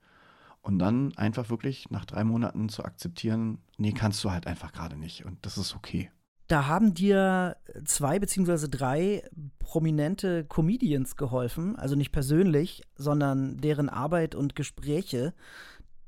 Und 0.60 0.80
dann 0.80 1.16
einfach 1.16 1.48
wirklich 1.48 1.90
nach 1.90 2.04
drei 2.04 2.24
Monaten 2.24 2.68
zu 2.68 2.84
akzeptieren, 2.84 3.58
nee, 3.78 3.92
kannst 3.92 4.24
du 4.24 4.32
halt 4.32 4.46
einfach 4.48 4.72
gerade 4.72 4.96
nicht. 4.96 5.24
Und 5.24 5.46
das 5.46 5.56
ist 5.58 5.76
okay. 5.76 6.10
Da 6.48 6.66
haben 6.66 6.94
dir 6.94 7.56
zwei 7.84 8.18
beziehungsweise 8.18 8.68
drei 8.68 9.24
prominente 9.58 10.44
Comedians 10.44 11.16
geholfen, 11.16 11.76
also 11.76 11.96
nicht 11.96 12.12
persönlich, 12.12 12.82
sondern 12.94 13.56
deren 13.58 13.88
Arbeit 13.88 14.34
und 14.34 14.54
Gespräche, 14.54 15.34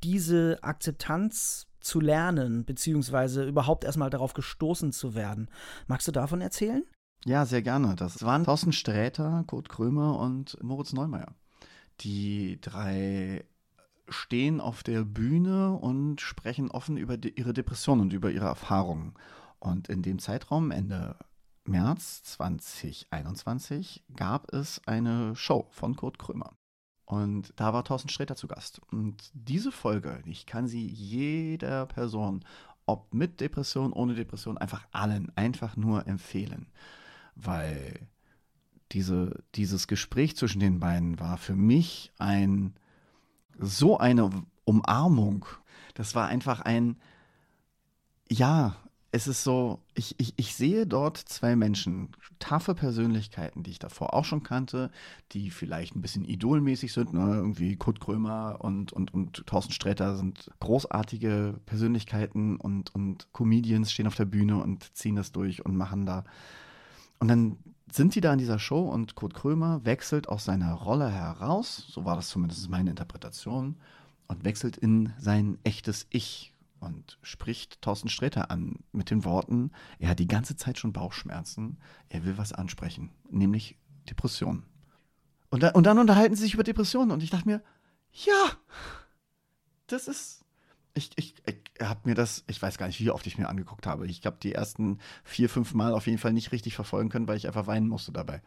diese 0.04 0.58
Akzeptanz 0.62 1.66
zu 1.80 2.00
lernen, 2.00 2.64
beziehungsweise 2.64 3.44
überhaupt 3.44 3.84
erstmal 3.84 4.10
darauf 4.10 4.32
gestoßen 4.32 4.92
zu 4.92 5.14
werden. 5.14 5.48
Magst 5.88 6.06
du 6.06 6.12
davon 6.12 6.40
erzählen? 6.40 6.84
Ja, 7.24 7.44
sehr 7.44 7.62
gerne. 7.62 7.96
Das 7.96 8.22
waren 8.22 8.44
Thorsten 8.44 8.72
Sträter, 8.72 9.42
Kurt 9.46 9.68
Krömer 9.68 10.20
und 10.20 10.62
Moritz 10.62 10.92
Neumeier. 10.92 11.34
Die 12.00 12.60
drei 12.60 13.44
stehen 14.08 14.60
auf 14.60 14.82
der 14.84 15.02
Bühne 15.04 15.72
und 15.72 16.20
sprechen 16.20 16.70
offen 16.70 16.96
über 16.96 17.16
ihre 17.36 17.52
Depression 17.52 18.00
und 18.00 18.12
über 18.12 18.30
ihre 18.30 18.46
Erfahrungen. 18.46 19.14
Und 19.60 19.88
in 19.88 20.02
dem 20.02 20.18
Zeitraum, 20.18 20.70
Ende 20.70 21.16
März 21.64 22.22
2021, 22.24 24.04
gab 24.14 24.52
es 24.52 24.80
eine 24.86 25.34
Show 25.36 25.66
von 25.70 25.96
Kurt 25.96 26.18
Krömer. 26.18 26.52
Und 27.04 27.52
da 27.56 27.72
war 27.72 27.84
Thorsten 27.84 28.10
Sträter 28.10 28.36
zu 28.36 28.48
Gast. 28.48 28.80
Und 28.90 29.30
diese 29.32 29.72
Folge, 29.72 30.22
ich 30.26 30.46
kann 30.46 30.66
sie 30.66 30.86
jeder 30.86 31.86
Person, 31.86 32.44
ob 32.84 33.14
mit 33.14 33.40
Depression, 33.40 33.92
ohne 33.92 34.14
Depression, 34.14 34.58
einfach 34.58 34.86
allen 34.92 35.32
einfach 35.36 35.76
nur 35.76 36.06
empfehlen. 36.06 36.66
Weil 37.34 38.08
diese, 38.92 39.42
dieses 39.54 39.88
Gespräch 39.88 40.36
zwischen 40.36 40.60
den 40.60 40.80
beiden 40.80 41.18
war 41.20 41.38
für 41.38 41.56
mich 41.56 42.12
ein 42.18 42.74
so 43.58 43.98
eine 43.98 44.30
Umarmung. 44.64 45.46
Das 45.94 46.14
war 46.14 46.28
einfach 46.28 46.60
ein, 46.60 46.96
ja, 48.30 48.76
es 49.10 49.26
ist 49.26 49.42
so, 49.42 49.80
ich, 49.94 50.14
ich, 50.18 50.34
ich 50.36 50.54
sehe 50.54 50.86
dort 50.86 51.16
zwei 51.16 51.56
Menschen, 51.56 52.10
taffe 52.38 52.74
Persönlichkeiten, 52.74 53.62
die 53.62 53.70
ich 53.70 53.78
davor 53.78 54.12
auch 54.12 54.24
schon 54.24 54.42
kannte, 54.42 54.90
die 55.32 55.50
vielleicht 55.50 55.96
ein 55.96 56.02
bisschen 56.02 56.26
idolmäßig 56.26 56.92
sind. 56.92 57.14
Ne? 57.14 57.36
Irgendwie 57.36 57.76
Kurt 57.76 58.00
Krömer 58.00 58.58
und, 58.60 58.92
und, 58.92 59.14
und 59.14 59.46
Thorsten 59.46 59.72
Sträter 59.72 60.16
sind 60.16 60.50
großartige 60.60 61.58
Persönlichkeiten 61.64 62.56
und, 62.56 62.94
und 62.94 63.32
Comedians 63.32 63.92
stehen 63.92 64.06
auf 64.06 64.14
der 64.14 64.26
Bühne 64.26 64.62
und 64.62 64.94
ziehen 64.94 65.16
das 65.16 65.32
durch 65.32 65.64
und 65.64 65.74
machen 65.76 66.04
da. 66.04 66.24
Und 67.18 67.28
dann 67.28 67.56
sind 67.90 68.14
die 68.14 68.20
da 68.20 68.34
in 68.34 68.38
dieser 68.38 68.58
Show 68.58 68.90
und 68.90 69.14
Kurt 69.14 69.32
Krömer 69.32 69.84
wechselt 69.86 70.28
aus 70.28 70.44
seiner 70.44 70.74
Rolle 70.74 71.10
heraus, 71.10 71.86
so 71.88 72.04
war 72.04 72.16
das 72.16 72.28
zumindest 72.28 72.68
meine 72.68 72.90
Interpretation, 72.90 73.76
und 74.26 74.44
wechselt 74.44 74.76
in 74.76 75.14
sein 75.18 75.56
echtes 75.64 76.06
Ich 76.10 76.52
und 76.80 77.18
spricht 77.22 77.82
Thorsten 77.82 78.08
Sträter 78.08 78.50
an 78.50 78.76
mit 78.92 79.10
den 79.10 79.24
Worten, 79.24 79.72
er 79.98 80.10
hat 80.10 80.18
die 80.18 80.28
ganze 80.28 80.56
Zeit 80.56 80.78
schon 80.78 80.92
Bauchschmerzen, 80.92 81.78
er 82.08 82.24
will 82.24 82.38
was 82.38 82.52
ansprechen, 82.52 83.10
nämlich 83.30 83.76
Depressionen. 84.08 84.64
Und, 85.50 85.62
da, 85.62 85.70
und 85.70 85.84
dann 85.84 85.98
unterhalten 85.98 86.36
sie 86.36 86.42
sich 86.42 86.54
über 86.54 86.64
Depressionen 86.64 87.10
und 87.10 87.22
ich 87.22 87.30
dachte 87.30 87.48
mir, 87.48 87.62
ja, 88.12 88.52
das 89.86 90.08
ist. 90.08 90.44
Ich, 90.94 91.10
ich, 91.16 91.34
ich 91.46 91.56
habe 91.80 92.00
mir 92.04 92.14
das, 92.14 92.44
ich 92.48 92.60
weiß 92.60 92.76
gar 92.76 92.86
nicht, 92.86 93.00
wie 93.00 93.10
oft 93.10 93.26
ich 93.26 93.38
mir 93.38 93.48
angeguckt 93.48 93.86
habe. 93.86 94.06
Ich 94.06 94.24
habe 94.26 94.38
die 94.42 94.52
ersten 94.52 94.98
vier, 95.22 95.48
fünf 95.48 95.72
Mal 95.74 95.92
auf 95.92 96.06
jeden 96.06 96.18
Fall 96.18 96.32
nicht 96.32 96.50
richtig 96.50 96.74
verfolgen 96.74 97.08
können, 97.08 97.28
weil 97.28 97.36
ich 97.36 97.46
einfach 97.46 97.66
weinen 97.66 97.88
musste 97.88 98.10
dabei. 98.10 98.42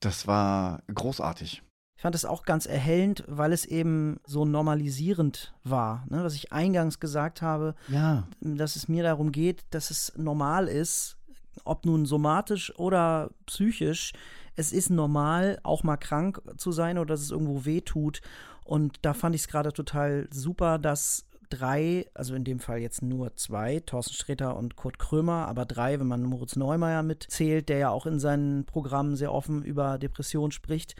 Das 0.00 0.26
war 0.26 0.82
großartig. 0.92 1.62
Ich 1.96 2.02
fand 2.02 2.14
es 2.14 2.26
auch 2.26 2.44
ganz 2.44 2.66
erhellend, 2.66 3.24
weil 3.26 3.52
es 3.52 3.64
eben 3.64 4.20
so 4.26 4.44
normalisierend 4.44 5.54
war. 5.64 6.04
Ne? 6.10 6.22
Was 6.22 6.34
ich 6.34 6.52
eingangs 6.52 7.00
gesagt 7.00 7.40
habe, 7.40 7.74
ja. 7.88 8.28
dass 8.40 8.76
es 8.76 8.86
mir 8.86 9.02
darum 9.02 9.32
geht, 9.32 9.64
dass 9.70 9.90
es 9.90 10.12
normal 10.16 10.68
ist, 10.68 11.16
ob 11.64 11.86
nun 11.86 12.04
somatisch 12.04 12.78
oder 12.78 13.30
psychisch, 13.46 14.12
es 14.56 14.72
ist 14.72 14.90
normal, 14.90 15.58
auch 15.62 15.82
mal 15.82 15.96
krank 15.96 16.40
zu 16.56 16.72
sein 16.72 16.98
oder 16.98 17.14
dass 17.14 17.20
es 17.20 17.30
irgendwo 17.30 17.64
weh 17.64 17.80
tut. 17.80 18.20
Und 18.64 18.98
da 19.02 19.14
fand 19.14 19.34
ich 19.34 19.42
es 19.42 19.48
gerade 19.48 19.72
total 19.72 20.28
super, 20.30 20.78
dass 20.78 21.26
drei, 21.50 22.06
also 22.14 22.34
in 22.34 22.44
dem 22.44 22.58
Fall 22.58 22.78
jetzt 22.78 23.02
nur 23.02 23.36
zwei, 23.36 23.80
Thorsten 23.80 24.14
Sträter 24.14 24.56
und 24.56 24.76
Kurt 24.76 24.98
Krömer, 24.98 25.46
aber 25.46 25.64
drei, 25.64 26.00
wenn 26.00 26.06
man 26.06 26.22
Moritz 26.22 26.56
Neumeier 26.56 27.02
mitzählt, 27.02 27.68
der 27.68 27.78
ja 27.78 27.90
auch 27.90 28.06
in 28.06 28.18
seinen 28.18 28.64
Programmen 28.64 29.16
sehr 29.16 29.32
offen 29.32 29.62
über 29.62 29.98
Depressionen 29.98 30.52
spricht, 30.52 30.96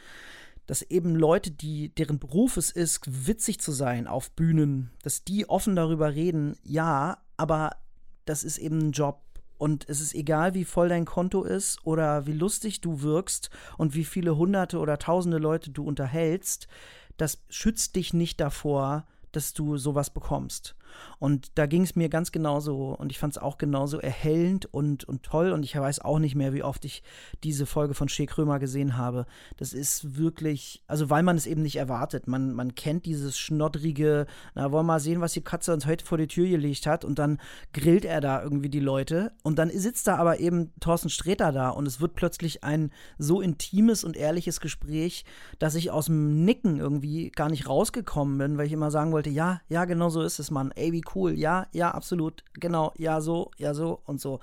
dass 0.67 0.83
eben 0.83 1.15
Leute, 1.15 1.51
die 1.51 1.95
deren 1.95 2.19
Beruf 2.19 2.57
es 2.57 2.71
ist, 2.71 3.27
witzig 3.27 3.61
zu 3.61 3.73
sein 3.73 4.07
auf 4.07 4.31
Bühnen, 4.33 4.91
dass 5.03 5.25
die 5.25 5.49
offen 5.49 5.77
darüber 5.77 6.15
reden, 6.15 6.57
ja, 6.63 7.19
aber 7.37 7.77
das 8.25 8.45
ist 8.45 8.59
eben 8.59 8.89
ein 8.89 8.93
Job. 8.93 9.23
Und 9.59 9.89
es 9.89 10.01
ist 10.01 10.15
egal, 10.15 10.53
wie 10.53 10.65
voll 10.65 10.91
dein 10.91 11.07
Konto 11.07 11.43
ist 11.43 11.79
oder 11.87 12.27
wie 12.27 12.33
lustig 12.33 12.83
du 12.83 13.01
wirkst 13.01 13.49
und 13.79 13.95
wie 13.95 14.05
viele 14.05 14.37
hunderte 14.37 14.79
oder 14.79 14.99
tausende 14.99 15.39
Leute 15.39 15.71
du 15.71 15.85
unterhältst, 15.85 16.69
das 17.17 17.43
schützt 17.49 17.97
dich 17.97 18.13
nicht 18.13 18.39
davor, 18.39 19.07
dass 19.33 19.55
du 19.55 19.79
sowas 19.79 20.11
bekommst. 20.11 20.77
Und 21.19 21.59
da 21.59 21.67
ging 21.67 21.83
es 21.83 21.97
mir 21.97 22.09
ganz 22.09 22.33
genauso 22.33 22.95
und 22.95 23.11
ich 23.11 23.19
fand 23.19 23.33
es 23.35 23.43
auch 23.43 23.59
genauso 23.59 23.99
erhellend 23.99 24.67
und, 24.67 25.05
und 25.05 25.23
toll 25.23 25.53
und 25.53 25.65
ich 25.65 25.77
weiß 25.77 26.01
auch 26.01 26.19
nicht 26.19 26.35
mehr, 26.35 26.53
wie 26.53 26.63
oft 26.63 26.85
ich 26.85 27.03
diese 27.45 27.67
Folge 27.67 27.95
von 27.95 28.09
Shea 28.09 28.27
Krömer 28.27 28.59
gesehen 28.59 28.97
habe. 28.97 29.27
Das 29.57 29.73
ist 29.73 30.17
wirklich, 30.17 30.83
also 30.87 31.11
weil 31.11 31.23
man 31.23 31.37
es 31.37 31.47
eben 31.47 31.63
nicht 31.63 31.77
erwartet. 31.77 32.27
Man, 32.29 32.53
man 32.53 32.75
kennt 32.75 33.07
dieses 33.07 33.39
schnoddrige, 33.39 34.27
na, 34.55 34.73
wollen 34.73 34.87
wir 34.87 34.95
mal 34.95 35.01
sehen, 35.01 35.21
was 35.21 35.33
die 35.33 35.43
Katze 35.43 35.73
uns 35.73 35.87
heute 35.87 36.05
vor 36.05 36.19
die 36.19 36.27
Tür 36.27 36.49
gelegt 36.49 36.87
hat 36.87 37.05
und 37.05 37.19
dann 37.19 37.39
grillt 37.73 38.05
er 38.05 38.21
da 38.21 38.43
irgendwie 38.43 38.69
die 38.69 38.81
Leute 38.81 39.33
und 39.43 39.59
dann 39.59 39.71
sitzt 39.71 40.07
da 40.07 40.17
aber 40.17 40.41
eben 40.41 40.73
Thorsten 40.81 41.09
Sträter 41.09 41.53
da 41.53 41.71
und 41.71 41.87
es 41.87 42.01
wird 42.01 42.15
plötzlich 42.15 42.65
ein 42.65 42.91
so 43.19 43.41
intimes 43.41 44.05
und 44.05 44.17
ehrliches 44.17 44.61
Gespräch, 44.61 45.25
dass 45.59 45.75
ich 45.75 45.91
aus 45.91 46.07
dem 46.07 46.45
Nicken 46.45 46.79
irgendwie 46.79 47.31
gar 47.31 47.49
nicht 47.49 47.69
rausgekommen 47.69 48.39
bin, 48.39 48.59
weil 48.59 48.67
ich 48.67 48.73
immer 48.73 48.91
sagen 48.91 49.13
wollte, 49.13 49.31
ja, 49.31 49.61
ja, 49.69 49.85
genau 49.85 50.09
so 50.09 50.23
ist 50.23 50.39
es, 50.39 50.51
Mann. 50.51 50.73
Ey, 50.75 50.86
wie 50.93 51.05
cool, 51.15 51.33
ja, 51.33 51.67
ja, 51.73 51.91
absolut, 51.91 52.45
genau, 52.55 52.93
ja, 52.97 53.21
so, 53.21 53.51
ja, 53.59 53.75
so 53.75 54.01
und 54.05 54.21
so. 54.21 54.41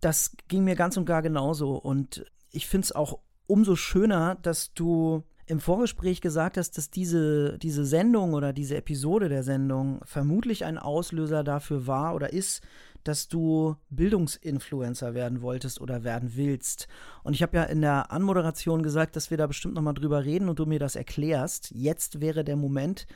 Das 0.00 0.36
ging 0.48 0.64
mir 0.64 0.76
ganz 0.76 0.96
und 0.96 1.06
gar 1.06 1.22
genauso 1.22 1.76
und 1.76 2.24
ich 2.50 2.66
finde 2.66 2.84
es 2.84 2.92
auch 2.92 3.18
umso 3.46 3.76
schöner, 3.76 4.36
dass 4.36 4.72
du 4.74 5.22
im 5.46 5.60
Vorgespräch 5.60 6.20
gesagt 6.20 6.56
hast, 6.56 6.78
dass 6.78 6.90
diese, 6.90 7.58
diese 7.58 7.84
Sendung 7.84 8.32
oder 8.32 8.52
diese 8.52 8.76
Episode 8.76 9.28
der 9.28 9.42
Sendung 9.42 10.00
vermutlich 10.04 10.64
ein 10.64 10.78
Auslöser 10.78 11.44
dafür 11.44 11.86
war 11.86 12.14
oder 12.14 12.32
ist, 12.32 12.62
dass 13.04 13.28
du 13.28 13.76
Bildungsinfluencer 13.90 15.12
werden 15.12 15.42
wolltest 15.42 15.80
oder 15.80 16.04
werden 16.04 16.32
willst. 16.36 16.88
Und 17.22 17.34
ich 17.34 17.42
habe 17.42 17.58
ja 17.58 17.64
in 17.64 17.82
der 17.82 18.10
Anmoderation 18.10 18.82
gesagt, 18.82 19.14
dass 19.16 19.30
wir 19.30 19.36
da 19.36 19.46
bestimmt 19.46 19.74
nochmal 19.74 19.92
drüber 19.92 20.24
reden 20.24 20.48
und 20.48 20.58
du 20.58 20.64
mir 20.64 20.78
das 20.78 20.96
erklärst. 20.96 21.70
Jetzt 21.72 22.22
wäre 22.22 22.44
der 22.44 22.56
Moment, 22.56 23.06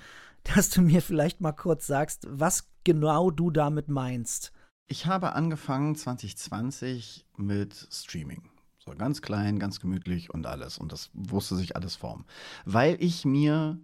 dass 0.44 0.70
du 0.70 0.82
mir 0.82 1.02
vielleicht 1.02 1.40
mal 1.40 1.52
kurz 1.52 1.86
sagst, 1.86 2.26
was 2.28 2.68
genau 2.84 3.30
du 3.30 3.50
damit 3.50 3.88
meinst. 3.88 4.52
Ich 4.86 5.06
habe 5.06 5.34
angefangen 5.34 5.94
2020 5.94 7.26
mit 7.36 7.88
Streaming. 7.92 8.48
So 8.78 8.92
ganz 8.92 9.20
klein, 9.20 9.58
ganz 9.58 9.80
gemütlich 9.80 10.32
und 10.32 10.46
alles. 10.46 10.78
Und 10.78 10.92
das 10.92 11.10
wusste 11.12 11.56
sich 11.56 11.76
alles 11.76 11.96
formen. 11.96 12.24
Weil 12.64 12.96
ich 13.00 13.26
mir 13.26 13.78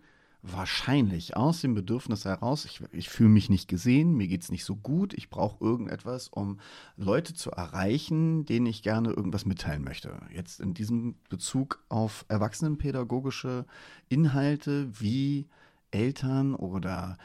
wahrscheinlich 0.46 1.36
aus 1.36 1.62
dem 1.62 1.74
Bedürfnis 1.74 2.26
heraus, 2.26 2.66
ich, 2.66 2.82
ich 2.92 3.08
fühle 3.08 3.30
mich 3.30 3.48
nicht 3.48 3.66
gesehen, 3.66 4.14
mir 4.14 4.28
geht 4.28 4.42
es 4.42 4.50
nicht 4.50 4.64
so 4.64 4.76
gut, 4.76 5.14
ich 5.14 5.30
brauche 5.30 5.64
irgendetwas, 5.64 6.28
um 6.28 6.60
Leute 6.96 7.32
zu 7.32 7.50
erreichen, 7.50 8.44
denen 8.44 8.66
ich 8.66 8.82
gerne 8.82 9.10
irgendwas 9.10 9.46
mitteilen 9.46 9.82
möchte. 9.82 10.20
Jetzt 10.32 10.60
in 10.60 10.74
diesem 10.74 11.16
Bezug 11.30 11.82
auf 11.88 12.26
erwachsenenpädagogische 12.28 13.64
Inhalte, 14.08 14.88
wie 15.00 15.48
Eltern 15.94 16.54
oder 16.54 17.16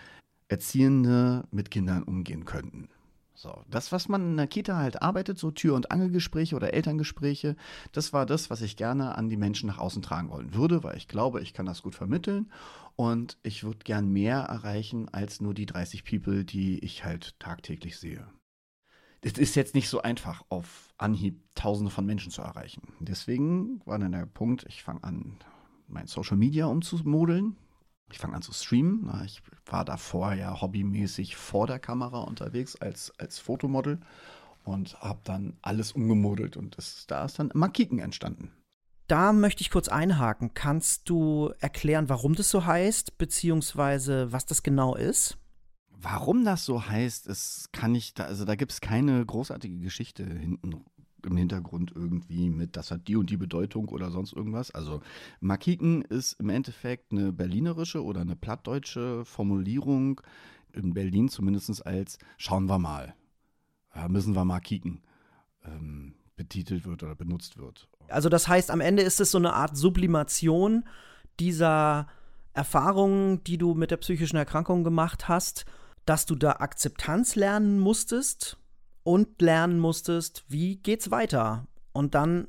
Erziehende 0.47 1.47
mit 1.51 1.71
Kindern 1.71 2.03
umgehen 2.03 2.45
könnten. 2.45 2.89
So, 3.33 3.63
das, 3.69 3.93
was 3.93 4.09
man 4.09 4.31
in 4.31 4.37
der 4.37 4.47
Kita 4.47 4.75
halt 4.75 5.01
arbeitet, 5.01 5.37
so 5.37 5.49
Tür- 5.49 5.75
und 5.75 5.91
Angelgespräche 5.91 6.57
oder 6.57 6.73
Elterngespräche, 6.73 7.55
das 7.93 8.11
war 8.11 8.25
das, 8.25 8.49
was 8.49 8.61
ich 8.61 8.75
gerne 8.75 9.15
an 9.17 9.29
die 9.29 9.37
Menschen 9.37 9.67
nach 9.67 9.77
außen 9.77 10.01
tragen 10.01 10.29
wollen 10.29 10.53
würde, 10.53 10.83
weil 10.83 10.97
ich 10.97 11.07
glaube, 11.07 11.39
ich 11.39 11.53
kann 11.53 11.65
das 11.65 11.81
gut 11.81 11.95
vermitteln 11.95 12.51
und 12.97 13.37
ich 13.41 13.63
würde 13.63 13.79
gern 13.85 14.09
mehr 14.11 14.39
erreichen 14.39 15.07
als 15.13 15.39
nur 15.39 15.53
die 15.53 15.65
30 15.65 16.03
People, 16.03 16.43
die 16.43 16.79
ich 16.79 17.05
halt 17.05 17.39
tagtäglich 17.39 17.97
sehe. 17.97 18.27
Es 19.21 19.37
ist 19.37 19.55
jetzt 19.55 19.73
nicht 19.73 19.87
so 19.87 20.01
einfach, 20.01 20.43
auf 20.49 20.93
Anhieb 20.97 21.41
Tausende 21.55 21.91
von 21.91 22.05
Menschen 22.05 22.31
zu 22.33 22.41
erreichen. 22.41 22.93
Deswegen 22.99 23.81
war 23.85 23.99
dann 23.99 24.11
der 24.11 24.25
Punkt, 24.25 24.65
ich 24.67 24.83
fange 24.83 25.03
an, 25.05 25.37
mein 25.87 26.07
Social 26.07 26.35
Media 26.35 26.65
umzumodeln, 26.65 27.55
ich 28.11 28.19
fange 28.19 28.35
an 28.35 28.41
zu 28.41 28.53
streamen. 28.53 29.09
Ich 29.25 29.41
war 29.65 29.85
davor 29.85 30.33
ja 30.33 30.61
hobbymäßig 30.61 31.35
vor 31.35 31.67
der 31.67 31.79
Kamera 31.79 32.21
unterwegs 32.21 32.75
als, 32.75 33.13
als 33.17 33.39
Fotomodel 33.39 33.99
und 34.63 34.99
habe 35.01 35.19
dann 35.23 35.57
alles 35.61 35.91
umgemodelt 35.93 36.57
und 36.57 36.77
das, 36.77 37.05
da 37.07 37.25
ist 37.25 37.39
dann 37.39 37.51
Makiken 37.53 37.99
entstanden. 37.99 38.51
Da 39.07 39.33
möchte 39.33 39.61
ich 39.61 39.71
kurz 39.71 39.87
einhaken. 39.87 40.53
Kannst 40.53 41.09
du 41.09 41.51
erklären, 41.59 42.09
warum 42.09 42.35
das 42.35 42.51
so 42.51 42.65
heißt, 42.65 43.17
beziehungsweise 43.17 44.31
was 44.31 44.45
das 44.45 44.61
genau 44.61 44.95
ist? 44.95 45.37
Warum 45.89 46.45
das 46.45 46.63
so 46.63 46.87
heißt, 46.87 47.27
ist, 47.27 47.73
kann 47.73 47.95
ich 47.95 48.13
da, 48.13 48.25
also 48.25 48.45
da 48.45 48.55
gibt 48.55 48.71
es 48.71 48.81
keine 48.81 49.25
großartige 49.25 49.79
Geschichte 49.79 50.23
hinten 50.23 50.85
im 51.25 51.37
Hintergrund 51.37 51.91
irgendwie 51.95 52.49
mit, 52.49 52.75
das 52.77 52.91
hat 52.91 53.07
die 53.07 53.15
und 53.15 53.29
die 53.29 53.37
Bedeutung 53.37 53.89
oder 53.89 54.11
sonst 54.11 54.33
irgendwas. 54.33 54.71
Also 54.71 55.01
Makiken 55.39 56.01
ist 56.03 56.33
im 56.33 56.49
Endeffekt 56.49 57.11
eine 57.11 57.31
berlinerische 57.31 58.03
oder 58.03 58.21
eine 58.21 58.35
plattdeutsche 58.35 59.25
Formulierung, 59.25 60.21
in 60.73 60.93
Berlin 60.93 61.29
zumindest 61.29 61.85
als 61.85 62.19
schauen 62.37 62.67
wir 62.67 62.79
mal, 62.79 63.15
ja, 63.95 64.07
müssen 64.07 64.35
wir 64.35 64.45
mal 64.45 64.59
kicken, 64.59 65.01
ähm, 65.65 66.13
betitelt 66.35 66.85
wird 66.85 67.03
oder 67.03 67.15
benutzt 67.15 67.57
wird. 67.57 67.89
Also 68.07 68.29
das 68.29 68.47
heißt, 68.47 68.71
am 68.71 68.81
Ende 68.81 69.03
ist 69.03 69.19
es 69.19 69.31
so 69.31 69.37
eine 69.37 69.53
Art 69.53 69.75
Sublimation 69.75 70.85
dieser 71.39 72.07
Erfahrungen, 72.53 73.43
die 73.43 73.57
du 73.57 73.73
mit 73.73 73.91
der 73.91 73.97
psychischen 73.97 74.37
Erkrankung 74.37 74.83
gemacht 74.83 75.27
hast, 75.27 75.65
dass 76.05 76.25
du 76.25 76.35
da 76.35 76.53
Akzeptanz 76.53 77.35
lernen 77.35 77.79
musstest 77.79 78.58
und 79.09 79.41
lernen 79.41 79.79
musstest, 79.79 80.43
wie 80.49 80.75
geht's 80.75 81.09
weiter. 81.09 81.65
Und 81.93 82.13
dann 82.13 82.47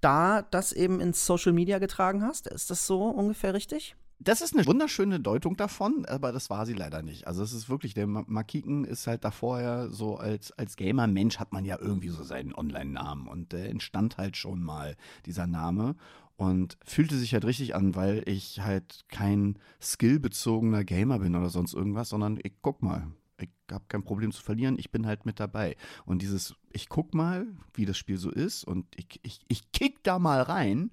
da 0.00 0.40
das 0.40 0.72
eben 0.72 1.02
ins 1.02 1.26
Social 1.26 1.52
Media 1.52 1.78
getragen 1.78 2.22
hast. 2.22 2.46
Ist 2.46 2.70
das 2.70 2.86
so 2.86 3.04
ungefähr 3.04 3.52
richtig? 3.52 3.94
Das 4.18 4.40
ist 4.40 4.56
eine 4.56 4.64
wunderschöne 4.64 5.20
Deutung 5.20 5.58
davon, 5.58 6.06
aber 6.06 6.32
das 6.32 6.48
war 6.48 6.64
sie 6.64 6.72
leider 6.72 7.02
nicht. 7.02 7.26
Also 7.26 7.42
es 7.42 7.52
ist 7.52 7.68
wirklich, 7.68 7.92
der 7.92 8.06
Makiken 8.06 8.86
ist 8.86 9.06
halt 9.06 9.22
davor 9.22 9.60
ja 9.60 9.90
so 9.90 10.16
als, 10.16 10.50
als 10.52 10.76
Gamer-Mensch 10.76 11.38
hat 11.38 11.52
man 11.52 11.66
ja 11.66 11.78
irgendwie 11.78 12.08
so 12.08 12.22
seinen 12.22 12.54
Online-Namen 12.54 13.28
und 13.28 13.52
der 13.52 13.68
entstand 13.68 14.16
halt 14.16 14.38
schon 14.38 14.62
mal, 14.62 14.96
dieser 15.26 15.46
Name. 15.46 15.94
Und 16.36 16.78
fühlte 16.86 17.18
sich 17.18 17.34
halt 17.34 17.44
richtig 17.44 17.74
an, 17.74 17.94
weil 17.96 18.22
ich 18.24 18.60
halt 18.60 19.04
kein 19.08 19.58
skillbezogener 19.82 20.84
Gamer 20.84 21.18
bin 21.18 21.36
oder 21.36 21.50
sonst 21.50 21.74
irgendwas, 21.74 22.08
sondern 22.08 22.38
ich 22.42 22.54
guck 22.62 22.80
mal, 22.80 23.08
ich 23.38 23.50
habe 23.70 23.84
kein 23.88 24.04
Problem 24.04 24.32
zu 24.32 24.42
verlieren, 24.42 24.78
ich 24.78 24.90
bin 24.90 25.06
halt 25.06 25.26
mit 25.26 25.40
dabei. 25.40 25.76
Und 26.04 26.22
dieses, 26.22 26.54
ich 26.70 26.88
guck 26.88 27.14
mal, 27.14 27.46
wie 27.74 27.86
das 27.86 27.98
Spiel 27.98 28.18
so 28.18 28.30
ist 28.30 28.64
und 28.64 28.86
ich, 28.96 29.20
ich, 29.22 29.40
ich 29.48 29.72
kick 29.72 30.02
da 30.02 30.18
mal 30.18 30.42
rein, 30.42 30.90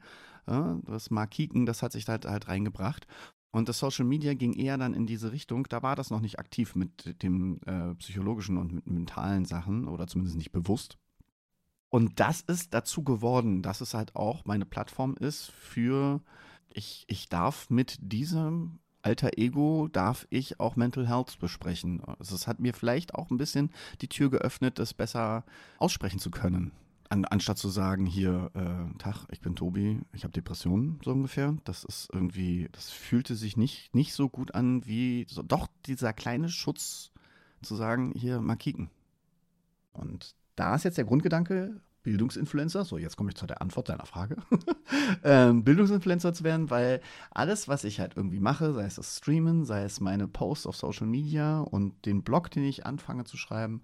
ja, 0.47 0.79
das 0.85 1.09
Markiken, 1.09 1.65
das 1.65 1.81
hat 1.81 1.91
sich 1.91 2.07
halt, 2.07 2.25
halt 2.25 2.47
reingebracht. 2.47 3.07
Und 3.51 3.69
das 3.69 3.79
Social 3.79 4.05
Media 4.05 4.33
ging 4.33 4.53
eher 4.53 4.77
dann 4.77 4.93
in 4.93 5.07
diese 5.07 5.31
Richtung, 5.31 5.63
da 5.69 5.81
war 5.81 5.95
das 5.95 6.09
noch 6.09 6.19
nicht 6.19 6.39
aktiv 6.39 6.75
mit 6.75 7.23
dem 7.23 7.59
äh, 7.65 7.95
psychologischen 7.95 8.57
und 8.57 8.73
mit 8.73 8.85
mentalen 8.85 9.45
Sachen 9.45 9.87
oder 9.87 10.07
zumindest 10.07 10.37
nicht 10.37 10.51
bewusst. 10.51 10.97
Und 11.89 12.19
das 12.19 12.41
ist 12.41 12.73
dazu 12.73 13.03
geworden, 13.03 13.61
dass 13.61 13.79
es 13.79 13.93
halt 13.93 14.15
auch 14.15 14.43
meine 14.43 14.65
Plattform 14.65 15.15
ist 15.15 15.51
für, 15.51 16.21
ich, 16.67 17.05
ich 17.07 17.29
darf 17.29 17.69
mit 17.69 17.97
diesem 18.01 18.79
alter 19.05 19.37
Ego 19.37 19.87
darf 19.91 20.25
ich 20.29 20.59
auch 20.59 20.75
Mental 20.75 21.07
Health 21.07 21.39
besprechen. 21.39 22.01
Also 22.19 22.35
es 22.35 22.47
hat 22.47 22.59
mir 22.59 22.73
vielleicht 22.73 23.13
auch 23.13 23.29
ein 23.29 23.37
bisschen 23.37 23.71
die 24.01 24.07
Tür 24.07 24.29
geöffnet, 24.31 24.79
das 24.79 24.93
besser 24.93 25.43
aussprechen 25.77 26.19
zu 26.19 26.31
können. 26.31 26.71
An, 27.07 27.23
anstatt 27.25 27.59
zu 27.59 27.69
sagen, 27.69 28.07
hier, 28.07 28.49
äh, 28.55 28.97
Tag, 28.97 29.27
ich 29.29 29.39
bin 29.39 29.55
Tobi, 29.55 30.01
ich 30.11 30.23
habe 30.23 30.33
Depressionen, 30.33 30.99
so 31.03 31.11
ungefähr. 31.11 31.55
Das 31.63 31.83
ist 31.83 32.09
irgendwie, 32.11 32.67
das 32.71 32.89
fühlte 32.89 33.35
sich 33.35 33.57
nicht, 33.57 33.93
nicht 33.93 34.13
so 34.13 34.27
gut 34.27 34.55
an 34.55 34.85
wie, 34.87 35.27
so, 35.29 35.43
doch 35.43 35.67
dieser 35.85 36.13
kleine 36.13 36.49
Schutz 36.49 37.11
zu 37.61 37.75
sagen, 37.75 38.11
hier, 38.15 38.41
mal 38.41 38.55
kicken. 38.55 38.89
Und 39.93 40.35
da 40.55 40.73
ist 40.73 40.83
jetzt 40.83 40.97
der 40.97 41.05
Grundgedanke, 41.05 41.79
Bildungsinfluencer, 42.05 42.85
so 42.85 42.97
jetzt 42.99 43.17
komme 43.17 43.31
ich 43.31 43.35
zu 43.35 43.47
der 43.47 43.61
Antwort 43.61 43.89
deiner 43.89 44.05
Frage, 44.05 44.37
ähm, 45.23 45.63
Bildungsinfluencer 45.63 46.33
zu 46.33 46.43
werden, 46.43 46.69
weil 46.69 47.01
alles, 47.31 47.67
was 47.67 47.83
ich 47.83 47.99
halt 47.99 48.15
irgendwie 48.15 48.39
mache, 48.39 48.73
sei 48.73 48.85
es 48.85 48.95
das 48.95 49.17
Streamen, 49.17 49.65
sei 49.65 49.83
es 49.83 49.99
meine 49.99 50.27
Posts 50.27 50.67
auf 50.67 50.75
Social 50.77 51.07
Media 51.07 51.59
und 51.59 52.05
den 52.05 52.23
Blog, 52.23 52.51
den 52.51 52.63
ich 52.63 52.85
anfange 52.85 53.23
zu 53.23 53.37
schreiben, 53.37 53.81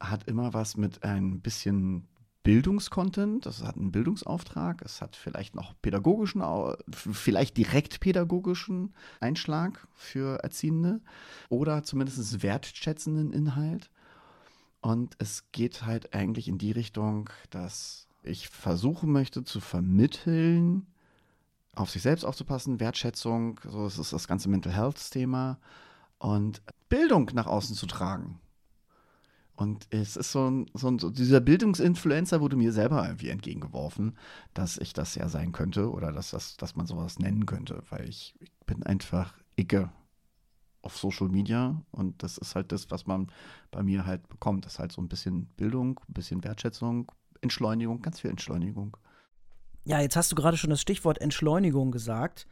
hat 0.00 0.24
immer 0.24 0.52
was 0.52 0.76
mit 0.76 1.04
ein 1.04 1.40
bisschen 1.40 2.08
Bildungskontent, 2.42 3.46
das 3.46 3.62
hat 3.62 3.76
einen 3.76 3.92
Bildungsauftrag, 3.92 4.82
es 4.82 5.00
hat 5.00 5.14
vielleicht 5.14 5.54
noch 5.54 5.74
pädagogischen, 5.80 6.42
vielleicht 6.90 7.56
direkt 7.56 8.00
pädagogischen 8.00 8.94
Einschlag 9.20 9.86
für 9.94 10.42
Erziehende 10.42 11.00
oder 11.50 11.84
zumindest 11.84 12.42
wertschätzenden 12.42 13.32
Inhalt. 13.32 13.90
Und 14.80 15.14
es 15.18 15.50
geht 15.52 15.84
halt 15.84 16.14
eigentlich 16.14 16.48
in 16.48 16.58
die 16.58 16.72
Richtung, 16.72 17.28
dass 17.50 18.08
ich 18.22 18.48
versuchen 18.48 19.12
möchte 19.12 19.44
zu 19.44 19.60
vermitteln, 19.60 20.86
auf 21.74 21.90
sich 21.90 22.02
selbst 22.02 22.24
aufzupassen, 22.24 22.80
Wertschätzung, 22.80 23.60
so 23.64 23.84
das 23.84 23.98
ist 23.98 24.12
das 24.12 24.26
ganze 24.26 24.48
Mental 24.48 24.72
Health 24.72 25.10
Thema 25.10 25.58
und 26.18 26.62
Bildung 26.88 27.30
nach 27.34 27.46
außen 27.46 27.76
zu 27.76 27.86
tragen. 27.86 28.40
Und 29.54 29.86
es 29.90 30.16
ist 30.16 30.32
so 30.32 30.50
ein, 30.50 30.70
so 30.72 30.88
ein 30.88 30.98
so 30.98 31.10
dieser 31.10 31.40
Bildungsinfluencer 31.40 32.40
wurde 32.40 32.56
mir 32.56 32.72
selber 32.72 33.04
irgendwie 33.04 33.28
entgegengeworfen, 33.28 34.16
dass 34.54 34.78
ich 34.78 34.94
das 34.94 35.14
ja 35.14 35.28
sein 35.28 35.52
könnte 35.52 35.90
oder 35.90 36.12
dass, 36.12 36.30
das, 36.30 36.56
dass 36.56 36.76
man 36.76 36.86
sowas 36.86 37.18
nennen 37.18 37.44
könnte, 37.44 37.82
weil 37.90 38.08
ich, 38.08 38.34
ich 38.40 38.50
bin 38.64 38.82
einfach 38.82 39.34
Icke 39.56 39.92
auf 40.82 40.96
Social 40.96 41.28
Media 41.28 41.80
und 41.90 42.22
das 42.22 42.38
ist 42.38 42.54
halt 42.54 42.72
das, 42.72 42.90
was 42.90 43.06
man 43.06 43.30
bei 43.70 43.82
mir 43.82 44.06
halt 44.06 44.28
bekommt. 44.28 44.64
Das 44.64 44.74
ist 44.74 44.78
halt 44.78 44.92
so 44.92 45.02
ein 45.02 45.08
bisschen 45.08 45.46
Bildung, 45.56 46.00
ein 46.08 46.14
bisschen 46.14 46.42
Wertschätzung, 46.42 47.10
Entschleunigung, 47.40 48.02
ganz 48.02 48.20
viel 48.20 48.30
Entschleunigung. 48.30 48.96
Ja, 49.84 50.00
jetzt 50.00 50.16
hast 50.16 50.30
du 50.32 50.36
gerade 50.36 50.56
schon 50.56 50.70
das 50.70 50.80
Stichwort 50.80 51.20
Entschleunigung 51.20 51.90
gesagt. 51.90 52.46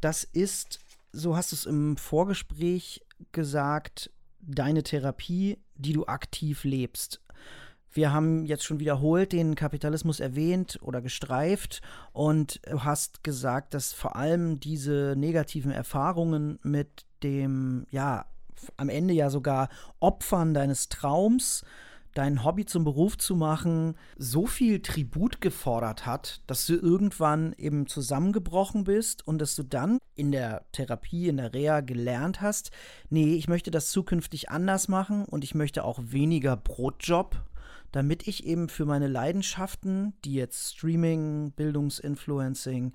Das 0.00 0.24
ist, 0.24 0.80
so 1.12 1.36
hast 1.36 1.52
du 1.52 1.56
es 1.56 1.66
im 1.66 1.96
Vorgespräch 1.96 3.02
gesagt, 3.32 4.10
deine 4.40 4.82
Therapie, 4.82 5.58
die 5.74 5.92
du 5.92 6.06
aktiv 6.06 6.64
lebst. 6.64 7.20
Wir 7.92 8.12
haben 8.12 8.46
jetzt 8.46 8.64
schon 8.64 8.78
wiederholt 8.78 9.32
den 9.32 9.56
Kapitalismus 9.56 10.20
erwähnt 10.20 10.78
oder 10.80 11.02
gestreift 11.02 11.82
und 12.12 12.60
hast 12.68 13.24
gesagt, 13.24 13.74
dass 13.74 13.92
vor 13.92 14.14
allem 14.16 14.60
diese 14.60 15.14
negativen 15.16 15.72
Erfahrungen 15.72 16.60
mit 16.62 17.04
dem, 17.22 17.86
ja, 17.90 18.26
am 18.76 18.88
Ende 18.88 19.14
ja 19.14 19.30
sogar 19.30 19.68
Opfern 20.00 20.54
deines 20.54 20.88
Traums 20.88 21.64
dein 22.14 22.44
Hobby 22.44 22.66
zum 22.66 22.84
Beruf 22.84 23.18
zu 23.18 23.36
machen, 23.36 23.94
so 24.16 24.46
viel 24.46 24.80
Tribut 24.80 25.40
gefordert 25.40 26.06
hat, 26.06 26.42
dass 26.46 26.66
du 26.66 26.74
irgendwann 26.74 27.52
eben 27.56 27.86
zusammengebrochen 27.86 28.84
bist 28.84 29.26
und 29.26 29.38
dass 29.38 29.54
du 29.54 29.62
dann 29.62 29.98
in 30.16 30.32
der 30.32 30.64
Therapie, 30.72 31.28
in 31.28 31.36
der 31.36 31.54
Reha 31.54 31.80
gelernt 31.80 32.40
hast, 32.40 32.70
nee, 33.10 33.34
ich 33.34 33.48
möchte 33.48 33.70
das 33.70 33.90
zukünftig 33.90 34.50
anders 34.50 34.88
machen 34.88 35.24
und 35.24 35.44
ich 35.44 35.54
möchte 35.54 35.84
auch 35.84 36.00
weniger 36.02 36.56
Brotjob, 36.56 37.36
damit 37.92 38.26
ich 38.26 38.44
eben 38.44 38.68
für 38.68 38.86
meine 38.86 39.08
Leidenschaften, 39.08 40.14
die 40.24 40.34
jetzt 40.34 40.74
Streaming, 40.74 41.52
Bildungsinfluencing 41.52 42.92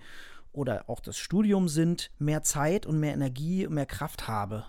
oder 0.56 0.90
auch 0.90 1.00
das 1.00 1.18
Studium 1.18 1.68
sind, 1.68 2.12
mehr 2.18 2.44
Zeit 2.44 2.86
und 2.86 3.00
mehr 3.00 3.14
Energie 3.14 3.66
und 3.68 3.74
mehr 3.74 3.86
Kraft 3.86 4.28
habe. 4.28 4.66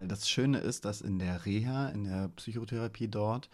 Das 0.00 0.28
Schöne 0.28 0.58
ist, 0.58 0.84
dass 0.84 1.00
in 1.00 1.18
der 1.18 1.46
Reha, 1.46 1.88
in 1.88 2.04
der 2.04 2.28
Psychotherapie 2.36 3.08
dort, 3.08 3.48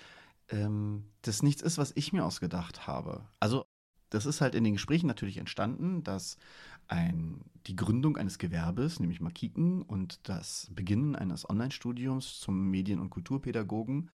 ähm, 0.49 1.05
das 1.23 1.43
nichts 1.43 1.63
ist, 1.63 1.79
was 1.79 1.93
ich 1.95 2.13
mir 2.13 2.25
ausgedacht 2.25 2.87
habe. 2.87 3.23
Also 3.39 3.65
das 4.11 4.25
ist 4.25 4.41
halt 4.41 4.55
in 4.55 4.65
den 4.65 4.75
Gesprächen 4.75 5.07
natürlich 5.07 5.37
entstanden, 5.37 6.03
dass 6.03 6.39
ein, 6.87 7.43
die 7.67 7.77
Gründung 7.77 8.17
eines 8.17 8.39
Gewerbes, 8.39 8.99
nämlich 9.01 9.21
Makiken, 9.21 9.83
und 9.83 10.27
das 10.29 10.69
Beginnen 10.71 11.15
eines 11.15 11.49
Online-Studiums 11.49 12.41
zum 12.41 12.71
Medien- 12.71 13.01
und 13.01 13.11
Kulturpädagogen 13.11 14.11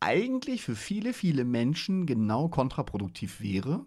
eigentlich 0.00 0.62
für 0.62 0.76
viele, 0.76 1.14
viele 1.14 1.44
Menschen 1.44 2.04
genau 2.04 2.48
kontraproduktiv 2.48 3.40
wäre, 3.40 3.86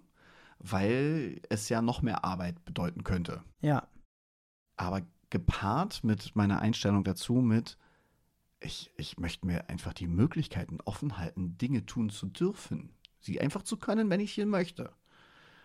weil 0.59 1.41
es 1.49 1.69
ja 1.69 1.81
noch 1.81 2.01
mehr 2.01 2.23
Arbeit 2.23 2.63
bedeuten 2.65 3.03
könnte. 3.03 3.43
Ja. 3.61 3.87
Aber 4.75 5.01
gepaart 5.29 6.03
mit 6.03 6.35
meiner 6.35 6.59
Einstellung 6.59 7.03
dazu, 7.03 7.35
mit 7.35 7.77
ich, 8.59 8.91
ich 8.97 9.19
möchte 9.19 9.45
mir 9.45 9.69
einfach 9.69 9.93
die 9.93 10.07
Möglichkeiten 10.07 10.79
offen 10.85 11.17
halten, 11.17 11.57
Dinge 11.57 11.85
tun 11.85 12.09
zu 12.09 12.25
dürfen. 12.27 12.93
Sie 13.19 13.39
einfach 13.39 13.63
zu 13.63 13.77
können, 13.77 14.09
wenn 14.09 14.19
ich 14.19 14.31
hier 14.31 14.45
möchte. 14.45 14.93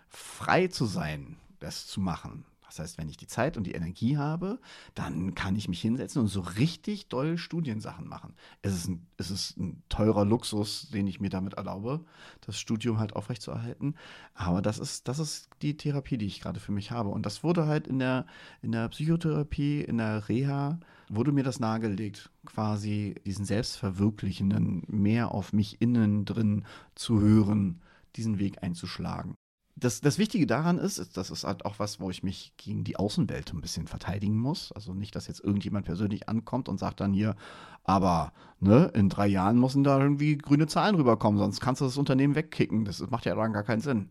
Frei 0.08 0.68
zu 0.68 0.84
sein, 0.84 1.38
das 1.58 1.86
zu 1.86 2.00
machen. 2.00 2.44
Das 2.72 2.78
heißt, 2.78 2.98
wenn 2.98 3.10
ich 3.10 3.18
die 3.18 3.26
Zeit 3.26 3.58
und 3.58 3.66
die 3.66 3.74
Energie 3.74 4.16
habe, 4.16 4.58
dann 4.94 5.34
kann 5.34 5.56
ich 5.56 5.68
mich 5.68 5.82
hinsetzen 5.82 6.22
und 6.22 6.28
so 6.28 6.40
richtig 6.40 7.08
doll 7.08 7.36
Studiensachen 7.36 8.08
machen. 8.08 8.32
Es 8.62 8.72
ist 8.72 8.88
ein, 8.88 9.06
es 9.18 9.30
ist 9.30 9.58
ein 9.58 9.82
teurer 9.90 10.24
Luxus, 10.24 10.88
den 10.88 11.06
ich 11.06 11.20
mir 11.20 11.28
damit 11.28 11.54
erlaube, 11.54 12.02
das 12.40 12.58
Studium 12.58 12.98
halt 12.98 13.14
aufrechtzuerhalten. 13.14 13.94
Aber 14.32 14.62
das 14.62 14.78
ist, 14.78 15.06
das 15.06 15.18
ist 15.18 15.50
die 15.60 15.76
Therapie, 15.76 16.16
die 16.16 16.24
ich 16.24 16.40
gerade 16.40 16.60
für 16.60 16.72
mich 16.72 16.90
habe. 16.90 17.10
Und 17.10 17.26
das 17.26 17.44
wurde 17.44 17.66
halt 17.66 17.86
in 17.86 17.98
der, 17.98 18.24
in 18.62 18.72
der 18.72 18.88
Psychotherapie, 18.88 19.82
in 19.82 19.98
der 19.98 20.30
Reha, 20.30 20.80
wurde 21.10 21.32
mir 21.32 21.44
das 21.44 21.60
nahegelegt, 21.60 22.30
quasi 22.46 23.16
diesen 23.26 23.44
Selbstverwirklichenden 23.44 24.84
mehr 24.88 25.32
auf 25.32 25.52
mich 25.52 25.82
innen 25.82 26.24
drin 26.24 26.64
zu 26.94 27.20
hören, 27.20 27.82
diesen 28.16 28.38
Weg 28.38 28.62
einzuschlagen 28.62 29.34
das, 29.74 30.00
das 30.00 30.18
Wichtige 30.18 30.46
daran 30.46 30.78
ist, 30.78 31.16
das 31.16 31.30
ist 31.30 31.44
halt 31.44 31.64
auch 31.64 31.78
was, 31.78 31.98
wo 31.98 32.10
ich 32.10 32.22
mich 32.22 32.52
gegen 32.56 32.84
die 32.84 32.96
Außenwelt 32.96 33.52
ein 33.52 33.60
bisschen 33.60 33.86
verteidigen 33.86 34.36
muss. 34.36 34.70
Also 34.72 34.92
nicht, 34.92 35.16
dass 35.16 35.26
jetzt 35.26 35.42
irgendjemand 35.42 35.86
persönlich 35.86 36.28
ankommt 36.28 36.68
und 36.68 36.78
sagt 36.78 37.00
dann 37.00 37.12
hier, 37.12 37.36
aber 37.84 38.32
ne, 38.60 38.90
in 38.94 39.08
drei 39.08 39.26
Jahren 39.26 39.58
müssen 39.58 39.82
da 39.82 39.98
irgendwie 39.98 40.36
grüne 40.36 40.66
Zahlen 40.66 40.94
rüberkommen, 40.94 41.38
sonst 41.38 41.60
kannst 41.60 41.80
du 41.80 41.86
das 41.86 41.96
Unternehmen 41.96 42.34
wegkicken. 42.34 42.84
Das 42.84 43.00
macht 43.10 43.24
ja 43.24 43.34
dann 43.34 43.52
gar 43.52 43.64
keinen 43.64 43.80
Sinn. 43.80 44.10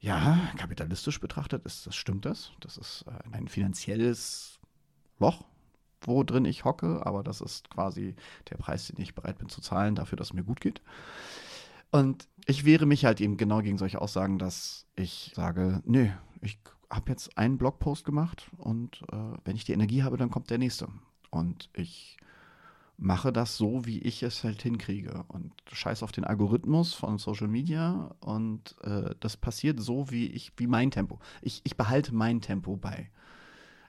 Ja, 0.00 0.38
kapitalistisch 0.56 1.20
betrachtet 1.20 1.64
ist 1.64 1.86
das 1.86 1.96
stimmt 1.96 2.26
das. 2.26 2.52
Das 2.60 2.76
ist 2.76 3.04
äh, 3.06 3.36
ein 3.36 3.48
finanzielles 3.48 4.58
Loch, 5.18 5.44
wo 6.02 6.22
drin 6.22 6.44
ich 6.44 6.64
hocke, 6.64 7.04
aber 7.06 7.22
das 7.22 7.40
ist 7.40 7.70
quasi 7.70 8.14
der 8.50 8.56
Preis, 8.56 8.88
den 8.88 9.00
ich 9.00 9.14
bereit 9.14 9.38
bin 9.38 9.48
zu 9.48 9.60
zahlen 9.60 9.94
dafür, 9.94 10.16
dass 10.16 10.28
es 10.28 10.32
mir 10.34 10.44
gut 10.44 10.60
geht. 10.60 10.82
Und 11.96 12.28
ich 12.44 12.66
wehre 12.66 12.84
mich 12.84 13.06
halt 13.06 13.22
eben 13.22 13.38
genau 13.38 13.62
gegen 13.62 13.78
solche 13.78 14.02
Aussagen, 14.02 14.38
dass 14.38 14.86
ich 14.96 15.32
sage, 15.34 15.82
nö, 15.86 16.08
ich 16.42 16.58
habe 16.90 17.10
jetzt 17.10 17.38
einen 17.38 17.56
Blogpost 17.56 18.04
gemacht 18.04 18.50
und 18.58 19.02
äh, 19.10 19.16
wenn 19.44 19.56
ich 19.56 19.64
die 19.64 19.72
Energie 19.72 20.02
habe, 20.02 20.18
dann 20.18 20.30
kommt 20.30 20.50
der 20.50 20.58
nächste. 20.58 20.88
Und 21.30 21.70
ich 21.72 22.18
mache 22.98 23.32
das 23.32 23.56
so, 23.56 23.86
wie 23.86 23.98
ich 24.00 24.22
es 24.22 24.44
halt 24.44 24.60
hinkriege. 24.60 25.24
Und 25.28 25.54
scheiß 25.72 26.02
auf 26.02 26.12
den 26.12 26.24
Algorithmus 26.24 26.92
von 26.92 27.16
Social 27.16 27.48
Media 27.48 28.14
und 28.20 28.76
äh, 28.82 29.14
das 29.20 29.38
passiert 29.38 29.80
so, 29.80 30.10
wie 30.10 30.26
ich, 30.26 30.52
wie 30.58 30.66
mein 30.66 30.90
Tempo. 30.90 31.18
Ich, 31.40 31.62
ich 31.64 31.78
behalte 31.78 32.14
mein 32.14 32.42
Tempo 32.42 32.76
bei. 32.76 33.10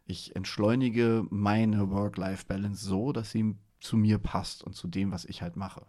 Ich 0.05 0.33
entschleunige 0.33 1.25
meine 1.29 1.91
Work-Life-Balance 1.91 2.85
so, 2.85 3.11
dass 3.11 3.31
sie 3.31 3.55
zu 3.81 3.97
mir 3.97 4.17
passt 4.17 4.63
und 4.63 4.75
zu 4.75 4.87
dem, 4.87 5.11
was 5.11 5.25
ich 5.25 5.41
halt 5.41 5.57
mache. 5.57 5.85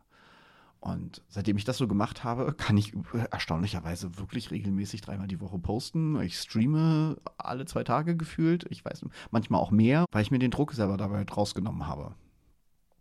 Und 0.81 1.22
seitdem 1.29 1.57
ich 1.57 1.64
das 1.64 1.79
so 1.79 1.89
gemacht 1.89 2.22
habe, 2.22 2.53
kann 2.55 2.76
ich 2.76 2.93
erstaunlicherweise 3.31 4.18
wirklich 4.18 4.51
regelmäßig 4.51 5.01
dreimal 5.01 5.26
die 5.26 5.41
Woche 5.41 5.59
posten. 5.59 6.20
Ich 6.20 6.39
streame 6.39 7.16
alle 7.37 7.66
zwei 7.66 7.83
Tage 7.83 8.16
gefühlt. 8.16 8.64
Ich 8.70 8.85
weiß 8.85 9.05
manchmal 9.31 9.61
auch 9.61 9.70
mehr, 9.70 10.05
weil 10.12 10.22
ich 10.22 10.31
mir 10.31 10.39
den 10.39 10.53
Druck 10.53 10.72
selber 10.72 10.97
dabei 10.97 11.24
rausgenommen 11.24 11.87
habe. 11.87 12.14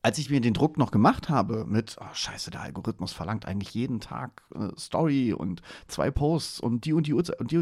Als 0.01 0.17
ich 0.17 0.30
mir 0.30 0.41
den 0.41 0.53
Druck 0.53 0.78
noch 0.78 0.91
gemacht 0.91 1.30
habe 1.30 1.65
mit, 1.65 1.97
oh, 1.99 2.13
scheiße, 2.13 2.49
der 2.49 2.61
Algorithmus 2.61 3.13
verlangt 3.13 3.45
eigentlich 3.45 3.73
jeden 3.73 3.99
Tag 3.99 4.43
äh, 4.55 4.69
Story 4.78 5.34
und 5.34 5.61
zwei 5.88 6.11
Posts 6.11 6.59
und 6.59 6.86
die 6.86 6.93
und 6.93 7.07
die 7.07 7.13
Uhrzeit 7.13 7.39
und 7.39 7.51
die. 7.51 7.57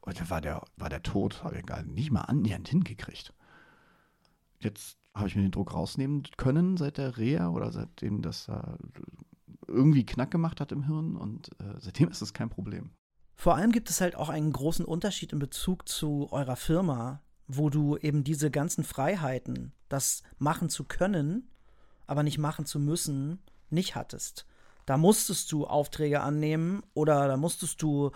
Und 0.00 0.20
da 0.20 0.30
war 0.30 0.40
der, 0.40 0.62
war 0.76 0.88
der 0.88 1.02
tot, 1.02 1.44
habe 1.44 1.58
ich 1.58 1.66
gar 1.66 1.82
nicht 1.82 2.10
mal 2.10 2.22
annähernd 2.22 2.68
hingekriegt. 2.68 3.32
Jetzt 4.60 4.98
habe 5.14 5.28
ich 5.28 5.36
mir 5.36 5.42
den 5.42 5.50
Druck 5.50 5.74
rausnehmen 5.74 6.24
können 6.36 6.76
seit 6.76 6.98
der 6.98 7.16
Reha 7.16 7.48
oder 7.48 7.70
seitdem 7.70 8.22
das 8.22 8.48
äh, 8.48 8.60
irgendwie 9.66 10.06
Knack 10.06 10.30
gemacht 10.30 10.60
hat 10.60 10.72
im 10.72 10.84
Hirn 10.86 11.16
und 11.16 11.48
äh, 11.60 11.74
seitdem 11.78 12.08
ist 12.08 12.22
es 12.22 12.32
kein 12.32 12.50
Problem. 12.50 12.90
Vor 13.34 13.56
allem 13.56 13.72
gibt 13.72 13.90
es 13.90 14.00
halt 14.00 14.14
auch 14.16 14.28
einen 14.28 14.52
großen 14.52 14.84
Unterschied 14.84 15.32
in 15.32 15.38
Bezug 15.38 15.88
zu 15.88 16.28
eurer 16.30 16.56
Firma, 16.56 17.20
wo 17.46 17.68
du 17.68 17.96
eben 17.96 18.24
diese 18.24 18.50
ganzen 18.50 18.84
Freiheiten, 18.84 19.72
das 19.88 20.22
machen 20.38 20.68
zu 20.68 20.84
können, 20.84 21.48
aber 22.06 22.22
nicht 22.22 22.38
machen 22.38 22.64
zu 22.64 22.78
müssen, 22.78 23.40
nicht 23.70 23.96
hattest. 23.96 24.46
Da 24.86 24.96
musstest 24.96 25.50
du 25.52 25.66
Aufträge 25.66 26.20
annehmen 26.20 26.82
oder 26.94 27.26
da 27.26 27.36
musstest 27.36 27.82
du 27.82 28.12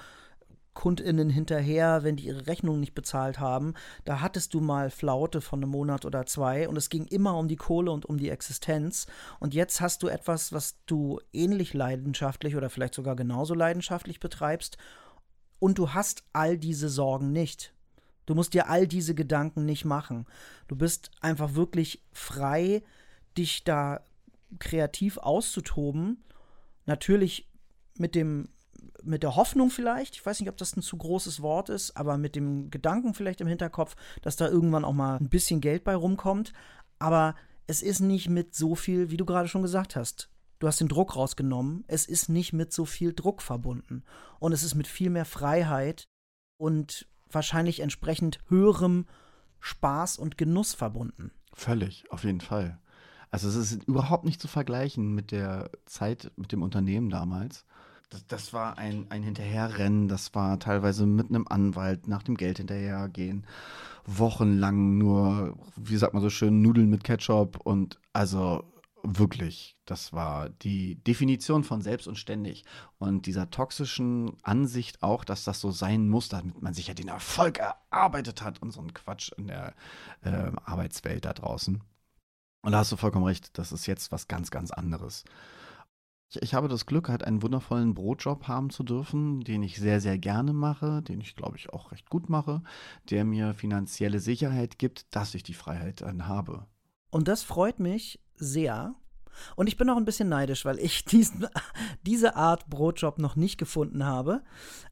KundInnen 0.79 1.29
hinterher, 1.29 2.05
wenn 2.05 2.14
die 2.14 2.26
ihre 2.26 2.47
Rechnung 2.47 2.79
nicht 2.79 2.95
bezahlt 2.95 3.41
haben. 3.41 3.74
Da 4.05 4.20
hattest 4.20 4.55
du 4.55 4.61
mal 4.61 4.91
Flaute 4.91 5.41
von 5.41 5.59
einem 5.59 5.72
Monat 5.72 6.05
oder 6.05 6.24
zwei 6.24 6.68
und 6.68 6.76
es 6.76 6.89
ging 6.89 7.05
immer 7.07 7.37
um 7.37 7.49
die 7.49 7.57
Kohle 7.57 7.91
und 7.91 8.07
um 8.07 8.16
die 8.16 8.31
Existenz. 8.31 9.09
Und 9.41 9.55
jetzt 9.55 9.81
hast 9.81 10.05
du 10.05 10.07
etwas, 10.07 10.53
was 10.53 10.76
du 10.87 11.18
ähnlich 11.33 11.74
leidenschaftlich 11.74 12.55
oder 12.55 12.70
vielleicht 12.70 12.95
sogar 12.95 13.16
genauso 13.16 13.55
leidenschaftlich 13.55 14.20
betreibst 14.20 14.79
und 15.59 15.79
du 15.79 15.95
hast 15.95 16.22
all 16.33 16.57
diese 16.57 16.89
Sorgen 16.89 17.33
nicht. 17.33 17.74
Du 18.26 18.37
musst 18.37 18.55
dir 18.55 18.68
all 18.68 18.87
diese 18.87 19.16
Gedanken 19.16 19.64
nicht 19.64 19.85
machen. 19.85 20.26
Du 20.68 20.76
bist 20.76 21.11
einfach 21.20 21.55
wirklich 21.55 22.05
frei, 22.12 22.85
dich 23.37 23.64
da 23.64 24.05
kreativ 24.61 25.18
auszutoben. 25.18 26.22
Natürlich 26.87 27.49
mit 27.97 28.14
dem 28.14 28.49
mit 29.09 29.23
der 29.23 29.37
Hoffnung 29.37 29.71
vielleicht, 29.71 30.15
ich 30.15 30.25
weiß 30.25 30.41
nicht, 30.41 30.49
ob 30.49 30.57
das 30.57 30.77
ein 30.77 30.83
zu 30.83 30.97
großes 30.97 31.43
Wort 31.43 31.71
ist, 31.71 31.97
aber 31.97 32.19
mit 32.19 32.37
dem 32.37 32.71
Gedanken 32.71 33.15
vielleicht 33.15 33.41
im 33.41 33.47
Hinterkopf, 33.47 33.97
dass 34.23 34.37
da 34.37 34.49
irgendwann 34.49 34.85
auch 34.85 34.93
mal 34.93 35.17
ein 35.17 35.29
bisschen 35.29 35.61
Geld 35.61 35.85
bei 35.85 35.95
rumkommt. 35.95 36.53
Aber 36.99 37.35
es 37.67 37.83
ist 37.83 38.01
nicht 38.01 38.29
mit 38.29 38.55
so 38.55 38.75
viel, 38.75 39.11
wie 39.11 39.17
du 39.17 39.25
gerade 39.25 39.49
schon 39.49 39.63
gesagt 39.63 39.97
hast. 39.97 40.31
Du 40.59 40.67
hast 40.67 40.81
den 40.81 40.89
Druck 40.89 41.17
rausgenommen. 41.17 41.85
Es 41.87 42.07
ist 42.07 42.29
nicht 42.29 42.53
mit 42.53 42.73
so 42.73 42.85
viel 42.85 43.15
Druck 43.15 43.43
verbunden. 43.43 44.05
Und 44.41 44.53
es 44.53 44.63
ist 44.63 44.75
mit 44.75 44.87
viel 44.87 45.11
mehr 45.11 45.25
Freiheit 45.25 46.05
und 46.57 47.07
wahrscheinlich 47.31 47.81
entsprechend 47.81 48.41
höherem 48.49 49.07
Spaß 49.61 50.19
und 50.19 50.39
Genuss 50.39 50.75
verbunden. 50.75 51.31
Völlig, 51.55 52.11
auf 52.11 52.25
jeden 52.25 52.41
Fall. 52.41 52.79
Also 53.31 53.49
es 53.49 53.57
ist 53.57 53.85
überhaupt 53.85 54.25
nicht 54.25 54.41
zu 54.41 54.49
vergleichen 54.49 55.15
mit 55.15 55.31
der 55.31 55.71
Zeit 55.85 56.33
mit 56.37 56.53
dem 56.53 56.63
Unternehmen 56.63 57.11
damals 57.11 57.65
das, 58.11 58.27
das 58.27 58.53
war 58.53 58.79
ein, 58.79 59.07
ein 59.11 59.23
Hinterherrennen, 59.23 60.09
das 60.09 60.35
war 60.35 60.59
teilweise 60.59 61.07
mit 61.07 61.29
einem 61.29 61.47
Anwalt 61.49 62.09
nach 62.09 62.23
dem 62.23 62.37
Geld 62.37 62.59
hinterhergehen. 62.59 63.47
Wochenlang 64.07 64.97
nur, 64.97 65.59
wie 65.77 65.97
sagt 65.97 66.15
man 66.15 66.23
so 66.23 66.31
schön, 66.31 66.63
Nudeln 66.63 66.89
mit 66.89 67.05
Ketchup 67.05 67.59
und 67.65 68.01
also 68.13 68.65
wirklich, 69.03 69.77
das 69.85 70.13
war 70.13 70.49
die 70.49 70.97
Definition 70.97 71.65
von 71.65 71.83
selbst 71.83 72.09
und 72.09 72.17
ständig. 72.17 72.65
Und 72.99 73.27
dieser 73.27 73.51
toxischen 73.51 74.33
Ansicht 74.43 75.03
auch, 75.03 75.25
dass 75.25 75.45
das 75.45 75.61
so 75.61 75.71
sein 75.71 76.09
muss, 76.09 76.29
damit 76.29 76.61
man 76.63 76.75
sich 76.75 76.89
ja 76.89 76.95
den 76.95 77.09
Erfolg 77.09 77.59
erarbeitet 77.59 78.43
hat 78.43 78.61
und 78.63 78.73
so 78.73 78.81
ein 78.81 78.95
Quatsch 78.95 79.31
in 79.37 79.47
der 79.49 79.75
äh, 80.23 80.51
Arbeitswelt 80.65 81.25
da 81.25 81.33
draußen. 81.33 81.83
Und 82.63 82.73
da 82.73 82.79
hast 82.79 82.91
du 82.93 82.97
vollkommen 82.97 83.25
recht, 83.25 83.57
das 83.57 83.73
ist 83.73 83.87
jetzt 83.87 84.11
was 84.11 84.29
ganz, 84.29 84.51
ganz 84.51 84.71
anderes. 84.71 85.25
Ich, 86.31 86.43
ich 86.43 86.55
habe 86.55 86.68
das 86.68 86.87
Glück, 86.87 87.09
halt 87.09 87.24
einen 87.24 87.43
wundervollen 87.43 87.95
Brotjob 87.95 88.49
haben 88.49 88.70
zu 88.70 88.83
dürfen, 88.83 89.41
den 89.41 89.62
ich 89.62 89.76
sehr, 89.76 90.01
sehr 90.01 90.18
gerne 90.18 90.53
mache, 90.53 91.03
den 91.03 91.20
ich, 91.20 91.37
glaube 91.37 91.57
ich, 91.57 91.70
auch 91.70 91.93
recht 91.93 92.11
gut 92.11 92.29
mache, 92.29 92.62
der 93.11 93.24
mir 93.24 93.55
finanzielle 93.55 94.20
Sicherheit 94.20 94.79
gibt, 94.79 95.14
dass 95.14 95.35
ich 95.35 95.43
die 95.43 95.55
Freiheit 95.55 96.03
dann 96.03 96.26
habe. 96.26 96.66
Und 97.11 97.29
das 97.29 97.43
freut 97.43 97.81
mich 97.81 98.20
sehr. 98.35 98.95
Und 99.57 99.68
ich 99.68 99.76
bin 99.76 99.89
auch 99.89 99.97
ein 99.97 100.05
bisschen 100.05 100.29
neidisch, 100.29 100.64
weil 100.64 100.79
ich 100.79 101.05
diesen, 101.05 101.47
diese 102.03 102.37
Art 102.37 102.68
Brotjob 102.68 103.18
noch 103.18 103.37
nicht 103.37 103.59
gefunden 103.59 104.05
habe. 104.05 104.43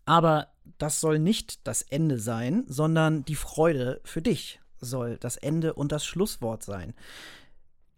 Aber 0.04 0.48
das 0.78 1.00
soll 1.00 1.18
nicht 1.18 1.66
das 1.66 1.82
Ende 1.82 2.18
sein, 2.18 2.64
sondern 2.66 3.24
die 3.24 3.34
Freude 3.34 4.00
für 4.04 4.22
dich 4.22 4.60
soll 4.78 5.16
das 5.18 5.36
Ende 5.36 5.74
und 5.74 5.92
das 5.92 6.04
Schlusswort 6.04 6.62
sein. 6.62 6.94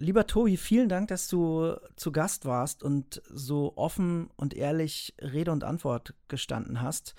Lieber 0.00 0.28
Tobi, 0.28 0.56
vielen 0.56 0.88
Dank, 0.88 1.08
dass 1.08 1.26
du 1.26 1.74
zu 1.96 2.12
Gast 2.12 2.44
warst 2.44 2.84
und 2.84 3.20
so 3.28 3.76
offen 3.76 4.30
und 4.36 4.54
ehrlich 4.54 5.14
Rede 5.20 5.50
und 5.50 5.64
Antwort 5.64 6.14
gestanden 6.28 6.80
hast. 6.80 7.16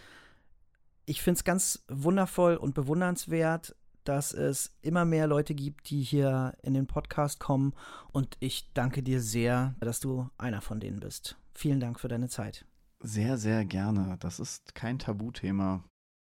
Ich 1.06 1.22
finde 1.22 1.40
es 1.40 1.44
ganz 1.44 1.84
wundervoll 1.90 2.56
und 2.56 2.76
bewundernswert, 2.76 3.76
dass 4.06 4.34
es 4.34 4.72
immer 4.82 5.04
mehr 5.04 5.28
Leute 5.28 5.56
gibt, 5.56 5.90
die 5.90 6.02
hier 6.02 6.54
in 6.62 6.74
den 6.74 6.88
Podcast 6.88 7.40
kommen. 7.40 7.74
Und 8.14 8.38
ich 8.40 8.72
danke 8.74 9.04
dir 9.04 9.22
sehr, 9.22 9.76
dass 9.82 10.00
du 10.00 10.30
einer 10.38 10.62
von 10.62 10.80
denen 10.80 11.02
bist. 11.02 11.38
Vielen 11.54 11.82
Dank 11.82 12.00
für 12.00 12.08
deine 12.08 12.30
Zeit. 12.30 12.66
Sehr, 13.02 13.38
sehr 13.38 13.66
gerne. 13.66 14.18
Das 14.20 14.40
ist 14.40 14.74
kein 14.74 15.00
Tabuthema. 15.00 15.84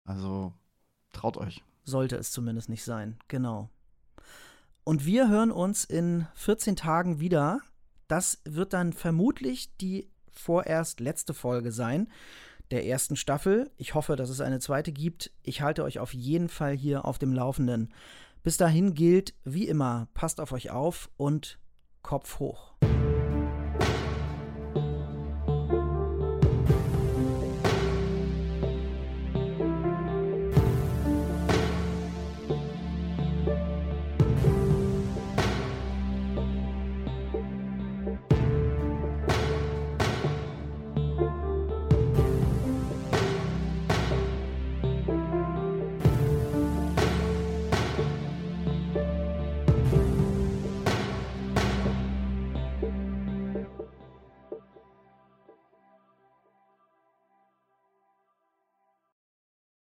Also 0.05 0.53
traut 1.11 1.35
euch. 1.35 1.61
Sollte 1.83 2.15
es 2.15 2.31
zumindest 2.31 2.69
nicht 2.69 2.85
sein. 2.85 3.17
Genau. 3.27 3.69
Und 4.88 5.05
wir 5.05 5.27
hören 5.27 5.51
uns 5.51 5.83
in 5.83 6.27
14 6.35 6.77
Tagen 6.77 7.19
wieder. 7.19 7.59
Das 8.07 8.39
wird 8.45 8.71
dann 8.71 8.93
vermutlich 8.93 9.75
die 9.75 10.09
vorerst 10.31 11.01
letzte 11.01 11.33
Folge 11.33 11.73
sein 11.73 12.07
der 12.71 12.85
ersten 12.85 13.17
Staffel. 13.17 13.69
Ich 13.75 13.95
hoffe, 13.95 14.15
dass 14.15 14.29
es 14.29 14.39
eine 14.39 14.61
zweite 14.61 14.93
gibt. 14.93 15.29
Ich 15.43 15.61
halte 15.61 15.83
euch 15.83 15.99
auf 15.99 16.13
jeden 16.13 16.47
Fall 16.47 16.73
hier 16.73 17.03
auf 17.03 17.19
dem 17.19 17.33
Laufenden. 17.33 17.93
Bis 18.43 18.55
dahin 18.55 18.93
gilt, 18.93 19.33
wie 19.43 19.67
immer, 19.67 20.07
passt 20.13 20.39
auf 20.39 20.53
euch 20.53 20.71
auf 20.71 21.09
und 21.17 21.59
Kopf 22.01 22.39
hoch. 22.39 22.71